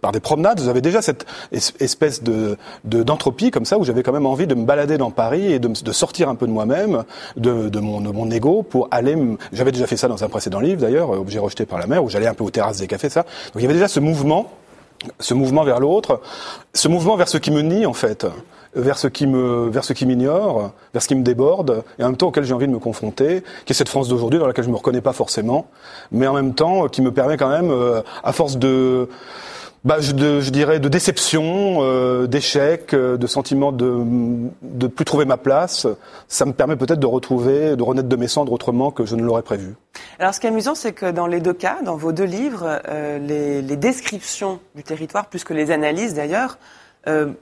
par 0.01 0.11
des 0.11 0.19
promenades. 0.19 0.59
J'avais 0.65 0.81
déjà 0.81 1.03
cette 1.03 1.27
espèce 1.51 2.23
de 2.23 2.57
d'entropie 2.83 3.51
comme 3.51 3.65
ça, 3.65 3.77
où 3.77 3.83
j'avais 3.83 4.01
quand 4.01 4.13
même 4.13 4.25
envie 4.25 4.47
de 4.47 4.55
me 4.55 4.65
balader 4.65 4.97
dans 4.97 5.11
Paris 5.11 5.53
et 5.53 5.59
de, 5.59 5.67
de 5.67 5.91
sortir 5.91 6.27
un 6.27 6.33
peu 6.33 6.47
de 6.47 6.51
moi-même, 6.51 7.03
de, 7.37 7.69
de, 7.69 7.79
mon, 7.79 8.01
de 8.01 8.09
mon 8.09 8.31
ego, 8.31 8.63
pour 8.63 8.87
aller. 8.89 9.15
J'avais 9.51 9.71
déjà 9.71 9.85
fait 9.85 9.97
ça 9.97 10.07
dans 10.07 10.23
un 10.23 10.27
précédent 10.27 10.59
livre 10.59 10.81
d'ailleurs, 10.81 11.11
Objet 11.11 11.37
rejeté 11.37 11.67
par 11.67 11.77
la 11.77 11.85
mer, 11.85 12.03
où 12.03 12.09
j'allais 12.09 12.25
un 12.25 12.33
peu 12.33 12.43
aux 12.43 12.49
terrasses 12.49 12.79
des 12.79 12.87
cafés, 12.87 13.09
ça. 13.09 13.21
Donc 13.21 13.57
il 13.57 13.61
y 13.61 13.65
avait 13.65 13.75
déjà 13.75 13.87
ce 13.87 13.99
mouvement 13.99 14.49
ce 15.19 15.33
mouvement 15.33 15.65
vers 15.65 15.81
l'autre, 15.81 16.21
ce 16.73 16.87
mouvement 16.87 17.17
vers 17.17 17.27
ce 17.27 17.37
qui 17.37 17.51
me 17.51 17.61
nie 17.61 17.85
en 17.85 17.91
fait 17.91 18.25
vers 18.75 18.97
ce 18.97 19.07
qui 19.07 19.27
me, 19.27 19.69
vers 19.69 19.83
ce 19.83 19.93
qui 19.93 20.05
m'ignore, 20.05 20.71
vers 20.93 21.01
ce 21.01 21.07
qui 21.07 21.15
me 21.15 21.23
déborde, 21.23 21.83
et 21.99 22.03
en 22.03 22.07
même 22.07 22.17
temps 22.17 22.27
auquel 22.27 22.43
j'ai 22.43 22.53
envie 22.53 22.67
de 22.67 22.71
me 22.71 22.79
confronter, 22.79 23.43
qui 23.65 23.73
est 23.73 23.75
cette 23.75 23.89
France 23.89 24.09
d'aujourd'hui 24.09 24.39
dans 24.39 24.47
laquelle 24.47 24.65
je 24.65 24.69
me 24.69 24.75
reconnais 24.75 25.01
pas 25.01 25.13
forcément, 25.13 25.67
mais 26.11 26.27
en 26.27 26.33
même 26.33 26.53
temps 26.53 26.87
qui 26.87 27.01
me 27.01 27.11
permet 27.11 27.37
quand 27.37 27.49
même, 27.49 27.71
euh, 27.71 28.01
à 28.23 28.33
force 28.33 28.57
de 28.57 29.07
bah, 29.83 29.97
je, 29.99 30.11
je, 30.39 30.49
dirais 30.49 30.79
de 30.79 30.87
déception, 30.87 31.79
euh, 31.81 32.25
d'échec, 32.25 32.93
euh, 32.93 33.17
de 33.17 33.27
sentiment 33.27 33.73
de 33.73 34.05
de 34.61 34.87
plus 34.87 35.03
trouver 35.03 35.25
ma 35.25 35.35
place. 35.35 35.87
Ça 36.29 36.45
me 36.45 36.53
permet 36.53 36.77
peut-être 36.77 36.99
de 36.99 37.07
retrouver, 37.07 37.75
de 37.75 37.83
renaître 37.83 38.07
de 38.07 38.15
mes 38.15 38.29
cendres 38.29 38.53
autrement 38.53 38.91
que 38.91 39.05
je 39.05 39.15
ne 39.15 39.23
l'aurais 39.23 39.41
prévu. 39.41 39.75
Alors, 40.19 40.33
ce 40.33 40.39
qui 40.39 40.47
est 40.47 40.49
amusant, 40.49 40.75
c'est 40.75 40.93
que 40.93 41.11
dans 41.11 41.27
les 41.27 41.41
deux 41.41 41.53
cas, 41.53 41.81
dans 41.83 41.97
vos 41.97 42.13
deux 42.13 42.23
livres, 42.23 42.81
euh, 42.87 43.19
les, 43.19 43.61
les, 43.61 43.75
descriptions 43.75 44.59
du 44.75 44.83
territoire, 44.83 45.25
plus 45.25 45.43
que 45.43 45.53
les 45.53 45.69
analyses 45.69 46.13
d'ailleurs, 46.13 46.57
euh, 47.05 47.33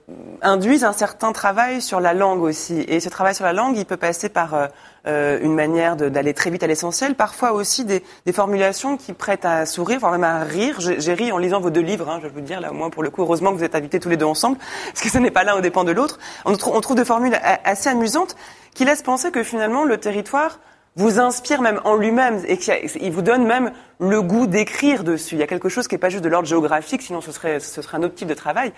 induisent 0.42 0.84
un 0.84 0.92
certain 0.92 1.34
travail 1.34 1.84
sur 1.84 2.00
la 2.00 2.16
langue 2.16 2.42
aussi. 2.42 2.84
Et 2.88 3.00
ce 3.00 3.10
travail 3.10 3.36
sur 3.36 3.46
la 3.46 3.54
langue, 3.54 3.78
il 3.78 3.86
peut 3.86 3.98
passer 3.98 4.28
par 4.28 4.56
euh, 4.56 4.68
euh 5.06 5.40
une 5.42 5.54
manière 5.54 5.96
d'aller 5.96 6.34
très 6.34 6.50
vite 6.50 6.64
à 6.64 6.68
l'essentiel, 6.68 7.14
parfois 7.14 7.52
aussi 7.52 7.86
des, 7.86 8.04
des, 8.26 8.34
formulations 8.34 8.98
qui 8.98 9.14
prêtent 9.14 9.46
à 9.46 9.68
sourire, 9.68 10.00
voire 10.00 10.14
même 10.14 10.24
à 10.24 10.40
rire. 10.44 10.80
J'ai 10.80 11.14
ri 11.14 11.32
en 11.32 11.38
lisant 11.38 11.60
vos 11.60 11.70
deux 11.70 11.82
livres, 11.82 12.10
hein, 12.10 12.18
je 12.24 12.28
veux 12.28 12.34
vous 12.34 12.42
dire, 12.42 12.60
là 12.60 12.72
au 12.72 12.74
moins 12.74 12.90
pour 12.90 13.04
le 13.04 13.12
coup, 13.12 13.22
heureusement 13.22 13.52
que 13.52 13.58
vous 13.58 13.64
êtes 13.64 13.76
invités 13.76 14.00
tous 14.00 14.10
les 14.10 14.18
deux 14.18 14.26
ensemble, 14.26 14.58
parce 14.88 15.02
que 15.02 15.10
ce 15.10 15.20
n'est 15.20 15.30
pas 15.30 15.44
l'un 15.44 15.54
au 15.56 15.62
dépend 15.62 15.84
de 15.84 15.92
l'autre. 15.92 16.18
On, 16.46 16.54
on 16.54 16.82
trouve 16.82 16.96
des 16.96 17.06
formules 17.06 17.38
assez 17.64 17.90
amusantes 17.90 18.36
qui 18.74 18.84
laissent 18.84 19.04
penser 19.04 19.30
que 19.30 19.44
finalement 19.44 19.86
le 19.86 19.98
territoire 19.98 20.60
vous 20.96 21.20
inspire 21.20 21.62
même 21.62 21.80
en 21.84 21.96
lui-même 21.96 22.44
et 22.48 22.58
qu'il 22.58 23.12
vous 23.12 23.22
donne 23.22 23.46
même 23.46 23.72
le 24.00 24.22
goût 24.22 24.48
d'écrire 24.48 25.04
dessus. 25.04 25.36
Il 25.36 25.40
y 25.40 25.44
a 25.44 25.48
quelque 25.48 25.70
chose 25.70 25.88
qui 25.88 25.96
n'est 25.96 26.00
pas 26.00 26.10
juste 26.10 26.24
de 26.24 26.30
l'ordre 26.30 26.48
géographique, 26.48 27.02
sinon 27.02 27.22
ce 27.22 27.32
serait, 27.32 27.60
ce 27.60 27.82
serait 27.82 27.98
un 27.98 28.04
autre 28.04 28.16
type 28.16 28.28
de 28.28 28.34
travail. 28.34 28.74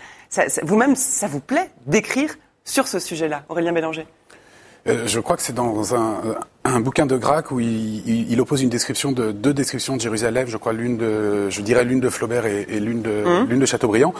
vous-même, 0.61 0.95
ça 0.95 1.27
vous 1.27 1.39
plaît 1.39 1.69
d'écrire 1.85 2.35
sur 2.63 2.87
ce 2.87 2.99
sujet-là, 2.99 3.43
Aurélien 3.49 3.73
Bélanger? 3.73 4.07
Euh, 4.87 5.07
Je 5.07 5.19
crois 5.19 5.37
que 5.37 5.41
c'est 5.41 5.53
dans 5.53 5.95
un, 5.95 6.21
un 6.65 6.79
bouquin 6.79 7.05
de 7.05 7.17
Gracq 7.17 7.51
où 7.51 7.59
il, 7.59 8.31
il, 8.31 8.39
oppose 8.39 8.61
une 8.61 8.69
description 8.69 9.11
de 9.11 9.31
deux 9.31 9.53
descriptions 9.53 9.97
de 9.97 10.01
Jérusalem, 10.01 10.47
je 10.47 10.55
crois 10.55 10.71
l'une 10.71 10.97
de, 10.97 11.49
je 11.49 11.61
dirais 11.61 11.83
l'une 11.83 11.99
de 11.99 12.09
Flaubert 12.09 12.45
et, 12.45 12.65
et 12.69 12.79
l'une 12.79 13.01
de 13.01 13.09
mmh. 13.09 13.49
l'une 13.49 13.59
de 13.59 13.65
Chateaubriand. 13.65 14.13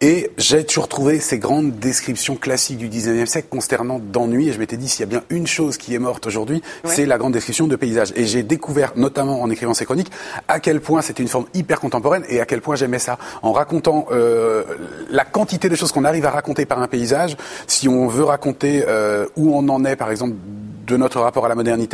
Et 0.00 0.30
j'ai 0.38 0.64
toujours 0.64 0.86
trouvé 0.86 1.18
ces 1.18 1.38
grandes 1.38 1.72
descriptions 1.78 2.36
classiques 2.36 2.78
du 2.78 2.88
19e 2.88 3.26
siècle 3.26 3.48
consternantes 3.50 4.10
d'ennui. 4.12 4.48
Et 4.48 4.52
je 4.52 4.60
m'étais 4.60 4.76
dit 4.76 4.88
s'il 4.88 5.00
y 5.00 5.02
a 5.02 5.06
bien 5.06 5.22
une 5.30 5.48
chose 5.48 5.76
qui 5.76 5.94
est 5.94 5.98
morte 5.98 6.26
aujourd'hui, 6.26 6.62
ouais. 6.84 6.90
c'est 6.90 7.04
la 7.04 7.18
grande 7.18 7.32
description 7.32 7.66
de 7.66 7.74
paysage. 7.74 8.12
Et 8.14 8.26
j'ai 8.26 8.44
découvert, 8.44 8.92
notamment 8.94 9.42
en 9.42 9.50
écrivant 9.50 9.74
ces 9.74 9.84
chroniques, 9.84 10.12
à 10.46 10.60
quel 10.60 10.80
point 10.80 11.02
c'était 11.02 11.22
une 11.22 11.28
forme 11.28 11.46
hyper 11.52 11.80
contemporaine 11.80 12.22
et 12.28 12.40
à 12.40 12.46
quel 12.46 12.60
point 12.60 12.76
j'aimais 12.76 13.00
ça. 13.00 13.18
En 13.42 13.50
racontant 13.50 14.06
euh, 14.12 14.62
la 15.10 15.24
quantité 15.24 15.68
de 15.68 15.74
choses 15.74 15.90
qu'on 15.90 16.04
arrive 16.04 16.26
à 16.26 16.30
raconter 16.30 16.64
par 16.64 16.80
un 16.80 16.86
paysage, 16.86 17.36
si 17.66 17.88
on 17.88 18.06
veut 18.06 18.24
raconter 18.24 18.84
euh, 18.86 19.26
où 19.36 19.56
on 19.56 19.68
en 19.68 19.84
est, 19.84 19.96
par 19.96 20.12
exemple 20.12 20.34
de 20.88 20.96
notre 20.96 21.20
rapport 21.20 21.44
à 21.46 21.48
la 21.48 21.54
modernité. 21.54 21.87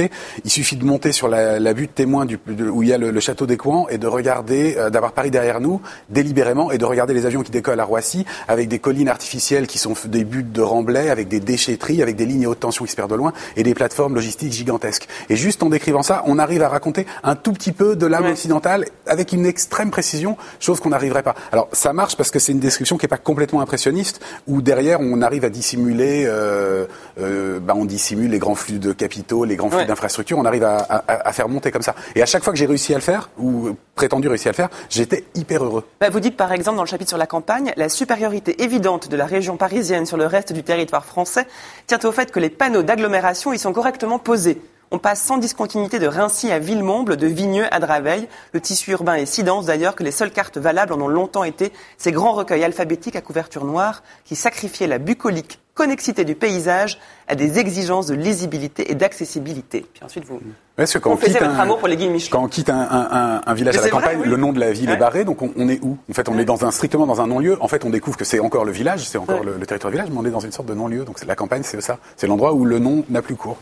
Il 0.45 0.51
suffit 0.51 0.77
de 0.77 0.85
monter 0.85 1.13
sur 1.13 1.29
la, 1.29 1.59
la 1.59 1.75
butte 1.75 1.95
témoin 1.95 2.25
du, 2.25 2.39
de, 2.47 2.69
où 2.69 2.83
il 2.83 2.89
y 2.89 2.93
a 2.93 2.99
le, 2.99 3.11
le 3.11 3.21
château 3.21 3.47
des 3.47 3.57
Coins 3.57 3.87
et 3.91 3.99
de 3.99 4.07
regarder, 4.07 4.77
euh, 4.79 4.91
d'avoir 4.91 5.13
Paris 5.13 5.31
derrière 5.31 5.61
nous, 5.61 5.81
délibérément, 6.11 6.71
et 6.71 6.79
de 6.79 6.85
regarder 6.85 7.15
les 7.15 7.27
avions 7.27 7.43
qui 7.43 7.51
décollent 7.51 7.81
à 7.81 7.85
Roissy, 7.85 8.25
avec 8.49 8.69
des 8.69 8.79
collines 8.79 9.09
artificielles 9.09 9.67
qui 9.67 9.79
sont 9.79 9.95
des 10.07 10.25
buttes 10.25 10.53
de 10.53 10.63
remblais, 10.63 11.11
avec 11.11 11.29
des 11.29 11.41
déchetteries, 11.41 12.03
avec 12.03 12.17
des 12.17 12.27
lignes 12.27 12.47
haute 12.47 12.61
tension 12.61 12.85
qui 12.85 12.91
se 12.91 12.97
perdent 12.97 13.11
de 13.11 13.17
loin, 13.17 13.33
et 13.57 13.63
des 13.63 13.75
plateformes 13.75 14.15
logistiques 14.15 14.53
gigantesques. 14.53 15.09
Et 15.29 15.37
juste 15.37 15.63
en 15.63 15.69
décrivant 15.69 16.03
ça, 16.03 16.23
on 16.27 16.39
arrive 16.39 16.63
à 16.63 16.69
raconter 16.69 17.07
un 17.23 17.37
tout 17.37 17.53
petit 17.53 17.73
peu 17.73 17.97
de 17.97 18.07
l'âme 18.07 18.25
ouais. 18.25 18.33
occidentale 18.33 18.87
avec 19.07 19.33
une 19.33 19.47
extrême 19.47 19.91
précision, 19.91 20.37
chose 20.61 20.81
qu'on 20.81 20.91
n'arriverait 20.91 21.23
pas. 21.23 21.35
Alors 21.53 21.69
ça 21.73 21.93
marche 21.93 22.17
parce 22.17 22.31
que 22.31 22.39
c'est 22.39 22.53
une 22.53 22.61
description 22.61 22.97
qui 22.97 23.05
n'est 23.05 23.09
pas 23.09 23.17
complètement 23.17 23.61
impressionniste, 23.61 24.21
où 24.47 24.63
derrière 24.63 25.01
on 25.01 25.23
arrive 25.23 25.45
à 25.45 25.51
dissimuler, 25.51 26.25
euh, 26.27 26.87
euh, 27.21 27.61
bah, 27.61 27.75
on 27.77 27.85
dissimule 27.85 28.31
les 28.31 28.39
grands 28.39 28.55
flux 28.55 28.79
de 28.79 28.93
capitaux, 28.93 29.45
les 29.45 29.57
grands 29.57 29.71
flux 29.71 29.84
Ouais. 29.85 29.89
d'infrastructures, 29.89 30.39
on 30.39 30.45
arrive 30.45 30.65
à, 30.65 30.77
à- 30.79 31.29
à 31.29 31.33
faire 31.33 31.49
monter 31.49 31.71
comme 31.71 31.83
ça. 31.83 31.95
Et 32.15 32.23
à 32.23 32.27
chaque 32.27 32.43
fois 32.43 32.53
que 32.53 32.59
j'ai 32.59 32.67
réussi 32.67 32.93
à 32.93 32.97
le 32.97 33.03
faire, 33.03 33.31
ou 33.39 33.77
prétendu 33.95 34.29
réussir 34.29 34.49
à 34.49 34.53
le 34.53 34.57
faire, 34.57 34.69
j'étais 34.91 35.25
hyper 35.35 35.65
heureux. 35.65 35.85
Bah, 36.01 36.11
vous 36.11 36.21
dites 36.21 36.37
par 36.37 36.53
exemple 36.53 36.77
dans 36.77 36.83
le 36.83 36.89
chapitre 36.89 37.09
sur 37.11 37.19
la 37.19 37.27
campagne, 37.27 37.73
la 37.77 37.89
supériorité 37.89 38.63
évidente 38.63 39.09
de 39.09 39.17
la 39.17 39.27
région 39.27 39.57
parisienne 39.57 40.07
sur 40.07 40.17
le 40.17 40.27
reste 40.27 40.53
du 40.53 40.63
territoire 40.63 41.05
français 41.05 41.47
tient 41.87 41.99
au 42.05 42.13
fait 42.13 42.31
que 42.33 42.41
les 42.41 42.51
panneaux 42.51 42.83
d'agglomération 42.83 43.53
y 43.53 43.59
sont 43.59 43.73
correctement 43.73 44.19
posés. 44.19 44.61
On 44.95 44.99
passe 44.99 45.21
sans 45.21 45.39
discontinuité 45.39 45.99
de 45.99 46.07
Rincy 46.07 46.53
à 46.53 46.61
Villemomble, 46.61 47.17
de 47.17 47.27
Vigneux 47.27 47.65
à 47.73 47.81
Draveil. 47.81 48.29
Le 48.53 48.61
tissu 48.61 48.93
urbain 48.93 49.15
est 49.17 49.27
si 49.27 49.43
dense 49.43 49.67
d'ailleurs 49.67 49.97
que 49.97 50.05
les 50.05 50.13
seules 50.13 50.31
cartes 50.31 50.57
valables 50.57 50.93
en 50.93 51.01
ont 51.01 51.09
longtemps 51.09 51.43
été 51.43 51.73
ces 51.99 52.13
grands 52.13 52.31
recueils 52.33 52.63
alphabétiques 52.63 53.17
à 53.17 53.21
couverture 53.21 53.65
noire 53.65 54.05
qui 54.25 54.37
sacrifiaient 54.37 54.87
la 54.87 54.99
bucolique 54.99 55.59
connexité 55.75 56.25
du 56.25 56.37
paysage 56.37 57.01
à 57.27 57.35
des 57.35 57.59
exigences 57.59 58.07
de 58.07 58.15
lisibilité 58.15 58.93
et 58.93 58.95
d'accessibilité. 58.95 59.85
Puis 59.95 60.05
ensuite 60.05 60.27
vous 60.27 60.39
Parce 60.77 60.93
que 60.93 60.99
quand 60.99 61.11
on 61.11 61.17
quitte 61.17 61.43
un- 61.43 61.59
amour 61.59 61.79
pour 61.81 61.89
les. 61.89 61.97
Quand 62.31 62.45
on 62.45 62.49
quitte 62.49 62.71
un, 62.71 62.79
un- 62.79 63.09
un- 63.11 63.41
un 63.45 63.55
village 63.55 63.75
Mais 63.75 63.81
à 63.81 63.85
la 63.87 63.91
vrai, 63.91 64.01
campagne, 64.01 64.19
oui. 64.23 64.29
le 64.29 64.37
nom 64.37 64.53
de 64.53 64.61
la 64.61 64.71
ville 64.71 64.89
Ouais. 64.91 64.95
est 64.95 64.99
barré, 64.99 65.25
donc 65.25 65.43
on, 65.43 65.51
on 65.57 65.69
est 65.69 65.81
où? 65.83 65.99
En 66.09 66.15
fait, 66.15 66.29
on 66.29 66.39
est 66.39 66.45
dans 66.45 66.65
un 66.65 66.71
strictement 66.71 67.07
dans 67.07 67.21
un 67.21 67.27
non-lieu. 67.27 67.57
En 67.61 67.67
fait, 67.67 67.85
on 67.85 67.91
découvre 67.91 68.17
que 68.17 68.25
c'est 68.25 68.39
encore 68.39 68.65
le 68.65 68.71
village, 68.71 69.01
c'est 69.09 69.19
encore 69.19 69.41
Ouais. 69.41 69.47
le, 69.47 69.57
le 69.59 69.67
territoire 69.67 69.91
du 69.91 69.97
village, 69.97 70.11
mais 70.13 70.19
on 70.21 70.25
est 70.25 70.31
dans 70.31 70.39
une 70.39 70.53
sorte 70.53 70.69
de 70.69 70.75
non-lieu. 70.75 71.03
Donc 71.05 71.17
la 71.27 71.35
campagne, 71.35 71.63
c'est 71.65 71.81
ça. 71.81 71.99
C'est 72.17 72.29
l'endroit 72.29 72.53
où 72.53 72.65
le 72.65 72.79
nom 72.79 73.05
n'a 73.09 73.23
plus 73.23 73.35
cours 73.35 73.57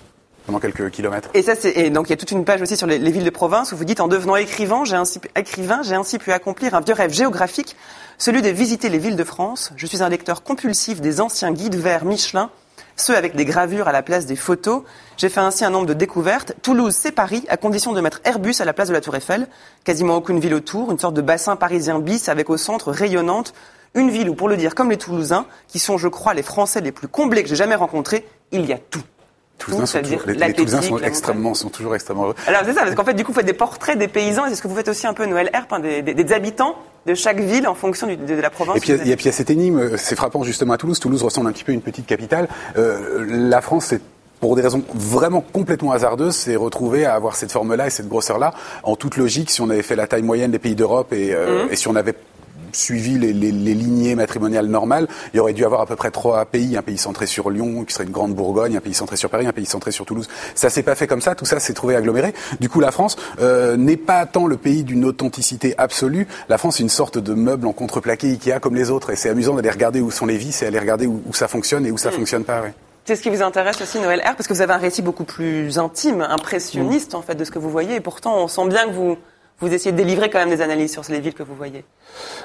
pendant 0.46 0.58
quelques 0.58 0.90
kilomètres. 0.90 1.30
Et 1.34 1.42
ça, 1.42 1.54
c'est 1.54 1.90
donc 1.90 2.08
il 2.08 2.10
y 2.10 2.12
a 2.14 2.16
toute 2.16 2.30
une 2.30 2.44
page 2.44 2.62
aussi 2.62 2.76
sur 2.76 2.86
les, 2.86 2.98
les 2.98 3.10
villes 3.10 3.24
de 3.24 3.30
province 3.30 3.72
où 3.72 3.76
vous 3.76 3.84
dites 3.84 4.00
en 4.00 4.08
devenant 4.08 4.36
écrivain, 4.36 4.84
j'ai 4.84 4.96
ainsi 4.96 5.20
écrivain, 5.36 5.82
j'ai 5.82 5.94
ainsi 5.94 6.18
pu 6.18 6.32
accomplir 6.32 6.74
un 6.74 6.80
vieux 6.80 6.94
rêve 6.94 7.12
géographique, 7.12 7.76
celui 8.18 8.42
de 8.42 8.48
visiter 8.48 8.88
les 8.88 8.98
villes 8.98 9.16
de 9.16 9.24
France. 9.24 9.72
Je 9.76 9.86
suis 9.86 10.02
un 10.02 10.08
lecteur 10.08 10.42
compulsif 10.42 11.00
des 11.00 11.20
anciens 11.20 11.52
guides 11.52 11.76
verts 11.76 12.04
Michelin, 12.04 12.50
ceux 12.96 13.16
avec 13.16 13.36
des 13.36 13.44
gravures 13.44 13.88
à 13.88 13.92
la 13.92 14.02
place 14.02 14.26
des 14.26 14.36
photos. 14.36 14.82
J'ai 15.16 15.28
fait 15.28 15.40
ainsi 15.40 15.64
un 15.64 15.70
nombre 15.70 15.86
de 15.86 15.94
découvertes. 15.94 16.54
Toulouse, 16.62 16.94
c'est 16.94 17.12
Paris, 17.12 17.44
à 17.48 17.56
condition 17.56 17.92
de 17.92 18.00
mettre 18.00 18.20
Airbus 18.24 18.54
à 18.60 18.64
la 18.64 18.72
place 18.72 18.88
de 18.88 18.92
la 18.92 19.00
Tour 19.00 19.16
Eiffel. 19.16 19.46
Quasiment 19.84 20.16
aucune 20.16 20.40
ville 20.40 20.54
autour, 20.54 20.90
une 20.90 20.98
sorte 20.98 21.14
de 21.14 21.22
bassin 21.22 21.56
parisien 21.56 21.98
bis 21.98 22.28
avec 22.28 22.50
au 22.50 22.56
centre 22.56 22.92
rayonnante. 22.92 23.54
Une 23.94 24.10
ville 24.10 24.30
où, 24.30 24.34
pour 24.34 24.48
le 24.48 24.56
dire 24.56 24.74
comme 24.74 24.90
les 24.90 24.96
Toulousains, 24.96 25.46
qui 25.68 25.78
sont, 25.78 25.98
je 25.98 26.08
crois, 26.08 26.32
les 26.32 26.42
Français 26.42 26.80
les 26.80 26.92
plus 26.92 27.08
comblés 27.08 27.42
que 27.42 27.48
j'ai 27.48 27.56
jamais 27.56 27.74
rencontrés, 27.74 28.26
il 28.50 28.64
y 28.64 28.72
a 28.72 28.78
tout. 28.78 29.02
Toulousains 29.64 29.86
sont 29.86 30.00
toujours- 30.02 30.22
les, 30.26 30.34
les 30.34 30.52
Toulousains 30.54 30.82
sont 30.82 30.98
extrêmement, 30.98 31.54
sont 31.54 31.68
toujours 31.70 31.94
extrêmement 31.94 32.24
heureux. 32.24 32.34
Alors 32.46 32.62
c'est 32.64 32.74
ça, 32.74 32.82
parce 32.82 32.94
qu'en 32.94 33.04
fait, 33.04 33.14
du 33.14 33.24
coup, 33.24 33.32
vous 33.32 33.38
faites 33.38 33.46
des 33.46 33.52
portraits 33.52 33.98
des 33.98 34.08
paysans, 34.08 34.46
et 34.46 34.50
c'est 34.50 34.56
ce 34.56 34.62
que 34.62 34.68
vous 34.68 34.76
faites 34.76 34.88
aussi 34.88 35.06
un 35.06 35.14
peu 35.14 35.24
Noël 35.26 35.50
Herp, 35.52 35.72
hein, 35.72 35.80
des, 35.80 36.02
des- 36.02 36.14
des 36.14 36.32
habitants 36.32 36.76
de 37.06 37.14
chaque 37.14 37.40
ville 37.40 37.66
en 37.66 37.74
fonction 37.74 38.06
du- 38.06 38.16
de, 38.16 38.34
de 38.36 38.40
la 38.40 38.50
province. 38.50 38.76
Et 38.76 38.80
puis, 38.80 38.90
il 38.92 39.08
y, 39.08 39.12
a- 39.12 39.16
y 39.16 39.32
cette 39.32 39.50
énigme, 39.50 39.96
c'est 39.96 40.14
frappant 40.16 40.42
justement 40.44 40.74
à 40.74 40.78
Toulouse. 40.78 41.00
Toulouse 41.00 41.22
ressemble 41.22 41.48
un 41.48 41.52
petit 41.52 41.64
peu 41.64 41.72
à 41.72 41.74
une 41.74 41.82
petite 41.82 42.06
capitale. 42.06 42.48
Euh, 42.76 43.24
la 43.28 43.60
France, 43.60 43.86
c'est 43.86 44.00
pour 44.40 44.56
des 44.56 44.62
raisons 44.62 44.82
vraiment 44.92 45.40
complètement 45.40 45.92
hasardeuses, 45.92 46.34
s'est 46.34 46.56
retrouvée 46.56 47.04
à 47.06 47.14
avoir 47.14 47.36
cette 47.36 47.52
forme-là 47.52 47.86
et 47.86 47.90
cette 47.90 48.08
grosseur-là. 48.08 48.52
En 48.82 48.96
toute 48.96 49.16
logique, 49.16 49.50
si 49.50 49.60
on 49.60 49.70
avait 49.70 49.82
fait 49.82 49.94
la 49.94 50.08
taille 50.08 50.22
moyenne 50.22 50.50
des 50.50 50.58
pays 50.58 50.74
d'Europe 50.74 51.12
et, 51.12 51.32
euh, 51.32 51.66
et 51.70 51.76
si 51.76 51.86
on 51.86 51.94
avait 51.94 52.14
suivi 52.72 53.18
les, 53.18 53.32
les- 53.32 53.52
les 53.52 53.74
lignées 53.74 54.14
matrimoniales 54.14 54.66
normales, 54.66 55.08
il 55.32 55.36
y 55.36 55.40
aurait 55.40 55.52
dû 55.52 55.64
avoir 55.64 55.80
à 55.80 55.86
peu 55.86 55.96
près 55.96 56.10
trois 56.10 56.44
pays, 56.44 56.76
un 56.76 56.82
pays 56.82 56.98
centré 56.98 57.26
sur 57.26 57.50
Lyon, 57.50 57.84
qui 57.84 57.92
serait 57.94 58.04
une 58.04 58.10
grande 58.10 58.34
Bourgogne, 58.34 58.76
un 58.76 58.80
pays 58.80 58.94
centré 58.94 59.16
sur 59.16 59.30
Paris, 59.30 59.46
un 59.46 59.52
pays 59.52 59.66
centré 59.66 59.92
sur 59.92 60.04
Toulouse. 60.06 60.28
Ça 60.54 60.70
s'est 60.70 60.82
pas 60.82 60.94
fait 60.94 61.06
comme 61.06 61.20
ça, 61.20 61.34
tout 61.34 61.44
ça 61.44 61.60
s'est 61.60 61.74
trouvé 61.74 61.96
aggloméré. 61.96 62.34
Du 62.60 62.68
coup, 62.68 62.80
la 62.80 62.90
France 62.90 63.16
euh, 63.40 63.76
n'est 63.76 63.96
pas 63.96 64.26
tant 64.26 64.46
le 64.46 64.56
pays 64.56 64.84
d'une 64.84 65.04
authenticité 65.04 65.74
absolue. 65.78 66.26
La 66.48 66.58
France 66.58 66.80
est 66.80 66.82
une 66.82 66.88
sorte 66.88 67.18
de 67.18 67.34
meuble 67.34 67.66
en 67.66 67.72
contreplaqué 67.72 68.28
Ikea 68.30 68.58
comme 68.60 68.74
les 68.74 68.90
autres, 68.90 69.10
et 69.10 69.16
c'est 69.16 69.28
amusant 69.28 69.54
d'aller 69.54 69.70
regarder 69.70 70.00
où 70.00 70.10
sont 70.10 70.26
les 70.26 70.36
vis 70.36 70.62
et 70.62 70.66
aller 70.66 70.78
regarder 70.78 71.06
où, 71.06 71.22
où 71.26 71.34
ça 71.34 71.48
fonctionne 71.48 71.86
et 71.86 71.90
où 71.90 71.98
ça 71.98 72.10
fonctionne 72.10 72.44
pas. 72.44 72.62
Ouais. 72.62 72.72
C'est 73.04 73.16
ce 73.16 73.22
qui 73.22 73.30
vous 73.30 73.42
intéresse 73.42 73.80
aussi, 73.82 73.98
Noël 73.98 74.20
Herp, 74.24 74.36
parce 74.36 74.46
que 74.46 74.52
vous 74.54 74.60
avez 74.62 74.72
un 74.74 74.78
récit 74.78 75.02
beaucoup 75.02 75.24
plus 75.24 75.76
intime, 75.78 76.20
impressionniste, 76.22 77.14
en 77.14 77.22
fait, 77.22 77.34
de 77.34 77.44
ce 77.44 77.50
que 77.50 77.58
vous 77.58 77.70
voyez, 77.70 77.96
et 77.96 78.00
pourtant, 78.00 78.36
on 78.38 78.46
sent 78.48 78.68
bien 78.68 78.86
que 78.86 78.92
vous, 78.92 79.16
vous 79.60 79.72
essayez 79.72 79.92
de 79.92 79.96
délivrer 79.96 80.28
quand 80.28 80.38
même 80.40 80.50
des 80.50 80.60
analyses 80.60 80.92
sur 80.92 81.02
les 81.08 81.20
villes 81.20 81.34
que 81.34 81.42
vous 81.44 81.54
voyez. 81.54 81.84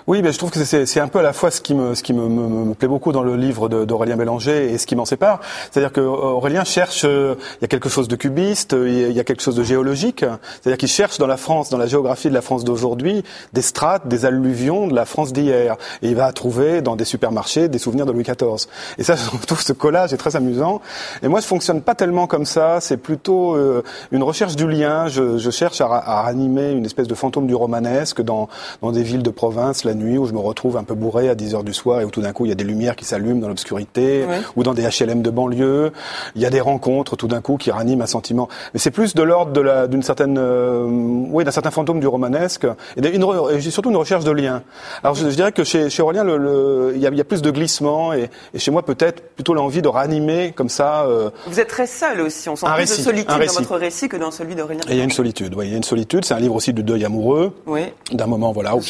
Oui, 0.05 0.21
mais 0.21 0.31
je 0.31 0.37
trouve 0.37 0.51
que 0.51 0.63
c'est 0.63 0.99
un 0.99 1.07
peu 1.07 1.19
à 1.19 1.23
la 1.23 1.33
fois 1.33 1.49
ce 1.51 1.59
qui 1.61 1.73
me, 1.73 1.95
ce 1.95 2.03
qui 2.03 2.13
me, 2.13 2.27
me- 2.29 2.65
me 2.65 2.73
plaît 2.73 2.87
beaucoup 2.87 3.11
dans 3.11 3.23
le 3.23 3.35
livre 3.35 3.67
d'Aurélien 3.69 4.15
Bélanger 4.15 4.71
et 4.71 4.77
ce 4.77 4.85
qui 4.85 4.95
m'en 4.95 5.03
sépare. 5.05 5.41
C'est-à-dire 5.71 5.91
que 5.91 5.99
Aurélien 5.99 6.63
cherche, 6.63 7.01
euh, 7.05 7.35
il 7.59 7.63
y 7.63 7.65
a 7.65 7.67
quelque 7.67 7.89
chose 7.89 8.07
de 8.07 8.15
cubiste, 8.15 8.73
euh, 8.73 8.87
il 9.09 9.11
y 9.11 9.19
a- 9.19 9.23
quelque 9.23 9.41
chose 9.41 9.55
de 9.55 9.63
géologique. 9.63 10.23
C'est-à-dire 10.61 10.77
qu'il 10.77 10.87
cherche 10.87 11.17
dans 11.17 11.27
la 11.27 11.37
France, 11.37 11.69
dans 11.69 11.77
la 11.77 11.87
géographie 11.87 12.29
de 12.29 12.33
la 12.33 12.41
France 12.41 12.63
d'aujourd'hui, 12.63 13.23
des 13.51 13.61
strates, 13.63 14.07
des 14.07 14.23
alluvions 14.25 14.87
de 14.87 14.95
la 14.95 15.05
France 15.05 15.33
d'hier. 15.33 15.75
Et 16.03 16.09
il 16.09 16.15
va 16.15 16.31
trouver 16.31 16.81
dans 16.81 16.95
des 16.95 17.05
supermarchés 17.05 17.67
des 17.67 17.79
souvenirs 17.79 18.05
de 18.05 18.11
Louis 18.11 18.23
XIV. 18.23 18.67
Et 18.99 19.03
ça, 19.03 19.15
je 19.41 19.45
trouve 19.45 19.61
ce 19.61 19.73
collage 19.73 20.13
est 20.13 20.17
très 20.17 20.35
amusant. 20.35 20.81
Et 21.23 21.27
moi, 21.27 21.39
je 21.41 21.45
fonctionne 21.47 21.81
pas 21.81 21.95
tellement 21.95 22.27
comme 22.27 22.45
ça. 22.45 22.79
C'est 22.79 22.97
plutôt 22.97 23.55
euh, 23.55 23.83
une 24.11 24.23
recherche 24.23 24.55
du 24.55 24.67
lien. 24.67 25.07
Je, 25.07 25.37
je 25.39 25.49
cherche 25.51 25.81
à, 25.81 25.87
à 25.87 26.31
une 26.31 26.85
espèce 26.85 26.96
de 27.05 27.13
fantôme 27.13 27.45
du 27.45 27.53
romanesque 27.53 28.21
dans, 28.23 28.49
dans 28.81 28.91
des 28.91 29.03
villes 29.03 29.21
de 29.21 29.29
province 29.29 29.83
la 29.83 29.93
nuit 29.93 30.17
où 30.17 30.25
je 30.25 30.33
me 30.33 30.39
retrouve 30.39 30.77
un 30.77 30.83
peu 30.83 30.95
bourré 30.95 31.29
à 31.29 31.35
10 31.35 31.53
heures 31.53 31.63
du 31.63 31.73
soir 31.73 32.01
et 32.01 32.05
où 32.05 32.09
tout 32.09 32.21
d'un 32.21 32.31
coup 32.33 32.45
il 32.45 32.49
y 32.49 32.51
a 32.51 32.55
des 32.55 32.63
lumières 32.63 32.95
qui 32.95 33.05
s'allument 33.05 33.39
dans 33.41 33.49
l'obscurité 33.49 34.25
Ouais. 34.27 34.39
ou 34.55 34.63
dans 34.63 34.73
des 34.73 34.83
HLM 34.83 35.21
de 35.21 35.29
banlieue. 35.29 35.91
Il 36.35 36.41
y 36.41 36.45
a 36.45 36.49
des 36.49 36.61
rencontres 36.61 37.15
tout 37.17 37.27
d'un 37.27 37.41
coup 37.41 37.57
qui 37.57 37.69
raniment 37.69 38.01
un 38.01 38.07
sentiment. 38.07 38.47
Mais 38.73 38.79
c'est 38.79 38.91
plus 38.91 39.13
de 39.13 39.21
l'ordre 39.21 39.51
de 39.51 39.61
la- 39.61 39.87
d'une 39.87 40.01
certaine, 40.01 40.37
euh, 40.39 40.85
oui, 41.29 41.43
d'un 41.43 41.51
certain 41.51 41.71
fantôme 41.71 41.99
du 41.99 42.07
romanesque 42.07 42.65
et, 42.95 43.01
et 43.05 43.61
surtout 43.61 43.89
une 43.89 43.97
recherche 43.97 44.23
de 44.23 44.31
lien. 44.31 44.63
Alors 45.03 45.15
je, 45.15 45.29
je 45.29 45.35
dirais 45.35 45.51
que 45.51 45.63
chez, 45.63 45.89
chez 45.89 46.01
Aurélien, 46.01 46.23
le, 46.23 46.93
il, 46.95 47.01
y 47.01 47.05
a, 47.05 47.09
il 47.09 47.17
y 47.17 47.21
a 47.21 47.23
plus 47.25 47.41
de 47.41 47.51
glissement 47.51 48.13
et, 48.13 48.29
et 48.53 48.59
chez 48.59 48.71
moi 48.71 48.83
peut-être 48.83 49.21
plutôt 49.35 49.53
l'envie 49.53 49.81
de 49.81 49.87
ranimer 49.87 50.53
comme 50.55 50.69
ça. 50.69 51.03
euh, 51.05 51.29
Vous 51.47 51.59
êtes 51.59 51.67
très 51.67 51.87
seul 51.87 52.21
aussi, 52.21 52.47
on 52.49 52.55
sent 52.55 52.65
Un 52.67 52.71
plus 52.73 52.81
récit, 52.81 52.99
de 53.01 53.03
solitude 53.05 53.27
dans 53.27 53.37
votre 53.53 53.77
récit 53.77 54.07
que 54.09 54.17
dans 54.17 54.31
celui 54.31 54.55
d'Aurélien. 54.55 54.81
Et 54.87 54.93
il 54.93 54.97
y 54.97 55.01
a 55.01 55.03
une 55.03 55.11
solitude, 55.11 55.53
oui, 55.55 55.65
il 55.67 55.71
y 55.71 55.73
a 55.73 55.77
une 55.77 55.83
solitude. 55.83 56.23
C'est 56.25 56.33
un 56.33 56.39
livre 56.39 56.55
aussi 56.55 56.73
du 56.73 56.83
deuil 56.87 57.05
amoureux, 57.05 57.53
Oui. 57.67 57.81
d'un 58.11 58.25
moment 58.25 58.51
voilà 58.51 58.75
où 58.75 58.81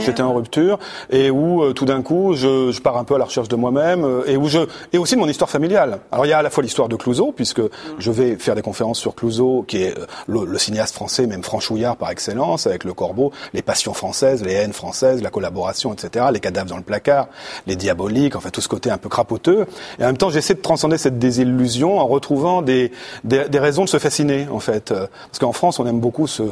j'étais 0.00 0.20
en 0.22 0.34
rupture 0.34 0.78
et 1.10 1.30
où 1.30 1.62
euh, 1.62 1.72
tout 1.72 1.86
d'un 1.86 2.02
coup 2.02 2.34
je, 2.34 2.70
je 2.70 2.80
pars 2.82 2.98
un 2.98 3.04
peu 3.04 3.14
à 3.14 3.18
la 3.18 3.24
recherche 3.24 3.48
de 3.48 3.56
moi-même 3.56 4.04
euh, 4.04 4.24
et 4.26 4.36
où 4.36 4.46
je 4.48 4.58
et 4.92 4.98
aussi 4.98 5.14
de 5.14 5.20
mon 5.20 5.28
histoire 5.28 5.48
familiale. 5.48 6.00
Alors 6.12 6.26
il 6.26 6.28
y 6.28 6.32
a 6.32 6.38
à 6.38 6.42
la 6.42 6.50
fois 6.50 6.62
l'histoire 6.62 6.88
de 6.90 6.96
Clouseau 6.96 7.32
puisque 7.34 7.62
je 7.98 8.10
vais 8.10 8.36
faire 8.36 8.54
des 8.54 8.62
conférences 8.62 8.98
sur 8.98 9.14
Clouseau 9.14 9.64
qui 9.66 9.78
est 9.84 9.98
euh, 9.98 10.04
le, 10.26 10.44
le 10.44 10.58
cinéaste 10.58 10.94
français 10.94 11.26
même 11.26 11.42
franchouillard 11.42 11.96
par 11.96 12.10
excellence 12.10 12.66
avec 12.66 12.84
Le 12.84 12.92
Corbeau, 12.92 13.32
les 13.54 13.62
passions 13.62 13.94
françaises, 13.94 14.42
les 14.44 14.52
haines 14.52 14.72
françaises, 14.72 15.22
la 15.22 15.30
collaboration, 15.30 15.92
etc. 15.94 16.26
Les 16.32 16.40
cadavres 16.40 16.68
dans 16.70 16.76
le 16.76 16.82
placard, 16.82 17.28
les 17.66 17.76
diaboliques, 17.76 18.36
enfin 18.36 18.50
tout 18.50 18.60
ce 18.60 18.68
côté 18.68 18.90
un 18.90 18.98
peu 18.98 19.08
crapoteux. 19.08 19.66
Et 19.98 20.02
en 20.02 20.06
même 20.06 20.16
temps 20.18 20.30
j'essaie 20.30 20.54
de 20.54 20.60
transcender 20.60 20.98
cette 20.98 21.18
désillusion 21.18 21.98
en 21.98 22.06
retrouvant 22.06 22.62
des, 22.62 22.90
des, 23.22 23.48
des 23.48 23.58
raisons 23.60 23.84
de 23.84 23.88
se 23.88 23.98
fasciner 23.98 24.46
en 24.50 24.58
fait. 24.60 24.92
Parce 24.92 25.38
qu'en 25.38 25.52
France 25.52 25.78
on 25.78 25.86
aime 25.86 26.00
beaucoup 26.00 26.26
se, 26.26 26.42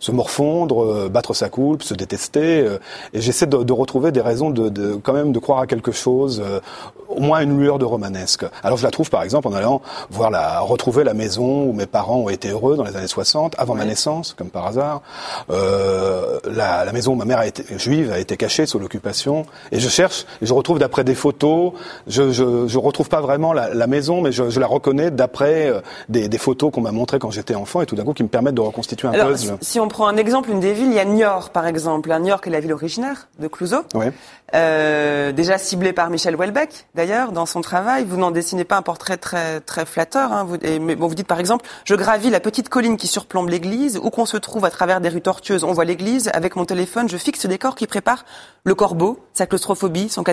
se 0.00 0.10
morfondre, 0.12 0.47
euh, 0.56 1.08
battre 1.08 1.34
sa 1.34 1.48
coulpe, 1.48 1.82
se 1.82 1.94
détester. 1.94 2.60
euh, 2.62 2.78
Et 3.12 3.20
j'essaie 3.20 3.46
de, 3.46 3.58
de 3.62 3.72
retrouver 3.72 4.12
des 4.12 4.20
raisons 4.20 4.50
de, 4.50 4.68
de 4.68 4.94
quand 4.94 5.12
même 5.12 5.32
de 5.32 5.38
croire 5.38 5.60
à 5.60 5.66
quelque 5.66 5.92
chose, 5.92 6.42
euh, 6.44 6.60
au 7.08 7.20
moins 7.20 7.40
une 7.40 7.58
lueur 7.58 7.78
de 7.78 7.84
romanesque. 7.84 8.44
Alors 8.62 8.76
je 8.78 8.84
la 8.84 8.90
trouve 8.90 9.08
par 9.10 9.22
exemple 9.22 9.48
en 9.48 9.52
allant 9.54 9.80
voir 10.10 10.30
la 10.30 10.60
retrouver 10.60 11.04
la 11.04 11.14
maison 11.14 11.64
où 11.64 11.72
mes 11.72 11.86
parents 11.86 12.16
ont 12.18 12.28
été 12.28 12.50
heureux 12.50 12.76
dans 12.76 12.84
les 12.84 12.96
années 12.96 13.06
60, 13.06 13.54
avant 13.58 13.74
ma 13.74 13.84
naissance, 13.84 14.34
comme 14.36 14.50
par 14.50 14.66
hasard. 14.66 15.02
Euh, 15.50 16.38
la, 16.50 16.84
la 16.84 16.92
maison 16.92 17.12
où 17.12 17.16
ma 17.16 17.24
mère 17.24 17.38
a 17.38 17.46
été 17.46 17.64
juive 17.78 18.12
a 18.12 18.18
été 18.18 18.36
cachée 18.36 18.66
sous 18.66 18.78
l'occupation. 18.78 19.46
Et 19.72 19.80
je 19.80 19.88
cherche, 19.88 20.26
et 20.42 20.46
je 20.46 20.54
retrouve 20.54 20.78
d'après 20.78 21.04
des 21.04 21.14
photos. 21.14 21.72
Je, 22.06 22.30
je, 22.30 22.66
je 22.68 22.78
retrouve 22.78 23.08
pas 23.08 23.20
vraiment 23.20 23.52
la, 23.52 23.72
la 23.74 23.86
maison, 23.86 24.20
mais 24.20 24.30
je, 24.32 24.50
je 24.50 24.60
la 24.60 24.66
reconnais 24.66 25.10
d'après 25.10 25.72
des, 26.08 26.28
des 26.28 26.38
photos 26.38 26.70
qu'on 26.72 26.82
m'a 26.82 26.92
montrées 26.92 27.18
quand 27.18 27.30
j'étais 27.30 27.54
enfant 27.54 27.80
et 27.80 27.86
tout 27.86 27.96
d'un 27.96 28.04
coup 28.04 28.12
qui 28.12 28.22
me 28.22 28.28
permettent 28.28 28.54
de 28.54 28.60
reconstituer 28.60 29.08
un 29.08 29.12
Alors, 29.12 29.28
puzzle. 29.28 29.56
si 29.62 29.80
on 29.80 29.88
prend 29.88 30.06
un 30.06 30.16
exemple, 30.16 30.37
une 30.46 30.60
des 30.60 30.72
villes, 30.72 30.88
il 30.88 30.94
y 30.94 30.98
a 31.00 31.04
Niort, 31.04 31.50
par 31.50 31.66
exemple. 31.66 32.12
Un 32.12 32.20
Niort 32.20 32.40
qui 32.40 32.48
est 32.48 32.52
la 32.52 32.60
ville 32.60 32.72
originaire 32.72 33.28
de 33.38 33.48
Clouseau. 33.48 33.82
Ouais. 33.94 34.12
Euh, 34.54 35.32
déjà 35.32 35.58
ciblé 35.58 35.92
par 35.92 36.08
Michel 36.08 36.34
Houellebecq, 36.36 36.86
d'ailleurs, 36.94 37.32
dans 37.32 37.44
son 37.46 37.60
travail. 37.60 38.04
Vous 38.04 38.16
n'en 38.16 38.30
dessinez 38.30 38.64
pas 38.64 38.76
un 38.76 38.82
portrait 38.82 39.16
très 39.16 39.60
très 39.60 39.84
flatteur. 39.84 40.32
Hein, 40.32 40.44
vous, 40.44 40.56
et- 40.62 40.78
mais 40.78 40.94
bon, 40.96 41.06
vous 41.06 41.14
dites 41.14 41.26
par 41.26 41.40
exemple, 41.40 41.66
je 41.84 41.94
gravis 41.94 42.30
la 42.30 42.40
petite 42.40 42.68
colline 42.68 42.96
qui 42.96 43.06
surplombe 43.08 43.48
l'église, 43.48 43.98
où 44.02 44.08
qu'on 44.10 44.24
se 44.26 44.36
trouve 44.36 44.64
à 44.64 44.70
travers 44.70 45.00
des 45.00 45.08
rues 45.08 45.20
tortueuses, 45.20 45.64
on 45.64 45.72
voit 45.72 45.84
l'église. 45.84 46.30
Avec 46.32 46.56
mon 46.56 46.64
téléphone, 46.64 47.08
je 47.08 47.16
fixe 47.16 47.40
ce 47.40 47.46
décor 47.48 47.74
qui 47.74 47.86
prépare 47.86 48.24
le 48.64 48.74
corbeau, 48.74 49.18
sa 49.34 49.46
claustrophobie, 49.46 50.08
son 50.08 50.24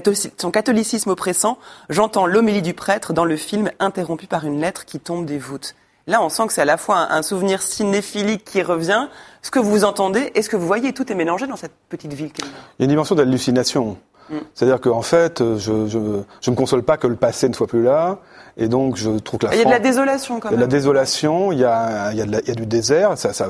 catholicisme 0.52 1.10
oppressant. 1.10 1.58
J'entends 1.90 2.26
l'homélie 2.26 2.62
du 2.62 2.74
prêtre 2.74 3.12
dans 3.14 3.26
le 3.26 3.36
film, 3.36 3.70
interrompu 3.80 4.28
par 4.28 4.46
une 4.46 4.62
lettre 4.62 4.86
qui 4.86 5.00
tombe 5.00 5.26
des 5.26 5.38
voûtes. 5.38 5.76
Là, 6.08 6.22
on 6.22 6.30
sent 6.30 6.48
que 6.48 6.54
c'est 6.54 6.62
à 6.62 6.66
la 6.66 6.78
fois 6.78 6.98
un, 6.98 7.18
un 7.18 7.22
souvenir 7.22 7.62
cinéphilique 7.62 8.44
qui 8.46 8.62
revient, 8.62 9.08
ce 9.42 9.52
que 9.52 9.60
vous 9.60 9.84
entendez 9.84 10.32
et 10.36 10.42
ce 10.42 10.50
que 10.50 10.56
vous 10.56 10.68
voyez. 10.68 10.94
Tout 10.94 11.12
est 11.12 11.16
mélangé 11.16 11.48
dans 11.48 11.56
cette 11.56 11.74
petite 11.90 12.14
ville. 12.14 12.32
Il 12.38 12.44
y 12.44 12.84
a 12.84 12.86
une 12.86 12.90
dimension 12.90 13.16
d'hallucination. 13.16 13.98
Mm. 14.30 14.38
C'est-à-dire 14.54 14.82
qu'en 14.82 15.02
fait, 15.02 15.40
je, 15.58 15.88
je, 15.88 16.00
je 16.42 16.52
me 16.52 16.56
console 16.56 16.84
pas 16.84 16.98
que 16.98 17.08
le 17.08 17.16
passé 17.16 17.50
ne 17.50 17.54
soit 17.54 17.68
plus 17.68 17.84
là, 17.84 18.20
et 18.58 18.70
donc, 18.70 18.96
je 18.96 19.10
trouve 19.20 19.42
que 19.42 19.48
la 19.48 19.56
Il 19.56 19.58
y 19.58 19.62
a 19.62 19.66
de 19.66 19.70
la 19.70 19.80
désolation 19.80 20.40
quand 20.40 20.50
même. 20.50 20.60
Il 20.60 20.62
y 20.62 20.64
a 20.64 20.68
de 20.68 20.72
la 20.72 20.78
désolation, 20.78 21.52
il 21.52 21.60
y 21.60 21.66
a, 21.66 22.12
il 22.14 22.18
y 22.18 22.22
a, 22.22 22.26
de 22.26 22.32
la, 22.32 22.40
il 22.40 22.48
y 22.48 22.52
a 22.52 22.56
du 22.56 22.66
désert. 22.66 23.18
Ça, 23.18 23.34
ça, 23.34 23.50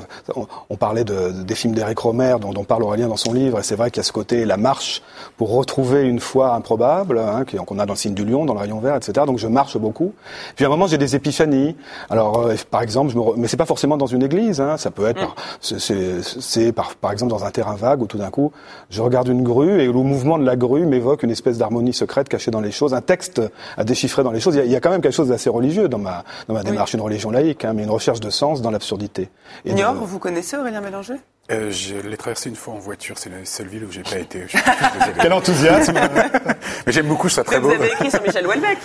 on, 0.69 0.77
parlait 0.77 1.03
de, 1.03 1.31
des 1.43 1.53
films 1.53 1.75
d'Éric 1.75 1.99
Romer, 1.99 2.37
dont, 2.41 2.53
dont, 2.53 2.63
parle 2.63 2.81
Aurélien 2.81 3.07
dans 3.07 3.17
son 3.17 3.31
livre, 3.31 3.59
et 3.59 3.63
c'est 3.63 3.75
vrai 3.75 3.91
qu'il 3.91 3.99
y 3.99 4.01
a 4.01 4.03
ce 4.03 4.11
côté, 4.11 4.45
la 4.45 4.57
marche 4.57 5.03
pour 5.37 5.53
retrouver 5.53 6.03
une 6.03 6.19
foi 6.19 6.55
improbable, 6.55 7.19
hein, 7.19 7.43
qu'on 7.45 7.77
a 7.77 7.85
dans 7.85 7.93
le 7.93 7.99
signe 7.99 8.15
du 8.15 8.25
lion, 8.25 8.45
dans 8.45 8.55
le 8.55 8.59
rayon 8.59 8.79
vert, 8.79 8.95
etc. 8.95 9.25
Donc 9.27 9.37
je 9.37 9.47
marche 9.47 9.77
beaucoup. 9.77 10.13
Puis 10.55 10.65
à 10.65 10.69
un 10.69 10.71
moment, 10.71 10.87
j'ai 10.87 10.97
des 10.97 11.15
épiphanies. 11.15 11.75
Alors, 12.09 12.47
euh, 12.47 12.55
par 12.71 12.81
exemple, 12.81 13.11
je 13.11 13.17
me 13.17 13.23
mais 13.37 13.47
c'est 13.47 13.57
pas 13.57 13.65
forcément 13.65 13.97
dans 13.97 14.05
une 14.07 14.23
église. 14.23 14.59
Hein, 14.59 14.77
ça 14.77 14.89
peut 14.89 15.05
être, 15.05 15.35
mm. 15.71 16.21
c'est 16.39 16.71
par, 16.71 16.95
par 16.95 17.11
exemple 17.11 17.29
dans 17.29 17.45
un 17.45 17.51
terrain 17.51 17.75
vague 17.75 18.01
où 18.01 18.07
tout 18.07 18.17
d'un 18.17 18.31
coup, 18.31 18.51
je 18.89 19.03
regarde 19.03 19.27
une 19.27 19.43
grue 19.43 19.81
et 19.81 19.85
le 19.85 19.93
mouvement 19.93 20.39
de 20.39 20.45
la 20.45 20.55
grue 20.55 20.85
m'évoque 20.85 21.21
une 21.21 21.31
espèce 21.31 21.59
d'harmonie 21.59 21.93
secrète 21.93 22.27
cachée 22.27 22.49
dans 22.49 22.61
les 22.61 22.71
choses, 22.71 22.95
un 22.95 23.01
texte 23.01 23.41
à 23.77 23.83
déchiffrer 23.83 24.23
dans 24.23 24.31
les 24.31 24.39
choses. 24.39 24.55
Il 24.55 24.59
y 24.59 24.61
a, 24.61 24.65
il 24.65 24.71
y 24.71 24.75
a 24.75 24.79
quand 24.79 24.89
même 24.89 24.94
quelque 25.01 25.13
chose 25.13 25.29
d'assez 25.29 25.49
religieux 25.49 25.87
dans 25.87 25.97
ma, 25.97 26.23
dans 26.47 26.53
ma 26.53 26.63
démarche, 26.63 26.93
une 26.93 27.01
religion 27.01 27.31
laïque, 27.31 27.65
hein, 27.65 27.73
mais 27.73 27.83
une 27.83 27.89
recherche 27.89 28.19
de 28.19 28.29
sens 28.29 28.61
dans 28.61 28.71
l'absurdité. 28.71 29.29
Niort, 29.65 29.93
vous 29.93 30.19
connaissez 30.19 30.57
Aurélien 30.57 30.81
Mélanger? 30.81 31.15
Euh, 31.51 31.69
je 31.69 31.95
l'ai 31.95 32.17
traversé 32.17 32.49
une 32.49 32.55
fois 32.55 32.73
en 32.73 32.79
voiture, 32.79 33.19
c'est 33.19 33.29
la 33.29 33.45
seule 33.45 33.67
ville 33.67 33.85
où 33.85 33.91
j'ai 33.91 34.01
pas 34.01 34.17
été. 34.17 34.47
Quel 35.21 35.31
enthousiasme 35.31 35.93
Mais 36.87 36.91
j'aime 36.91 37.05
beaucoup, 37.05 37.29
je 37.29 37.39
très 37.41 37.59
beau. 37.59 37.67
Vous 37.67 37.75
avez 37.75 37.89
écrit 37.89 38.09
sur 38.09 38.21
Michel 38.23 38.47
Houellebecq 38.47 38.79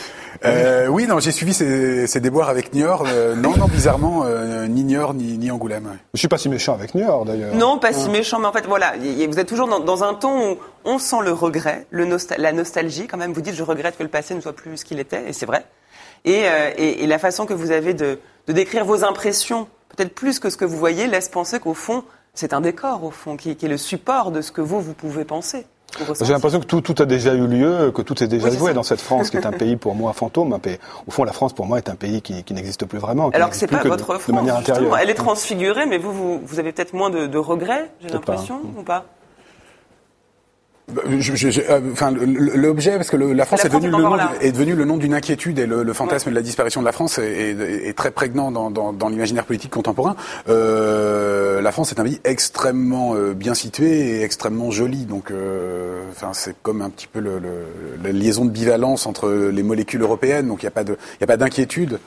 euh, 0.45 0.87
Oui, 0.89 1.07
non, 1.07 1.21
j'ai 1.21 1.33
suivi 1.33 1.55
ces, 1.55 2.07
ces, 2.07 2.21
déboires 2.21 2.51
avec 2.51 2.75
Niort. 2.75 3.05
Euh, 3.07 3.35
non, 3.35 3.57
non, 3.57 3.67
bizarrement, 3.67 4.25
euh, 4.27 4.67
ni 4.67 4.85
Niort 4.85 5.15
ni, 5.15 5.39
ni 5.39 5.51
Angoulême. 5.51 5.97
Je 6.13 6.19
suis 6.19 6.29
pas 6.29 6.37
si 6.37 6.51
méchant 6.51 6.75
avec 6.75 6.95
Niort 6.95 7.25
d'ailleurs. 7.25 7.55
Non, 7.55 7.79
pas 7.79 7.95
si 7.95 8.11
méchant, 8.11 8.39
mais 8.39 8.47
en 8.47 8.53
fait, 8.53 8.67
voilà, 8.67 8.93
vous 8.99 9.39
êtes 9.39 9.49
toujours 9.49 9.69
dans, 9.69 9.81
dans 9.81 10.05
un 10.05 10.13
ton 10.13 10.53
où 10.53 10.59
on 10.85 10.99
sent 10.99 11.23
le 11.25 11.33
regret, 11.33 11.87
le 11.89 12.05
nostal 12.05 12.43
la 12.43 12.53
nostalgie 12.53 13.07
quand 13.07 13.17
même. 13.17 13.33
Vous 13.33 13.41
dites, 13.41 13.55
je 13.55 13.63
regrette 13.63 13.97
que 13.97 14.03
le 14.03 14.11
passé 14.11 14.35
ne 14.35 14.43
soit 14.43 14.53
plus 14.53 14.77
ce 14.77 14.85
qu'il 14.85 15.01
était, 15.01 15.27
et 15.27 15.33
c'est 15.33 15.47
vrai. 15.47 15.65
Et, 16.25 16.43
euh, 16.45 16.71
et, 16.77 17.05
et, 17.05 17.07
la 17.07 17.19
façon 17.19 17.47
que 17.47 17.55
vous 17.55 17.71
avez 17.71 17.95
de, 17.95 18.19
de 18.47 18.53
décrire 18.53 18.85
vos 18.85 19.05
impressions, 19.05 19.69
peut-être 19.89 20.15
plus 20.15 20.39
que 20.39 20.51
ce 20.51 20.57
que 20.57 20.65
vous 20.65 20.77
voyez, 20.77 21.07
laisse 21.07 21.29
penser 21.29 21.61
qu'au 21.61 21.75
fond, 21.75 22.05
c'est 22.35 22.53
un 22.53 22.61
décor, 22.61 23.05
au 23.05 23.11
fond, 23.11 23.37
qui, 23.37 23.57
qui, 23.57 23.67
est 23.67 23.69
le 23.69 23.77
support 23.77 24.31
de 24.31 24.43
ce 24.43 24.53
que 24.53 24.61
vous, 24.61 24.81
vous 24.81 24.95
pouvez 24.95 25.25
penser. 25.25 25.67
J'ai 26.21 26.33
l'impression 26.33 26.61
que 26.61 26.67
tout, 26.67 26.81
tout, 26.81 26.95
a 27.03 27.07
déjà 27.07 27.35
eu 27.35 27.49
lieu, 27.49 27.91
que 27.91 28.03
tout 28.03 28.23
est 28.23 28.29
déjà 28.29 28.49
oui, 28.49 28.57
joué 28.57 28.75
dans 28.75 28.85
cette 28.85 29.01
France, 29.01 29.31
qui 29.31 29.37
est 29.37 29.47
un 29.47 29.53
pays 29.65 29.77
pour 29.77 29.97
moi 29.97 30.13
fantôme. 30.13 30.53
Un 30.53 30.61
pays, 30.61 30.79
au 31.09 31.11
fond, 31.11 31.25
la 31.25 31.33
France 31.33 31.53
pour 31.53 31.67
moi 31.67 31.79
est 31.79 31.89
un 31.89 31.97
pays 31.97 32.23
qui, 32.23 32.45
qui 32.45 32.55
n'existe 32.55 32.85
plus 32.85 32.99
vraiment. 32.99 33.31
Alors 33.31 33.51
que 33.51 33.57
c'est 33.57 33.67
pas 33.67 33.83
votre 33.83 33.97
de, 33.97 34.03
France. 34.03 34.27
De 34.29 34.33
manière 34.33 34.57
intérieure. 34.57 34.97
Elle 34.99 35.11
est 35.11 35.15
transfigurée, 35.15 35.87
mais 35.87 35.99
vous, 35.99 36.13
vous, 36.13 36.41
vous 36.45 36.59
avez 36.61 36.73
peut-être 36.73 36.95
moins 36.95 37.11
de, 37.11 37.27
de 37.27 37.39
regrets, 37.39 37.91
j'ai 38.01 38.09
l'impression, 38.09 38.61
ou 38.79 38.83
pas? 38.83 39.07
Je, 41.19 41.35
je, 41.37 41.51
je, 41.51 41.61
euh, 41.69 41.81
enfin, 41.93 42.13
l'objet, 42.13 42.97
parce 42.97 43.11
que 43.11 43.17
le, 43.17 43.33
la 43.33 43.45
France, 43.45 43.63
la 43.63 43.69
est, 43.69 43.73
devenu 43.73 43.91
le 43.91 44.03
nom, 44.03 44.17
est 44.41 44.59
le 44.59 44.85
nom 44.85 44.97
d'une 44.97 45.15
inquiétude 45.15 45.59
et 45.59 45.67
le, 45.67 45.83
le 45.83 45.93
fantasme 45.93 46.29
ouais. 46.29 46.33
de 46.33 46.37
la 46.37 46.43
disparition 46.43 46.81
de 46.81 46.87
la 46.87 46.93
France 46.93 47.19
est, 47.19 47.23
est, 47.23 47.89
est 47.89 47.97
très 47.97 48.11
prégnant 48.11 48.51
dans, 48.51 48.71
dans, 48.71 48.93
dans 48.93 49.09
l'imaginaire 49.09 49.45
politique 49.45 49.73
contemporain. 49.73 50.17
Euh, 50.49 51.61
la 51.61 51.73
France 51.73 51.93
est 51.93 52.01
un 52.01 52.05
pays 52.05 52.21
extrêmement 52.25 53.15
euh, 53.15 53.35
bien 53.35 53.55
situé 53.55 54.19
et 54.19 54.23
extrêmement 54.23 54.71
joli, 54.71 55.05
donc 55.05 55.31
euh, 55.31 56.03
enfin, 56.11 56.31
c'est 56.33 56.55
comme 56.63 56.83
un 56.83 56.91
petit 56.91 57.07
peu 57.07 57.21
le, 57.21 57.41
la 58.03 58.13
liaison 58.13 58.45
de 58.45 58.51
bivalence 58.51 59.07
entre 59.07 59.31
les 59.53 59.63
molécules 59.63 60.03
européennes, 60.03 60.49
donc 60.49 60.63
il 60.63 60.67
n'y 60.67 61.23
a 61.23 61.27
pas 61.27 61.37
d'inquiétude. 61.37 61.99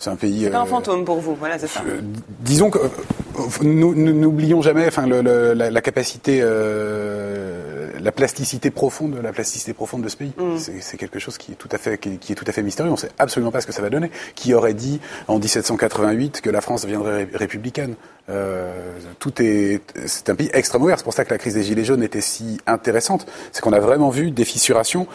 C'est 0.00 0.08
un 0.08 0.16
pays. 0.16 0.44
C'est 0.44 0.54
un 0.54 0.64
fantôme 0.64 1.04
pour 1.04 1.20
vous, 1.20 1.34
voilà, 1.34 1.58
c'est 1.58 1.66
ça. 1.66 1.82
Euh, 1.86 2.00
disons 2.40 2.70
que 2.70 2.78
euh, 2.78 3.62
n'oublions 3.62 4.62
jamais, 4.62 4.86
enfin, 4.86 5.06
le, 5.06 5.20
le, 5.20 5.52
la, 5.52 5.70
la, 5.70 5.80
capacité, 5.82 6.40
euh, 6.42 7.90
la 8.00 8.10
plasticité 8.10 8.70
profonde, 8.70 9.20
la 9.22 9.30
plasticité 9.30 9.74
profonde 9.74 10.00
de 10.00 10.08
ce 10.08 10.16
pays. 10.16 10.32
Mm. 10.38 10.56
C'est 10.80 10.96
quelque 10.96 11.18
chose 11.18 11.36
qui 11.36 11.52
est 11.52 11.56
tout 11.56 11.68
à 11.70 11.76
fait, 11.76 11.98
qui, 11.98 12.16
qui, 12.16 12.32
est 12.32 12.34
tout 12.34 12.46
à 12.46 12.52
fait 12.52 12.62
mystérieux. 12.62 12.90
On 12.90 12.96
sait 12.96 13.10
absolument 13.18 13.52
pas 13.52 13.60
ce 13.60 13.66
que 13.66 13.74
ça 13.74 13.82
va 13.82 13.90
donner. 13.90 14.10
Qui 14.34 14.54
aurait 14.54 14.72
dit 14.72 15.00
en 15.28 15.38
1788 15.38 16.40
que 16.40 16.48
la 16.48 16.62
France 16.62 16.80
deviendrait 16.82 17.28
républicaine? 17.34 17.94
Euh, 18.30 18.72
Tout 19.18 19.42
est, 19.42 19.82
c'est 20.06 20.30
un 20.30 20.34
pays 20.34 20.48
extrêmement 20.54 20.86
ouvert. 20.86 20.96
C'est 20.96 21.04
pour 21.04 21.12
ça 21.12 21.26
que 21.26 21.30
la 21.30 21.38
crise 21.38 21.54
des 21.54 21.62
gilets 21.62 21.84
jaunes 21.84 22.02
était 22.02 22.22
si 22.22 22.58
intéressante. 22.66 23.26
C'est 23.52 23.60
qu'on 23.60 23.74
a 23.74 23.80
vraiment 23.80 24.08
vu 24.08 24.30
des 24.30 24.46
fissurations 24.46 25.06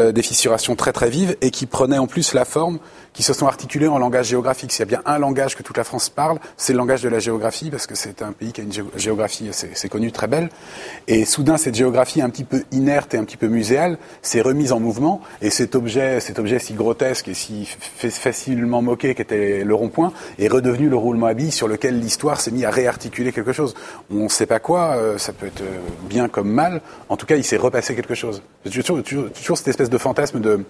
euh, 0.00 0.10
des 0.10 0.22
fissurations 0.22 0.74
très 0.74 0.90
très 0.90 1.10
vives 1.10 1.36
et 1.42 1.50
qui 1.50 1.66
prenaient 1.66 1.98
en 1.98 2.06
plus 2.06 2.32
la 2.32 2.46
forme, 2.46 2.78
qui 3.12 3.22
se 3.22 3.32
sont 3.32 3.46
articulées 3.46 3.88
en 3.88 3.98
langage 3.98 4.26
géographique. 4.26 4.72
S'il 4.72 4.80
y 4.80 4.82
a 4.82 4.86
bien 4.86 5.02
un 5.06 5.18
langage 5.18 5.56
que 5.56 5.62
toute 5.62 5.76
la 5.76 5.84
France 5.84 6.08
parle, 6.08 6.38
c'est 6.56 6.72
le 6.72 6.78
langage 6.78 7.02
de 7.02 7.08
la 7.08 7.18
géographie, 7.18 7.70
parce 7.70 7.86
que 7.86 7.94
c'est 7.94 8.22
un 8.22 8.32
pays 8.32 8.52
qui 8.52 8.60
a 8.60 8.64
une 8.64 8.72
géographie, 8.96 9.50
c'est 9.52 9.88
connu, 9.88 10.12
très 10.12 10.26
belle. 10.26 10.48
Et 11.08 11.24
soudain, 11.24 11.56
cette 11.56 11.74
géographie 11.74 12.22
un 12.22 12.30
petit 12.30 12.44
peu 12.44 12.64
inerte 12.72 13.14
et 13.14 13.18
un 13.18 13.24
petit 13.24 13.36
peu 13.36 13.48
muséale 13.48 13.98
s'est 14.22 14.40
remise 14.40 14.72
en 14.72 14.80
mouvement, 14.80 15.20
et 15.40 15.50
cet 15.50 15.74
objet, 15.74 16.20
cet 16.20 16.38
objet 16.38 16.58
si 16.58 16.74
grotesque 16.74 17.28
et 17.28 17.34
si 17.34 17.66
facilement 17.66 18.82
moqué 18.82 19.14
qu'était 19.14 19.64
le 19.64 19.74
rond-point, 19.74 20.12
est 20.38 20.48
redevenu 20.48 20.88
le 20.88 20.96
roulement 20.96 21.26
à 21.26 21.34
billes 21.34 21.52
sur 21.52 21.68
lequel 21.68 22.00
l'histoire 22.00 22.40
s'est 22.40 22.50
mise 22.50 22.64
à 22.64 22.70
réarticuler 22.70 23.32
quelque 23.32 23.52
chose. 23.52 23.74
On 24.10 24.24
ne 24.24 24.28
sait 24.28 24.46
pas 24.46 24.58
quoi, 24.58 24.96
euh, 24.96 25.18
ça 25.18 25.32
peut 25.32 25.46
être 25.46 25.62
bien 26.08 26.28
comme 26.28 26.50
mal, 26.50 26.80
en 27.08 27.16
tout 27.16 27.26
cas, 27.26 27.36
il 27.36 27.44
s'est 27.44 27.56
repassé 27.56 27.94
quelque 27.94 28.14
chose. 28.14 28.42
Toujours, 28.64 29.02
toujours, 29.02 29.30
toujours 29.30 29.58
cette 29.58 29.68
espèce 29.68 29.90
de 29.90 29.98
fantasme 29.98 30.40
de, 30.40 30.64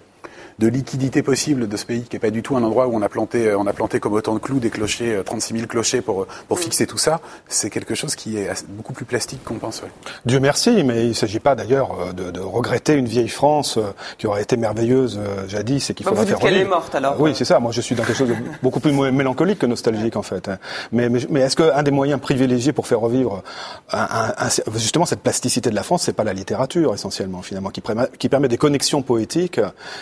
de 0.59 0.69
liquidité 0.69 1.23
possible 1.23 1.69
de 1.69 1.77
ce 1.77 1.87
pays, 1.87 2.03
qui 2.03 2.17
n'est 2.17 2.21
pas 2.21 2.31
du 2.31 2.43
tout 2.43 2.57
un 2.57 2.63
endroit 2.63 2.87
où 2.87 2.97
on 2.97 3.03
a 3.03 3.09
planté, 3.09 3.49
euh, 3.49 3.59
on 3.59 3.67
a 3.67 3.73
planté 3.73 4.01
comme 4.01 4.13
autant 4.13 4.35
de 4.35 4.39
clous 4.39 4.59
des 4.59 4.71
clochers, 4.71 5.23
36 5.25 5.55
euh, 5.55 5.57
000 5.59 5.69
clochers 5.69 6.01
pour, 6.01 6.27
pour 6.49 6.59
mm. 6.59 6.61
fixer 6.61 6.87
tout 6.87 6.99
ça. 6.99 7.21
C'est 7.49 7.71
quelque 7.71 7.95
chose 7.95 8.15
qui 8.17 8.37
est 8.37 8.67
beaucoup 8.69 8.93
plus 8.93 9.05
plastique 9.05 9.43
qu'on 9.45 9.59
pense. 9.59 9.83
Ouais. 9.83 9.89
Dieu 10.27 10.41
merci, 10.41 10.85
mais 10.85 11.05
il 11.05 11.09
ne 11.09 11.15
s'agit 11.15 11.41
pas 11.41 11.55
d'ailleurs 11.55 11.91
euh, 12.01 12.13
de, 12.13 12.31
de, 12.31 12.41
regretter 12.41 12.95
une 12.95 13.07
vieille 13.07 13.29
France 13.29 13.79
qui 14.19 14.27
aurait 14.27 14.43
été 14.43 14.57
merveilleuse 14.57 15.19
jadis 15.49 15.91
et 15.91 15.95
qu'il 15.95 16.07
faudra 16.07 16.27
faire 16.27 16.39
qu'elle 16.39 16.57
est 16.57 16.65
morte 16.65 16.95
alors. 16.95 17.21
Oui, 17.21 17.33
c'est 17.35 17.45
ça. 17.45 17.59
Moi, 17.61 17.73
je 17.73 17.81
suis 17.81 17.95
dans 17.95 18.05
quelque 18.05 18.17
chose 18.17 18.29
de 18.29 18.37
beaucoup 18.63 18.81
plus 18.81 18.93
mélancolique 18.93 19.61
que 19.61 19.67
nostalgique 19.67 20.17
en 20.17 20.23
fait. 20.23 20.51
Mais, 20.91 21.09
mais, 21.09 21.21
mais 21.31 21.41
est-ce 21.41 21.57
qu'un 21.57 21.83
des 21.83 21.91
moyens 21.91 22.21
privilégiés 22.21 22.73
pour 22.73 22.87
faire 22.87 23.01
revivre 23.01 23.43
un, 23.91 23.99
un, 23.99 24.47
un, 24.47 24.49
justement 24.77 25.07
cette 25.07 25.21
plasticité 25.21 25.71
de 25.71 25.75
la 25.75 25.83
France, 25.83 26.03
c'est 26.03 26.13
pas 26.13 26.25
la 26.25 26.33
littérature 26.33 26.95
essentiellement 26.95 27.43
finalement, 27.43 27.71
qui, 27.71 27.83
qui 28.19 28.29
permet 28.29 28.49
des 28.49 28.59
connexions 28.59 29.03
poétiques 29.03 29.61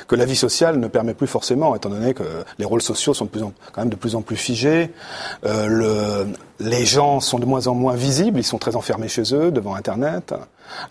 que 0.09 0.17
la 0.17 0.25
vie 0.25 0.37
sociale 0.41 0.79
ne 0.79 0.89
permet 0.89 1.15
plus 1.15 1.27
forcément, 1.27 1.77
étant 1.77 1.91
donné 1.91 2.15
que 2.15 2.25
les 2.59 2.65
rôles 2.65 2.83
sociaux 2.83 3.15
sont 3.15 3.27
de 3.27 3.31
plus 3.31 3.43
en, 3.43 3.53
quand 3.73 3.83
même 3.83 3.91
de 3.91 3.97
plus 3.97 4.15
en 4.15 4.23
plus 4.23 4.37
figés. 4.37 4.91
Euh, 5.45 5.67
le, 5.67 6.27
les 6.59 6.85
gens 6.85 7.21
sont 7.21 7.39
de 7.39 7.47
moins 7.47 7.67
en 7.67 7.75
moins 7.75 7.95
visibles, 7.95 8.39
ils 8.39 8.45
sont 8.45 8.59
très 8.59 8.77
enfermés 8.77 9.09
chez 9.09 9.35
eux, 9.35 9.51
devant 9.51 9.75
Internet. 9.75 10.35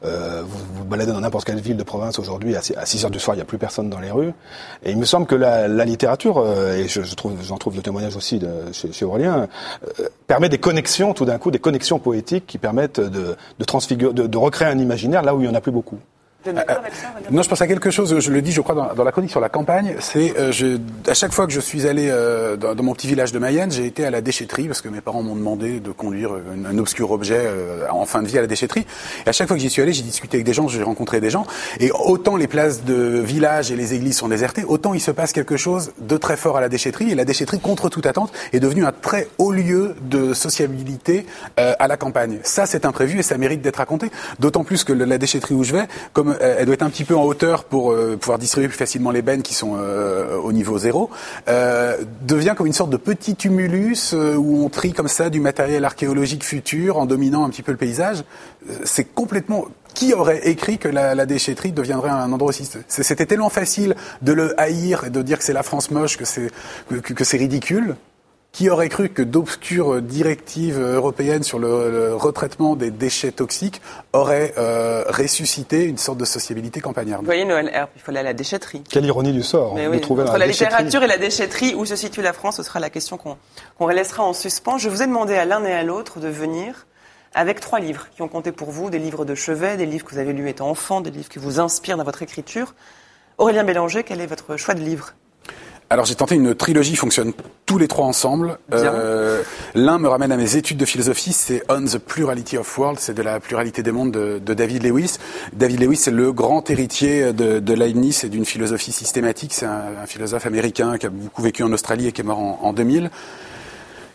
Euh, 0.04 0.43
vous 0.45 0.60
vous 0.76 0.84
baladez 0.84 1.12
dans 1.12 1.22
n'importe 1.22 1.45
quelle 1.45 1.60
ville 1.60 1.78
de 1.78 1.84
province 1.84 2.20
aujourd'hui, 2.20 2.56
à 2.56 2.62
6 2.62 3.06
heures 3.06 3.12
du 3.12 3.20
soir, 3.20 3.36
il 3.36 3.39
n'y 3.39 3.43
a 3.43 3.45
plus 3.45 3.58
personne 3.58 3.89
dans 3.89 4.00
les 4.00 4.12
rues. 4.12 4.34
Et 4.84 4.91
il 4.91 4.97
me 4.97 5.06
semble 5.06 5.26
que 5.26 5.36
la, 5.36 5.68
littérature, 5.86 6.38
euh, 6.38 6.78
et 6.78 6.88
je, 6.88 7.16
trouve, 7.16 7.34
j'en 7.41 7.58
trouve 7.58 7.76
le 7.76 7.82
témoignage 7.82 8.16
aussi 8.16 8.41
chez, 8.72 9.06
Aurélien, 9.06 9.47
permet 10.28 10.50
des 10.50 10.60
connexions, 10.60 11.14
tout 11.14 11.26
d'un 11.26 11.38
coup, 11.38 11.52
des 11.52 11.60
connexions 11.60 12.00
poétiques 12.00 12.45
qui 12.45 12.58
permettent 12.58 13.00
de, 13.00 13.36
de, 13.60 14.28
de 14.28 14.38
recréer 14.38 14.68
un 14.68 14.80
imaginaire 14.80 15.24
là 15.24 15.34
où 15.34 15.39
il 15.39 15.43
n'y 15.43 15.50
en 15.50 15.56
a 15.56 15.62
plus 15.62 15.72
beaucoup. 15.72 16.00
Euh, 16.48 16.54
non, 17.32 17.42
je 17.42 17.50
pense 17.50 17.62
à 17.62 17.68
quelque 17.68 17.92
chose. 17.92 18.18
Je 18.18 18.32
le 18.32 18.42
dis, 18.42 18.54
je 18.54 18.62
crois, 18.62 18.74
dans, 18.74 18.94
dans 18.94 19.04
la 19.04 19.12
chronique 19.12 19.32
sur 19.32 19.42
la 19.42 19.50
campagne. 19.50 19.96
C'est 20.00 20.34
euh, 20.38 20.78
à 21.06 21.14
chaque 21.14 21.34
fois 21.34 21.46
que 21.46 21.52
je 21.52 21.60
suis 21.60 21.86
allé 21.86 22.08
euh, 22.10 22.56
dans, 22.56 22.76
dans, 22.76 22.84
mon 22.84 22.94
petit 22.94 23.08
village 23.08 23.34
de 23.34 23.40
Mayenne, 23.40 23.72
j'ai 23.72 23.86
été 23.86 24.06
à 24.06 24.10
la 24.10 24.22
déchetterie 24.22 24.68
parce 24.68 24.82
que 24.82 24.88
mes 24.88 25.02
parents 25.02 25.22
m'ont 25.22 25.36
demandé 25.36 25.82
de 25.82 25.92
conduire 25.92 26.32
un, 26.32 26.64
un 26.64 26.78
obscur 26.78 27.12
objet 27.12 27.42
euh, 27.42 27.88
en 27.92 28.06
fin 28.06 28.22
de 28.22 28.28
vie 28.28 28.38
à 28.38 28.42
la 28.42 28.48
déchetterie. 28.48 28.86
Et 29.26 29.30
à 29.30 29.32
chaque 29.34 29.50
fois 29.50 29.58
que 29.58 29.62
j'y 29.62 29.70
suis 29.70 29.82
allé, 29.82 29.92
j'ai 29.92 30.02
discuté 30.02 30.38
avec 30.38 30.46
des 30.46 30.54
gens, 30.54 30.70
j'ai 30.70 30.82
rencontré 30.82 31.20
des 31.20 31.30
gens. 31.30 31.46
Et 31.82 31.92
autant 31.92 32.38
les 32.38 32.48
places 32.48 32.86
de 32.86 33.20
village 33.20 33.70
et 33.72 33.76
les 33.76 33.94
églises 33.94 34.16
sont 34.16 34.30
désertées, 34.30 34.64
autant 34.64 34.94
il 34.94 35.02
se 35.02 35.12
passe 35.12 35.34
quelque 35.34 35.58
chose 35.58 35.92
de 36.00 36.16
très 36.16 36.38
fort 36.38 36.56
à 36.56 36.62
la 36.62 36.70
déchetterie. 36.70 37.12
Et 37.12 37.16
la 37.16 37.26
déchetterie, 37.26 37.60
contre 37.60 37.90
toute 37.90 38.06
attente, 38.06 38.32
est 38.54 38.62
devenue 38.62 38.86
un 38.86 38.94
très 38.94 39.28
haut 39.40 39.52
lieu 39.52 39.96
de 40.04 40.34
sociabilité 40.34 41.26
euh, 41.60 41.74
à 41.80 41.90
la 41.90 41.98
campagne. 41.98 42.40
Ça, 42.44 42.66
c'est 42.66 42.86
imprévu 42.86 43.20
et 43.20 43.24
ça 43.24 43.38
mérite 43.38 43.62
d'être 43.62 43.78
raconté. 43.78 44.10
D'autant 44.40 44.64
plus 44.64 44.86
que 44.86 44.94
la 44.94 45.18
déchetterie 45.18 45.56
où 45.56 45.66
je 45.66 45.74
vais, 45.74 45.88
comme 46.14 46.29
euh, 46.30 46.58
elle 46.60 46.66
doit 46.66 46.74
être 46.74 46.84
un 46.84 46.90
petit 46.90 47.04
peu 47.04 47.16
en 47.16 47.24
hauteur 47.24 47.64
pour 47.64 47.92
euh, 47.92 48.18
pouvoir 48.18 48.40
distribuer 48.40 48.68
plus 48.68 48.78
facilement 48.78 49.12
les 49.12 49.22
bennes 49.22 49.42
qui 49.42 49.54
sont 49.54 49.76
euh, 49.78 50.38
au 50.38 50.52
niveau 50.52 50.78
zéro, 50.78 51.10
euh, 51.48 51.98
devient 52.22 52.54
comme 52.58 52.68
une 52.68 52.74
sorte 52.74 52.90
de 52.90 52.98
petit 52.98 53.36
tumulus 53.36 54.14
euh, 54.14 54.36
où 54.36 54.64
on 54.64 54.70
trie 54.70 54.94
comme 54.94 55.08
ça 55.08 55.30
du 55.30 55.40
matériel 55.40 55.86
archéologique 55.86 56.44
futur 56.44 56.98
en 56.98 57.06
dominant 57.06 57.46
un 57.46 57.50
petit 57.50 57.64
peu 57.64 57.72
le 57.72 57.78
paysage. 57.78 58.24
C'est 58.84 59.06
complètement 59.06 59.66
qui 59.94 60.14
aurait 60.14 60.48
écrit 60.48 60.78
que 60.78 60.88
la, 60.88 61.16
la, 61.16 61.26
déchetterie 61.26 61.72
deviendrait 61.72 62.10
un 62.10 62.32
endroit 62.32 62.50
aussi? 62.50 62.70
C'était 62.88 63.26
tellement 63.26 63.50
facile 63.50 63.96
de 64.22 64.34
le 64.34 64.60
haïr 64.60 65.06
et 65.06 65.10
de 65.10 65.22
dire 65.22 65.40
que 65.40 65.44
c'est 65.44 65.54
la 65.54 65.64
France 65.64 65.92
moche, 65.92 66.18
que 66.18 66.26
c'est 66.26 66.52
que, 66.90 67.14
que 67.14 67.24
c'est 67.24 67.38
ridicule. 67.38 67.96
Qui 68.60 68.70
aurait 68.70 68.89
cru 68.89 69.07
que 69.07 69.22
d'obscures 69.22 70.01
directives 70.01 70.82
européennes 70.82 71.43
sur 71.43 71.60
le, 71.60 71.89
le, 71.89 72.14
retraitement 72.14 72.76
des 72.76 72.91
déchets 72.91 73.32
toxiques 73.32 73.82
auraient 74.12 74.53
euh, 74.57 75.05
ressuscité 75.07 75.86
une 75.86 75.97
sorte 75.97 76.18
de 76.18 76.26
sociabilité 76.26 76.82
campagnarde? 76.82 77.22
Vous 77.22 77.28
voyez, 77.28 77.45
Noël 77.45 77.72
Herbe, 77.72 77.88
il 77.95 78.01
faut 78.01 78.12
aller 78.12 78.20
à 78.20 78.24
la 78.24 78.34
déchetterie. 78.34 78.84
Quelle 78.89 79.05
ironie 79.05 79.32
du 79.32 79.43
sort 79.43 79.76
Mais 79.76 79.86
de 79.86 79.91
oui, 79.91 80.01
trouver 80.01 80.24
Entre 80.24 80.34
la, 80.34 80.39
la 80.39 80.47
littérature 80.47 81.01
et 81.03 81.07
la 81.07 81.18
déchetterie, 81.18 81.74
où 81.74 81.86
se 81.86 81.95
situe 81.95 82.22
la 82.22 82.34
France, 82.34 82.57
ce 82.57 82.64
sera 82.64 82.82
la 82.82 82.89
question 82.89 83.16
qu'on 83.16 83.38
qu 83.80 83.93
laissera 83.93 84.24
en 84.24 84.34
suspens. 84.34 84.78
Je 84.78 84.89
vous 84.89 85.01
ai 85.01 85.07
demandé 85.07 85.36
à 85.36 85.45
l'un 85.45 85.64
et 85.64 85.72
à 85.72 85.84
l'autre 85.84 86.20
de 86.20 86.28
venir 86.28 86.86
avec 87.34 87.62
trois 87.62 87.80
livres 87.80 88.07
qui 88.14 88.24
ont 88.24 88.28
compté 88.28 88.51
pour 88.51 88.72
vous, 88.72 88.89
des 88.89 88.99
livres 88.99 89.24
de 89.24 89.36
chevet, 89.36 89.78
des 89.78 89.86
livres 89.86 90.03
que 90.03 90.12
vous 90.12 90.20
avez 90.20 90.34
lus 90.34 90.49
étant 90.49 90.70
enfant, 90.70 90.99
des 90.99 91.12
livres 91.12 91.30
qui 91.30 91.39
vous 91.39 91.62
inspirent 91.62 91.95
dans 91.95 92.03
votre 92.03 92.24
écriture. 92.24 92.76
Aurélien 93.38 93.64
Bélanger, 93.64 94.03
quel 94.03 94.20
est 94.20 94.28
votre 94.28 94.57
choix 94.57 94.74
de 94.74 94.82
livre? 94.82 95.14
Alors 95.90 96.06
j'ai 96.06 96.16
tenté 96.16 96.36
une 96.36 96.54
trilogie, 96.54 96.96
fonctionne 96.96 97.34
tous 97.66 97.78
les 97.78 97.88
trois 97.88 98.06
ensemble. 98.06 98.60
Euh, 98.74 99.42
L'un 99.74 99.98
me 99.98 100.08
ramène 100.08 100.32
à 100.32 100.38
mes 100.38 100.56
études 100.56 100.78
de 100.78 100.86
philosophie, 100.86 101.34
c'est 101.34 101.64
On 101.70 101.84
the 101.84 101.98
Plurality 101.98 102.58
of 102.58 102.78
Worlds, 102.78 103.00
c'est 103.00 103.14
de 103.14 103.22
la 103.24 103.40
pluralité 103.40 103.82
des 103.82 103.92
mondes 103.92 104.12
de, 104.12 104.40
de 104.44 104.54
David 104.54 104.84
Lewis. 104.84 105.18
David 105.54 105.80
Lewis, 105.82 105.98
c'est 105.98 106.12
le 106.12 106.32
grand 106.32 106.70
héritier 106.70 107.34
de, 107.34 107.60
de 107.60 107.74
Leibniz 107.74 108.24
et 108.24 108.30
d'une 108.30 108.46
philosophie 108.46 108.92
systématique. 108.92 109.54
C'est 109.54 109.66
un, 109.66 109.82
un, 110.04 110.06
philosophe 110.06 110.46
américain 110.46 110.98
qui 110.98 111.08
a 111.08 111.10
beaucoup 111.10 111.42
vécu 111.42 111.64
en 111.64 111.72
Australie 111.72 112.08
et 112.08 112.12
qui 112.12 112.22
est 112.22 112.26
mort 112.26 112.40
en, 112.40 112.60
en 112.62 112.74
2000 112.74 113.10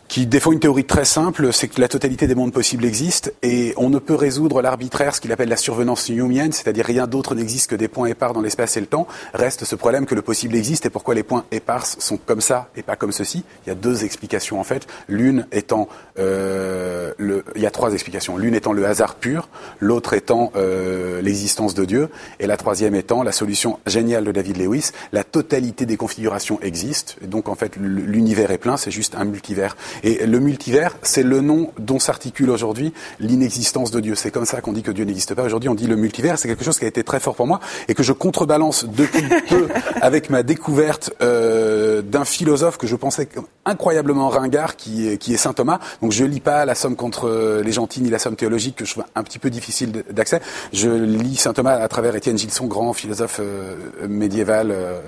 qui 0.07 0.27
défend 0.27 0.51
une 0.51 0.59
théorie 0.59 0.85
très 0.85 1.05
simple, 1.05 1.51
c'est 1.51 1.67
que 1.67 1.81
la 1.81 1.87
totalité 1.87 2.27
des 2.27 2.35
mondes 2.35 2.53
possibles 2.53 2.85
existe 2.85 3.33
et 3.41 3.73
on 3.77 3.89
ne 3.89 3.97
peut 3.97 4.15
résoudre 4.15 4.61
l'arbitraire, 4.61 5.15
ce 5.15 5.21
qu'il 5.21 5.31
appelle 5.31 5.49
la 5.49 5.57
survenance 5.57 6.09
newmienne, 6.09 6.51
c'est-à-dire 6.51 6.85
rien 6.85 7.07
d'autre 7.07 7.33
n'existe 7.33 7.71
que 7.71 7.75
des 7.75 7.87
points 7.87 8.07
épars 8.07 8.33
dans 8.33 8.41
l'espace 8.41 8.77
et 8.77 8.79
le 8.79 8.85
temps. 8.85 9.07
Reste 9.33 9.65
ce 9.65 9.75
problème 9.75 10.05
que 10.05 10.15
le 10.15 10.21
possible 10.21 10.55
existe 10.55 10.85
et 10.85 10.89
pourquoi 10.89 11.15
les 11.15 11.23
points 11.23 11.45
épars 11.51 11.85
sont 11.85 12.17
comme 12.17 12.41
ça 12.41 12.69
et 12.75 12.83
pas 12.83 12.95
comme 12.95 13.11
ceci. 13.11 13.43
Il 13.65 13.69
y 13.69 13.71
a 13.71 13.75
deux 13.75 14.05
explications 14.05 14.59
en 14.59 14.63
fait. 14.63 14.87
L'une 15.09 15.47
étant, 15.51 15.89
euh, 16.19 17.11
le, 17.17 17.43
il 17.55 17.61
y 17.61 17.65
a 17.65 17.71
trois 17.71 17.93
explications. 17.93 18.37
L'une 18.37 18.55
étant 18.55 18.73
le 18.73 18.85
hasard 18.85 19.15
pur, 19.15 19.49
l'autre 19.79 20.13
étant 20.13 20.51
euh, 20.55 21.21
l'existence 21.21 21.73
de 21.73 21.83
Dieu 21.83 22.09
et 22.39 22.47
la 22.47 22.57
troisième 22.57 22.95
étant 22.95 23.23
la 23.23 23.31
solution 23.31 23.79
géniale 23.87 24.23
de 24.23 24.31
David 24.31 24.57
Lewis. 24.57 24.91
La 25.11 25.23
totalité 25.23 25.85
des 25.85 25.97
configurations 25.97 26.59
existe 26.61 27.17
et 27.23 27.27
donc 27.27 27.49
en 27.49 27.55
fait 27.55 27.75
l'univers 27.75 28.51
est 28.51 28.59
plein, 28.59 28.77
c'est 28.77 28.91
juste 28.91 29.15
un 29.15 29.25
multivers. 29.25 29.75
Et 30.03 30.25
le 30.25 30.39
multivers, 30.39 30.95
c'est 31.01 31.23
le 31.23 31.41
nom 31.41 31.71
dont 31.79 31.99
s'articule 31.99 32.49
aujourd'hui 32.49 32.93
l'inexistence 33.19 33.91
de 33.91 33.99
Dieu. 33.99 34.15
C'est 34.15 34.31
comme 34.31 34.45
ça 34.45 34.61
qu'on 34.61 34.73
dit 34.73 34.83
que 34.83 34.91
Dieu 34.91 35.05
n'existe 35.05 35.33
pas. 35.33 35.43
Aujourd'hui, 35.43 35.69
on 35.69 35.75
dit 35.75 35.87
le 35.87 35.95
multivers. 35.95 36.37
C'est 36.37 36.47
quelque 36.47 36.63
chose 36.63 36.79
qui 36.79 36.85
a 36.85 36.87
été 36.87 37.03
très 37.03 37.19
fort 37.19 37.35
pour 37.35 37.47
moi 37.47 37.59
et 37.87 37.93
que 37.93 38.03
je 38.03 38.13
contrebalance 38.13 38.85
depuis 38.85 39.23
peu 39.49 39.67
avec 40.01 40.29
ma 40.29 40.43
découverte 40.43 41.11
euh, 41.21 42.01
d'un 42.01 42.25
philosophe 42.25 42.77
que 42.77 42.87
je 42.87 42.95
pensais 42.95 43.27
incroyablement 43.65 44.29
ringard, 44.29 44.75
qui 44.75 45.09
est, 45.09 45.17
qui 45.17 45.33
est 45.33 45.37
saint 45.37 45.53
Thomas. 45.53 45.79
Donc 46.01 46.11
je 46.11 46.23
lis 46.23 46.39
pas 46.39 46.65
la 46.65 46.75
somme 46.75 46.95
contre 46.95 47.61
les 47.63 47.71
gentils 47.71 48.01
ni 48.01 48.09
la 48.09 48.19
somme 48.19 48.35
théologique 48.35 48.75
que 48.77 48.85
je 48.85 48.91
trouve 48.91 49.05
un 49.15 49.23
petit 49.23 49.39
peu 49.39 49.49
difficile 49.49 50.03
d'accès. 50.09 50.41
Je 50.73 50.89
lis 50.89 51.35
saint 51.35 51.53
Thomas 51.53 51.75
à 51.75 51.87
travers 51.87 52.15
Étienne 52.15 52.37
Gilson, 52.37 52.67
grand 52.67 52.93
philosophe 52.93 53.39
euh, 53.39 53.75
médiéval, 54.07 54.71
euh, 54.71 55.01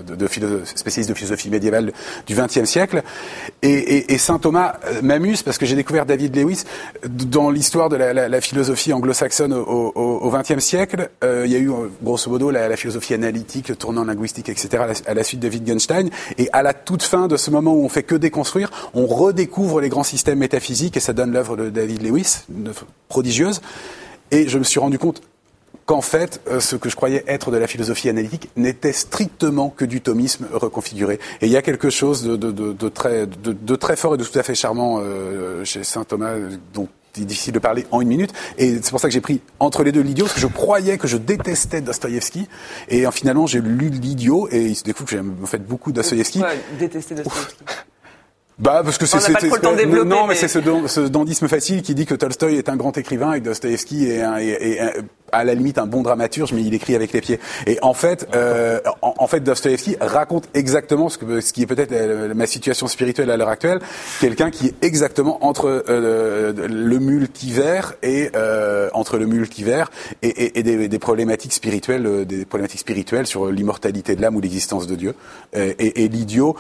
spécialiste 0.66 1.10
de 1.10 1.14
philosophie 1.16 1.50
médiévale 1.50 1.92
du 2.26 2.36
XXe 2.36 2.66
siècle. 2.66 3.04
Et, 3.62 3.72
et, 3.72 4.14
et 4.14 4.18
saint 4.18 4.40
Thomas 4.40 4.77
m'amuse 5.02 5.44
parce 5.44 5.58
que 5.58 5.66
j'ai 5.66 5.76
découvert 5.76 6.06
David 6.06 6.36
Lewis 6.36 6.64
dans 7.08 7.50
l'histoire 7.50 7.90
de 7.90 7.96
la, 7.96 8.42
philosophie 8.42 8.94
anglo-saxonne 8.94 9.54
au 9.54 10.32
XXe 10.32 10.64
siècle. 10.64 11.10
Euh, 11.24 11.44
il 11.46 11.52
y 11.52 11.56
a 11.56 11.60
eu 11.60 11.72
grosso 12.02 12.30
modo 12.30 12.52
la, 12.52 12.68
la, 12.68 12.78
philosophie 12.78 13.14
analytique, 13.14 13.70
le 13.70 13.76
tournant 13.76 14.04
linguistique, 14.04 14.50
etc. 14.50 14.84
À 15.06 15.14
la, 15.14 15.24
suite 15.24 15.40
de 15.40 15.50
Wittgenstein. 15.50 16.10
Et 16.38 16.50
à 16.54 16.64
la 16.64 16.74
toute 16.74 17.04
fin 17.04 17.28
de 17.28 17.38
ce 17.38 17.52
moment 17.52 17.74
où 17.74 17.84
on 17.84 17.90
fait 17.90 18.04
que 18.04 18.16
déconstruire, 18.16 18.70
on 18.94 19.06
redécouvre 19.06 19.82
les 19.82 19.90
grands 19.90 20.04
systèmes 20.04 20.40
métaphysiques 20.40 20.98
et 20.98 21.00
ça 21.00 21.14
donne 21.14 21.32
l'œuvre 21.32 21.58
de 21.58 21.70
David 21.70 22.04
Lewis, 22.04 22.44
une 22.50 22.72
prodigieuse. 23.08 23.62
Et 24.32 24.48
je 24.48 24.58
me 24.58 24.64
suis 24.64 24.80
rendu 24.80 25.00
compte 25.00 25.22
qu'en 25.88 26.02
fait, 26.02 26.42
euh, 26.48 26.60
ce 26.60 26.76
que 26.76 26.90
je 26.90 26.96
croyais 26.96 27.24
être 27.28 27.50
de 27.50 27.58
la 27.58 27.66
philosophie 27.66 28.10
analytique 28.10 28.50
n'était 28.58 28.92
strictement 28.92 29.70
que 29.70 29.86
du 29.86 30.02
thomisme 30.02 30.46
reconfiguré. 30.54 31.18
Et 31.42 31.48
il 31.48 31.52
y 31.52 31.58
a 31.58 31.62
quelque 31.62 31.90
chose 31.90 32.24
de, 32.24 32.36
de, 32.36 32.52
de, 32.52 32.74
de 32.74 32.90
très, 32.90 33.26
de, 33.26 33.76
très 33.76 33.96
fort 33.96 34.14
et 34.14 34.18
de 34.18 34.24
tout 34.24 34.38
à 34.38 34.44
fait 34.44 34.54
charmant 34.54 35.00
euh, 35.02 35.64
chez 35.64 35.86
saint 35.86 36.04
Thomas, 36.04 36.34
dont 36.74 36.90
il 37.16 37.24
est 37.24 37.26
difficile 37.26 37.54
de 37.54 37.60
parler 37.60 37.88
en 37.92 38.02
une 38.02 38.10
minute. 38.10 38.34
Et 38.58 38.76
c'est 38.82 38.92
pour 38.92 39.00
ça 39.00 39.08
que 39.08 39.14
j'ai 39.14 39.22
pris 39.22 39.42
entre 39.62 39.84
les 39.84 39.94
deux 39.94 40.02
l'idiot, 40.02 40.26
parce 40.26 40.36
que 40.36 40.42
je 40.42 40.48
croyais 40.48 40.98
que 40.98 41.08
je 41.08 41.16
détestais 41.16 41.80
Dostoïevski. 41.80 42.50
Et 42.90 43.10
finalement, 43.12 43.48
j'ai 43.48 43.62
lu 43.62 43.90
l'idiot, 43.90 44.50
et 44.52 44.66
il 44.66 44.76
se 44.76 44.84
découvre 44.84 45.10
que 45.10 45.16
j'aime 45.16 45.36
en 45.42 45.48
fait 45.48 45.66
beaucoup 45.66 45.94
Dostoïevski. 45.94 46.44
détester 46.78 47.16
Dostoïevski 47.16 47.64
bah 48.60 48.82
parce 48.84 48.98
que 48.98 49.06
c'est 49.06 49.18
non 49.62 49.76
mais, 49.76 49.86
mais... 50.30 50.36
c'est 50.36 50.48
ce, 50.48 50.60
ce, 50.88 51.02
dandisme 51.02 51.48
facile 51.48 51.84
qui 51.84 51.94
dit 51.94 52.08
que 52.08 52.16
Tolstoï 52.16 52.56
est 52.56 52.70
un 52.70 52.76
grand 52.76 52.98
écrivain 52.98 53.34
et 53.34 53.40
que 53.40 53.46
Dostoevsky 53.46 54.10
est, 54.10 54.22
un, 54.22 54.38
est, 54.38 54.48
est, 54.48 54.80
à 55.32 55.44
la 55.44 55.54
limite 55.54 55.78
un 55.78 55.86
bon 55.86 56.02
dramaturge 56.02 56.54
mais 56.54 56.64
il 56.64 56.74
écrit 56.74 56.96
avec 56.96 57.14
les 57.14 57.22
pieds. 57.22 57.40
Et 57.68 57.78
en 57.84 57.94
fait 57.94 58.28
euh, 58.36 58.80
en, 59.04 59.14
en, 59.18 59.28
fait 59.28 59.42
Dostoevsky 59.42 59.98
raconte 60.02 60.50
exactement 60.56 61.10
ce 61.10 61.20
que 61.20 61.40
ce 61.40 61.54
qui 61.54 61.62
est 61.62 61.66
peut-être 61.68 61.94
ma 62.34 62.48
situation 62.48 62.88
spirituelle 62.88 63.30
à 63.30 63.38
l'heure 63.38 63.50
actuelle. 63.50 63.80
Quelqu'un 64.22 64.50
qui 64.50 64.68
est 64.68 64.76
exactement 64.82 65.46
entre 65.46 65.84
euh, 65.88 66.52
le 66.68 67.00
multivers 67.00 67.94
et 68.02 68.32
euh, 68.36 68.90
entre 68.94 69.18
le 69.18 69.28
multivers 69.28 69.92
et, 70.24 70.30
et, 70.30 70.60
et 70.60 70.64
des, 70.64 70.88
des, 70.88 71.00
problématiques 71.00 71.54
spirituelles 71.54 72.26
des 72.26 72.46
problématiques 72.46 72.80
spirituelles 72.80 73.28
sur 73.28 73.52
l'immortalité 73.52 74.16
de 74.16 74.22
l'âme 74.22 74.36
ou 74.36 74.42
l'existence 74.42 74.88
de 74.88 74.96
Dieu. 74.96 75.14
Et, 75.56 76.04
et 76.04 76.08
l'idiot 76.08 76.56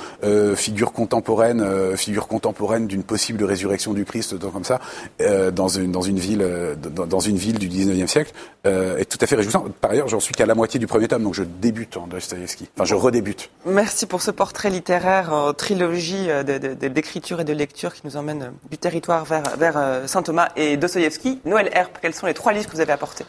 figure 0.55 0.91
contemporaine 0.91 1.65
figure 1.95 2.27
contemporaine 2.27 2.87
d'une 2.87 3.03
possible 3.03 3.43
résurrection 3.43 3.93
du 3.93 4.05
Christ, 4.05 4.37
comme 4.39 4.63
ça, 4.63 4.79
euh, 5.21 5.51
dans 5.51 5.67
une 5.67 5.91
dans 5.91 6.01
une 6.01 6.19
ville 6.19 6.41
euh, 6.41 6.75
dans, 6.75 7.19
une 7.19 7.37
ville 7.37 7.59
du 7.59 7.69
19e 7.69 8.07
siècle, 8.07 8.33
est 8.65 9.09
tout 9.09 9.17
à 9.21 9.27
fait 9.27 9.37
réjouissant. 9.37 9.65
Par 9.79 9.91
ailleurs, 9.91 10.09
j'en 10.09 10.19
suis 10.19 10.33
qu'à 10.33 10.45
la 10.45 10.55
moitié 10.55 10.77
du 10.77 10.87
premier 10.87 11.07
tome, 11.07 11.23
donc 11.23 11.33
je 11.33 11.43
débute 11.43 11.95
en 11.95 12.05
Dostoevsky. 12.05 12.67
Enfin, 12.75 12.83
je 12.83 12.95
redébute. 12.95 13.49
Merci 13.65 14.05
pour 14.05 14.21
ce 14.21 14.29
portrait 14.29 14.69
littéraire 14.69 15.31
en 15.31 15.53
trilogie 15.53 16.27
d'écriture 16.43 17.39
et 17.39 17.45
de 17.45 17.53
lecture 17.53 17.93
qui 17.93 18.01
nous 18.03 18.17
emmène 18.17 18.51
du 18.69 18.77
territoire 18.77 19.23
vers 19.23 19.55
vers 19.57 20.01
Saint 20.07 20.21
Thomas 20.21 20.49
et 20.57 20.75
Dostoevsky. 20.75 21.39
Noël 21.45 21.69
Herp, 21.71 21.97
quels 22.01 22.13
sont 22.13 22.27
les 22.27 22.33
trois 22.33 22.51
livres 22.51 22.67
que 22.67 22.75
vous 22.75 22.81
avez 22.81 22.91
apportés? 22.91 23.25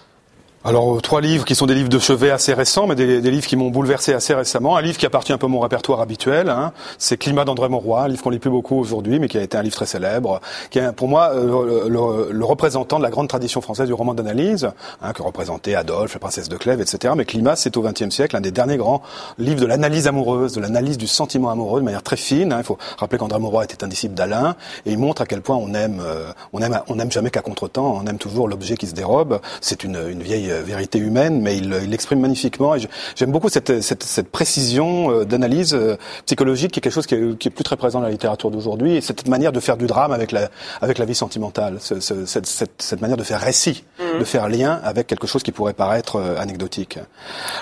Alors 0.65 0.97
euh, 0.97 1.01
trois 1.01 1.21
livres 1.21 1.45
qui 1.45 1.55
sont 1.55 1.67
des 1.67 1.75
livres 1.75 1.89
de 1.89 2.01
chevet 2.01 2.31
assez 2.31 2.53
récents, 2.53 2.89
mais 2.89 2.97
des, 2.97 3.21
livres 3.21 3.47
qui 3.47 3.55
m'ont 3.55 3.71
bouleversé 3.71 4.13
assez 4.13 4.35
récemment. 4.35 4.77
Un 4.77 4.83
livre 4.83 4.99
qui 4.99 5.07
appartient 5.07 5.33
un 5.33 5.39
peu 5.39 5.47
à 5.47 5.49
mon 5.49 5.61
répertoire 5.61 6.01
habituel, 6.01 6.49
hein, 6.51 6.73
c'est 6.99 7.17
Climat 7.17 7.45
d'André 7.45 7.69
Mauroy, 7.69 8.03
un 8.03 8.09
livre 8.09 8.23
qu'on 8.23 8.31
lit 8.31 8.41
plus 8.41 8.51
beaucoup 8.51 8.77
aujourd'hui, 8.77 9.21
mais 9.21 9.29
qui 9.29 9.39
a 9.39 9.43
été 9.43 9.57
un 9.57 9.63
livre 9.63 9.77
très 9.77 9.87
célèbre, 9.87 10.41
qui 10.71 10.81
est 10.81 10.93
pour 10.93 11.07
moi 11.07 11.31
euh, 11.33 11.89
le, 11.89 12.33
le, 12.33 12.45
représentant 12.45 12.99
de 12.99 13.05
la 13.05 13.11
grande 13.11 13.29
tradition 13.29 13.61
française 13.61 13.87
du 13.87 13.93
roman 13.93 14.15
d'analyse, 14.15 14.69
hein, 15.01 15.13
que 15.13 15.23
représentait 15.23 15.77
Adolphe, 15.77 16.15
la 16.15 16.21
princesse 16.21 16.49
de 16.49 16.57
Clèves, 16.57 16.81
etc. 16.81 17.15
Mais 17.17 17.25
Climat, 17.25 17.55
c'est 17.55 17.77
au 17.77 17.83
XXe 17.83 18.11
siècle 18.11 18.37
un 18.37 18.41
des 18.41 18.51
derniers 18.51 18.79
grands 18.79 19.03
livres 19.39 19.61
de 19.61 19.67
l'analyse 19.67 20.09
amoureuse, 20.09 20.55
de 20.55 20.61
l'analyse 20.61 20.99
du 20.99 21.07
sentiment 21.07 21.51
amoureux 21.51 21.81
de 21.81 21.85
manière 21.85 22.03
très 22.03 22.17
fine. 22.17 22.53
Hein. 22.53 22.59
Il 22.59 22.65
faut 22.65 22.79
rappeler 22.99 23.19
qu'André 23.19 23.39
Mauroy 23.39 23.63
était 23.63 23.85
un 23.85 23.89
disciple 23.89 24.15
d'Alain, 24.15 24.57
et 24.87 24.93
il 24.93 24.99
montre 24.99 25.23
à 25.23 25.27
quel 25.27 25.41
point 25.41 25.57
on 25.57 25.73
aime, 25.75 26.03
euh, 26.05 26.33
on 26.53 26.61
aime, 26.61 26.81
on 26.89 26.99
aime 26.99 27.13
jamais 27.13 27.31
qu'à 27.31 27.43
contre-temps, 27.43 28.01
on 28.03 28.07
aime 28.07 28.19
toujours 28.19 28.49
l'objet 28.49 28.77
qui 28.77 28.89
se 28.89 28.95
dérobe. 28.95 29.41
C'est 29.61 29.85
une 29.85 30.21
vieille 30.21 30.48
vérité 30.53 30.99
humaine 30.99 31.41
mais 31.41 31.57
il 31.57 31.69
l'exprime 31.69 32.21
magnifiquement. 32.21 32.75
Et 32.75 32.81
j'aime 33.17 33.33
beaucoup 33.33 33.49
cette, 33.49 33.81
cette, 33.81 34.03
cette 34.03 34.31
précision 34.31 35.11
euh, 35.11 35.25
d'analyse 35.25 35.75
euh, 35.75 35.97
psychologique 36.27 36.73
qui 36.73 36.81
est 36.81 36.83
quelque 36.83 36.93
chose 36.93 37.07
qui 37.07 37.15
est, 37.15 37.39
qui 37.39 37.49
est, 37.49 37.51
plus 37.51 37.65
très 37.65 37.77
présent 37.77 38.01
dans 38.01 38.07
la 38.07 38.13
littérature 38.13 38.51
d'aujourd'hui. 38.51 38.97
Et 38.97 39.01
cette 39.01 39.27
manière 39.29 39.53
de 39.53 39.61
faire 39.61 39.77
du 39.77 39.87
drame 39.87 40.13
avec 40.13 40.33
la, 40.33 40.49
avec 40.81 40.99
la 40.99 41.05
vie 41.05 41.15
sentimentale, 41.15 41.79
ce, 41.81 42.01
ce, 42.01 42.27
cette, 42.27 42.47
cette, 42.47 42.83
cette, 42.83 43.01
manière 43.01 43.17
de 43.17 43.23
faire 43.23 43.41
récit, 43.41 43.85
mmh. 43.99 44.19
de 44.19 44.25
faire 44.25 44.49
lien 44.49 44.81
avec 44.85 45.07
quelque 45.07 45.27
chose 45.27 45.43
qui 45.43 45.53
pourrait 45.53 45.75
paraître 45.75 46.17
euh, 46.17 46.37
anecdotique. 46.39 46.99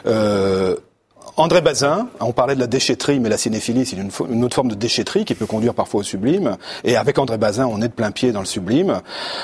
Euh, 0.06 0.76
André 1.36 1.60
Bazin, 1.60 2.08
on 2.20 2.32
parlait 2.32 2.54
de 2.54 2.60
la 2.60 2.66
déchetterie, 2.66 3.20
mais 3.20 3.28
la 3.28 3.36
cinéphilie, 3.36 3.84
c'est 3.84 3.96
une, 3.96 4.44
autre 4.44 4.54
forme 4.54 4.68
de 4.68 4.74
déchetterie 4.74 5.24
qui 5.24 5.34
peut 5.34 5.46
conduire 5.46 5.74
parfois 5.74 6.00
au 6.00 6.02
sublime. 6.02 6.56
Et 6.84 6.96
avec 6.96 7.18
André 7.18 7.36
Bazin, 7.36 7.66
on 7.66 7.82
est 7.82 7.88
de 7.88 7.92
plein 7.92 8.10
pied 8.10 8.32
dans 8.32 8.40
le 8.40 8.46
sublime. 8.46 9.00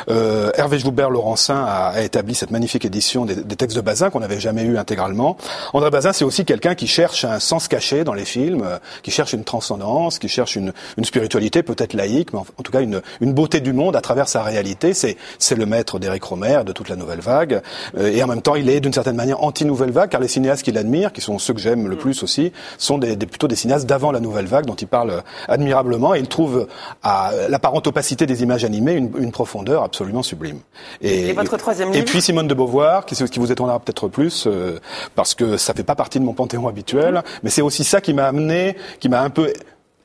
Euh, 0.09 0.51
Hervé 0.57 0.79
Joubert-Laurencin 0.79 1.65
a, 1.67 1.89
a, 1.89 2.01
établi 2.03 2.35
cette 2.35 2.51
magnifique 2.51 2.85
édition 2.85 3.25
des, 3.25 3.57
textes 3.57 3.77
de 3.77 3.83
Bazin 3.83 4.11
qu'on 4.11 4.21
n'avait 4.21 4.41
jamais 4.41 4.63
eu 4.63 4.79
intégralement. 4.79 5.37
André 5.73 5.91
Bazin, 5.91 6.13
c'est 6.13 6.25
aussi 6.25 6.45
quelqu'un 6.45 6.75
qui 6.75 6.87
cherche 6.87 7.25
un 7.25 7.41
sens 7.41 7.69
caché 7.69 8.05
dans 8.05 8.15
les 8.15 8.25
films, 8.25 8.65
qui 9.03 9.11
cherche 9.11 9.33
une 9.33 9.45
transcendance, 9.45 10.19
qui 10.19 10.29
cherche 10.29 10.57
une, 10.57 10.73
spiritualité 11.03 11.63
peut-être 11.63 11.95
laïque, 11.95 12.33
mais 12.33 12.39
en, 12.39 12.63
tout 12.63 12.73
cas 12.73 12.81
une, 12.81 13.03
beauté 13.21 13.61
du 13.61 13.73
monde 13.73 13.97
à 13.97 14.01
travers 14.01 14.29
sa 14.29 14.43
réalité. 14.43 14.95
C'est, 14.95 15.17
le 15.53 15.67
maître 15.67 15.99
d'Éric 15.99 16.25
Romer, 16.25 16.63
de 16.65 16.73
toute 16.73 16.89
la 16.89 16.97
nouvelle 16.97 17.21
vague. 17.21 17.61
Euh, 17.99 18.11
et 18.11 18.23
en 18.23 18.27
même 18.27 18.41
temps, 18.41 18.55
il 18.55 18.71
est 18.71 18.81
d'une 18.81 18.93
certaine 18.95 19.17
manière 19.17 19.45
anti-nouvelle 19.45 19.91
vague, 19.91 20.09
car 20.09 20.21
les 20.21 20.29
cinéastes 20.29 20.63
qu'il 20.63 20.79
admire, 20.79 21.13
qui 21.13 21.21
sont 21.21 21.39
ceux 21.39 21.53
que 21.53 21.61
j'aime 21.73 21.89
le 21.89 21.97
plus 21.97 22.23
aussi, 22.23 22.53
sont 22.79 22.99
des, 22.99 23.17
des, 23.17 23.27
plutôt 23.27 23.49
des 23.49 23.57
cinéastes 23.57 23.87
d'avant 23.87 24.13
la 24.13 24.21
nouvelle 24.21 24.47
vague, 24.47 24.67
dont 24.67 24.75
il 24.75 24.87
parle 24.87 25.23
admirablement, 25.49 26.15
et 26.15 26.19
il 26.19 26.29
trouve 26.29 26.67
à 27.03 27.33
l'apparente 27.49 27.87
opacité 27.87 28.27
des 28.27 28.43
images 28.43 28.65
animées 28.65 28.93
une, 28.93 29.11
une 29.19 29.33
profondeur 29.33 29.83
absolument 29.83 30.23
sublime. 30.23 30.59
Et, 31.01 31.29
et 31.29 31.33
votre 31.33 31.57
troisième 31.57 31.91
livre? 31.91 32.01
Et 32.01 32.05
puis 32.05 32.21
Simone 32.21 32.49
de 32.49 32.55
Beauvoir, 32.55 33.07
qui, 33.07 33.15
qui 33.15 33.39
vous 33.39 33.51
étonnera 33.51 33.79
peut-être 33.81 34.09
plus, 34.09 34.47
euh, 34.47 34.79
parce 35.15 35.35
que 35.35 35.57
ça 35.57 35.73
fait 35.75 35.85
pas 35.85 35.95
partie 35.95 36.19
de 36.21 36.25
mon 36.25 36.35
panthéon 36.35 36.69
habituel, 36.69 37.15
mmh. 37.15 37.23
mais 37.43 37.51
c'est 37.51 37.63
aussi 37.63 37.85
ça 37.85 38.01
qui 38.01 38.13
m'a 38.13 38.27
amené, 38.27 38.77
qui 39.01 39.09
m'a 39.09 39.23
un 39.23 39.31
peu 39.31 39.53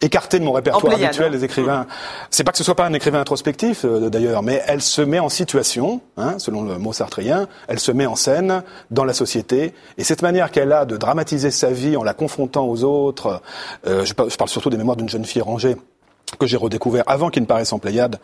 écartée 0.02 0.39
de 0.39 0.43
mon 0.43 0.52
répertoire 0.52 0.93
habituel 0.93 1.32
des 1.32 1.43
écrivains. 1.43 1.88
C'est 2.30 2.43
pas 2.43 2.52
que 2.52 2.58
ce 2.58 2.64
soit 2.64 2.76
pas 2.76 2.86
un 2.86 2.93
écrivain 2.93 3.20
introspectif 3.22 3.86
euh, 3.86 4.10
d'ailleurs, 4.10 4.43
mais 4.43 4.62
elle 4.68 4.82
se 4.82 5.02
met 5.02 5.20
en 5.20 5.30
situation, 5.30 6.02
hein, 6.18 6.36
selon 6.39 6.64
le 6.64 6.78
mot 6.78 6.93
sartrien, 6.93 7.48
elle 7.68 7.80
se 7.80 7.91
met 7.91 8.06
en 8.06 8.16
scène 8.16 8.64
dans 8.91 9.04
la 9.04 9.14
société, 9.14 9.74
et 9.98 10.04
cette 10.04 10.22
manière 10.22 10.52
qu'elle 10.52 10.72
a 10.72 10.86
de 10.86 10.98
dramatiser 10.98 11.52
sa 11.52 11.72
vie 11.72 11.98
en 11.98 12.04
la 12.04 12.14
confrontant 12.14 12.68
aux 12.68 12.84
autres, 12.84 13.41
euh, 13.86 14.06
je, 14.06 14.14
parle 14.14 14.50
surtout 14.50 14.70
des 14.70 14.78
mémoires 14.78 14.98
d'une 14.98 15.10
jeune 15.10 15.26
fille 15.26 15.41
rangée, 15.41 15.76
que 16.39 16.45
j'ai 16.45 16.57
redécouvert 16.57 17.03
avant 17.07 17.30
qu'il 17.30 17.41
ne 17.41 17.47
paraisse 17.47 17.71
en 17.71 17.80
Pléiade, 17.80 18.19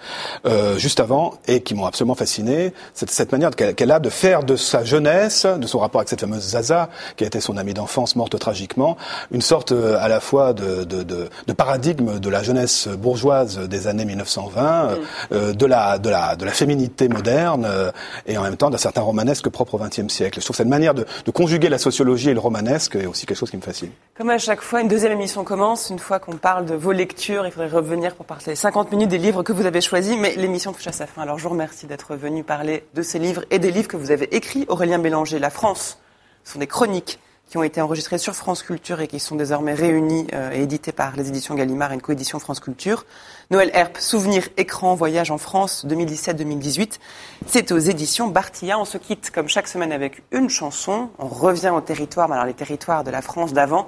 euh, 0.45 0.77
juste 0.77 0.99
avant, 0.99 1.35
et 1.47 1.61
qui 1.61 1.73
m'ont 1.73 1.85
absolument 1.85 2.15
fasciné. 2.15 2.73
Cette, 2.93 3.09
cette 3.09 3.31
manière 3.31 3.51
qu'elle 3.51 3.91
a 3.91 3.99
de 3.99 4.09
faire 4.09 4.43
de 4.43 4.55
sa 4.55 4.83
jeunesse, 4.83 5.45
de 5.45 5.65
son 5.65 5.79
rapport 5.79 6.01
avec 6.01 6.09
cette 6.09 6.19
fameuse 6.19 6.43
Zaza, 6.43 6.89
qui 7.15 7.23
a 7.23 7.27
été 7.27 7.39
son 7.39 7.55
amie 7.57 7.73
d'enfance 7.73 8.15
morte 8.15 8.37
tragiquement, 8.37 8.97
une 9.31 9.41
sorte 9.41 9.71
euh, 9.71 9.97
à 9.99 10.09
la 10.09 10.19
fois 10.19 10.53
de, 10.53 10.83
de, 10.83 11.03
de, 11.03 11.29
de, 11.47 11.53
paradigme 11.53 12.19
de 12.19 12.29
la 12.29 12.43
jeunesse 12.43 12.87
bourgeoise 12.87 13.57
des 13.69 13.87
années 13.87 14.05
1920, 14.05 14.83
mm. 14.83 14.97
euh, 15.31 15.53
de, 15.53 15.65
la, 15.65 15.97
de, 15.97 16.09
la, 16.09 16.35
de 16.35 16.43
la 16.43 16.51
féminité 16.51 17.07
moderne, 17.07 17.65
euh, 17.65 17.91
et 18.27 18.37
en 18.37 18.43
même 18.43 18.57
temps 18.57 18.69
d'un 18.69 18.77
certain 18.77 19.01
romanesque 19.01 19.47
propre 19.49 19.75
au 19.75 19.77
XXe 19.77 20.09
siècle. 20.09 20.39
Je 20.39 20.45
trouve 20.45 20.57
cette 20.57 20.67
manière 20.67 20.93
de, 20.93 21.05
de 21.25 21.31
conjuguer 21.31 21.69
la 21.69 21.77
sociologie 21.77 22.29
et 22.29 22.33
le 22.33 22.41
romanesque 22.41 22.97
est 22.97 23.05
aussi 23.05 23.25
quelque 23.25 23.37
chose 23.37 23.49
qui 23.49 23.57
me 23.57 23.61
fascine. 23.61 23.91
Comme 24.17 24.29
à 24.29 24.37
chaque 24.37 24.61
fois, 24.61 24.81
une 24.81 24.89
deuxième 24.89 25.13
émission 25.13 25.43
commence. 25.43 25.89
Une 25.89 25.99
fois 25.99 26.19
qu'on 26.19 26.35
parle 26.35 26.65
de 26.65 26.75
vos 26.75 26.91
lectures, 26.91 27.45
il 27.45 27.51
faudrait 27.51 27.69
revenir 27.69 27.92
pour 27.93 28.25
parler 28.25 28.55
50 28.55 28.91
minutes 28.91 29.09
des 29.09 29.19
livres 29.19 29.43
que 29.43 29.53
vous 29.53 29.67
avez 29.67 29.79
choisis, 29.79 30.17
mais 30.17 30.35
l'émission 30.35 30.73
touche 30.73 30.87
à 30.87 30.91
sa 30.91 31.05
fin. 31.05 31.21
Alors 31.21 31.37
je 31.37 31.43
vous 31.43 31.51
remercie 31.51 31.85
d'être 31.85 32.15
venu 32.15 32.43
parler 32.43 32.85
de 32.95 33.01
ces 33.03 33.19
livres 33.19 33.45
et 33.51 33.59
des 33.59 33.71
livres 33.71 33.87
que 33.87 33.97
vous 33.97 34.09
avez 34.09 34.35
écrits. 34.35 34.65
Aurélien 34.67 34.97
Bélanger, 34.97 35.37
La 35.37 35.51
France, 35.51 35.99
ce 36.43 36.53
sont 36.53 36.59
des 36.59 36.67
chroniques 36.67 37.19
qui 37.47 37.57
ont 37.57 37.63
été 37.63 37.81
enregistrées 37.81 38.17
sur 38.17 38.33
France 38.33 38.63
Culture 38.63 38.99
et 39.01 39.07
qui 39.07 39.19
sont 39.19 39.35
désormais 39.35 39.75
réunies 39.75 40.25
euh, 40.33 40.51
et 40.51 40.63
éditées 40.63 40.91
par 40.91 41.15
les 41.15 41.29
éditions 41.29 41.53
Gallimard 41.53 41.91
et 41.91 41.95
une 41.95 42.01
coédition 42.01 42.39
France 42.39 42.59
Culture. 42.59 43.05
Noël 43.51 43.69
Herp, 43.73 43.97
Souvenir 43.99 44.49
écran, 44.57 44.95
voyage 44.95 45.29
en 45.29 45.37
France 45.37 45.85
2017-2018. 45.85 46.99
C'est 47.45 47.71
aux 47.71 47.77
éditions 47.77 48.27
Bartilla. 48.27 48.79
On 48.79 48.85
se 48.85 48.97
quitte 48.97 49.29
comme 49.29 49.49
chaque 49.49 49.67
semaine 49.67 49.91
avec 49.91 50.23
une 50.31 50.49
chanson. 50.49 51.11
On 51.19 51.27
revient 51.27 51.69
au 51.69 51.81
territoire, 51.81 52.27
mais 52.27 52.35
alors 52.35 52.47
les 52.47 52.55
territoires 52.55 53.03
de 53.03 53.11
la 53.11 53.21
France 53.21 53.53
d'avant. 53.53 53.87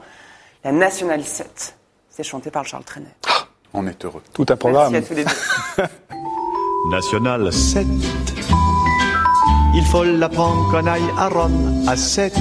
La 0.64 0.72
Nationale 0.72 1.24
7. 1.24 1.76
C'est 2.12 2.24
chanté 2.24 2.51
par 2.51 2.66
Charles 2.66 2.84
Trenet. 2.84 3.16
On 3.78 3.86
est 3.88 4.05
heureux. 4.05 4.21
Tout 4.34 4.45
un 4.49 4.55
programme. 4.55 4.93
Merci 4.93 5.05
à 5.05 5.15
tous 5.15 5.15
les 5.15 5.26
deux. 5.26 5.84
National 6.89 7.51
7. 7.51 7.86
Il 9.76 9.84
faut 9.91 10.03
l'apprendre 10.03 10.71
qu'on 10.71 10.88
aille 10.88 11.09
à 11.17 11.28
Rome 11.28 11.84
à 11.88 11.97
7. 11.97 12.34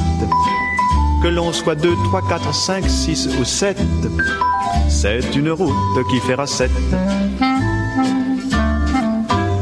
Que 1.22 1.28
l'on 1.28 1.52
soit 1.52 1.74
2, 1.74 1.92
3, 2.04 2.22
4, 2.28 2.54
5, 2.54 2.88
6 2.88 3.28
ou 3.40 3.44
7. 3.44 3.76
C'est 4.88 5.34
une 5.34 5.50
route 5.50 5.74
qui 6.10 6.20
fera 6.20 6.46
7. 6.46 6.70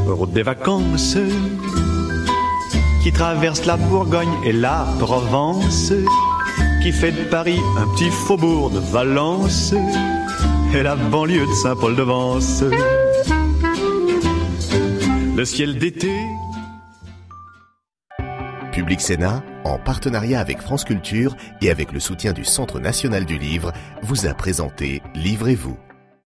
Route 0.09 0.33
des 0.33 0.43
vacances 0.43 1.17
qui 3.03 3.13
traverse 3.13 3.65
la 3.65 3.77
Bourgogne 3.77 4.33
et 4.45 4.53
la 4.53 4.87
Provence, 5.01 5.93
qui 6.83 6.93
fait 6.93 7.11
de 7.11 7.25
Paris 7.25 7.59
un 7.79 7.87
petit 7.95 8.11
faubourg 8.11 8.71
de 8.71 8.79
Valence 8.79 9.75
et 10.75 10.83
la 10.83 10.97
banlieue 10.97 11.47
de 11.47 11.53
Saint-Paul-de-Vence. 11.53 12.65
Le 15.37 15.45
ciel 15.45 15.79
d'été. 15.79 16.11
Public 18.73 19.01
Sénat, 19.01 19.43
en 19.65 19.79
partenariat 19.79 20.41
avec 20.41 20.61
France 20.61 20.85
Culture 20.85 21.37
et 21.61 21.71
avec 21.71 21.93
le 21.93 22.01
soutien 22.01 22.33
du 22.33 22.45
Centre 22.45 22.81
national 22.81 23.27
du 23.27 23.39
livre, 23.39 23.73
vous 24.03 24.27
a 24.27 24.35
présenté 24.35 25.03
Livrez-vous. 25.15 25.77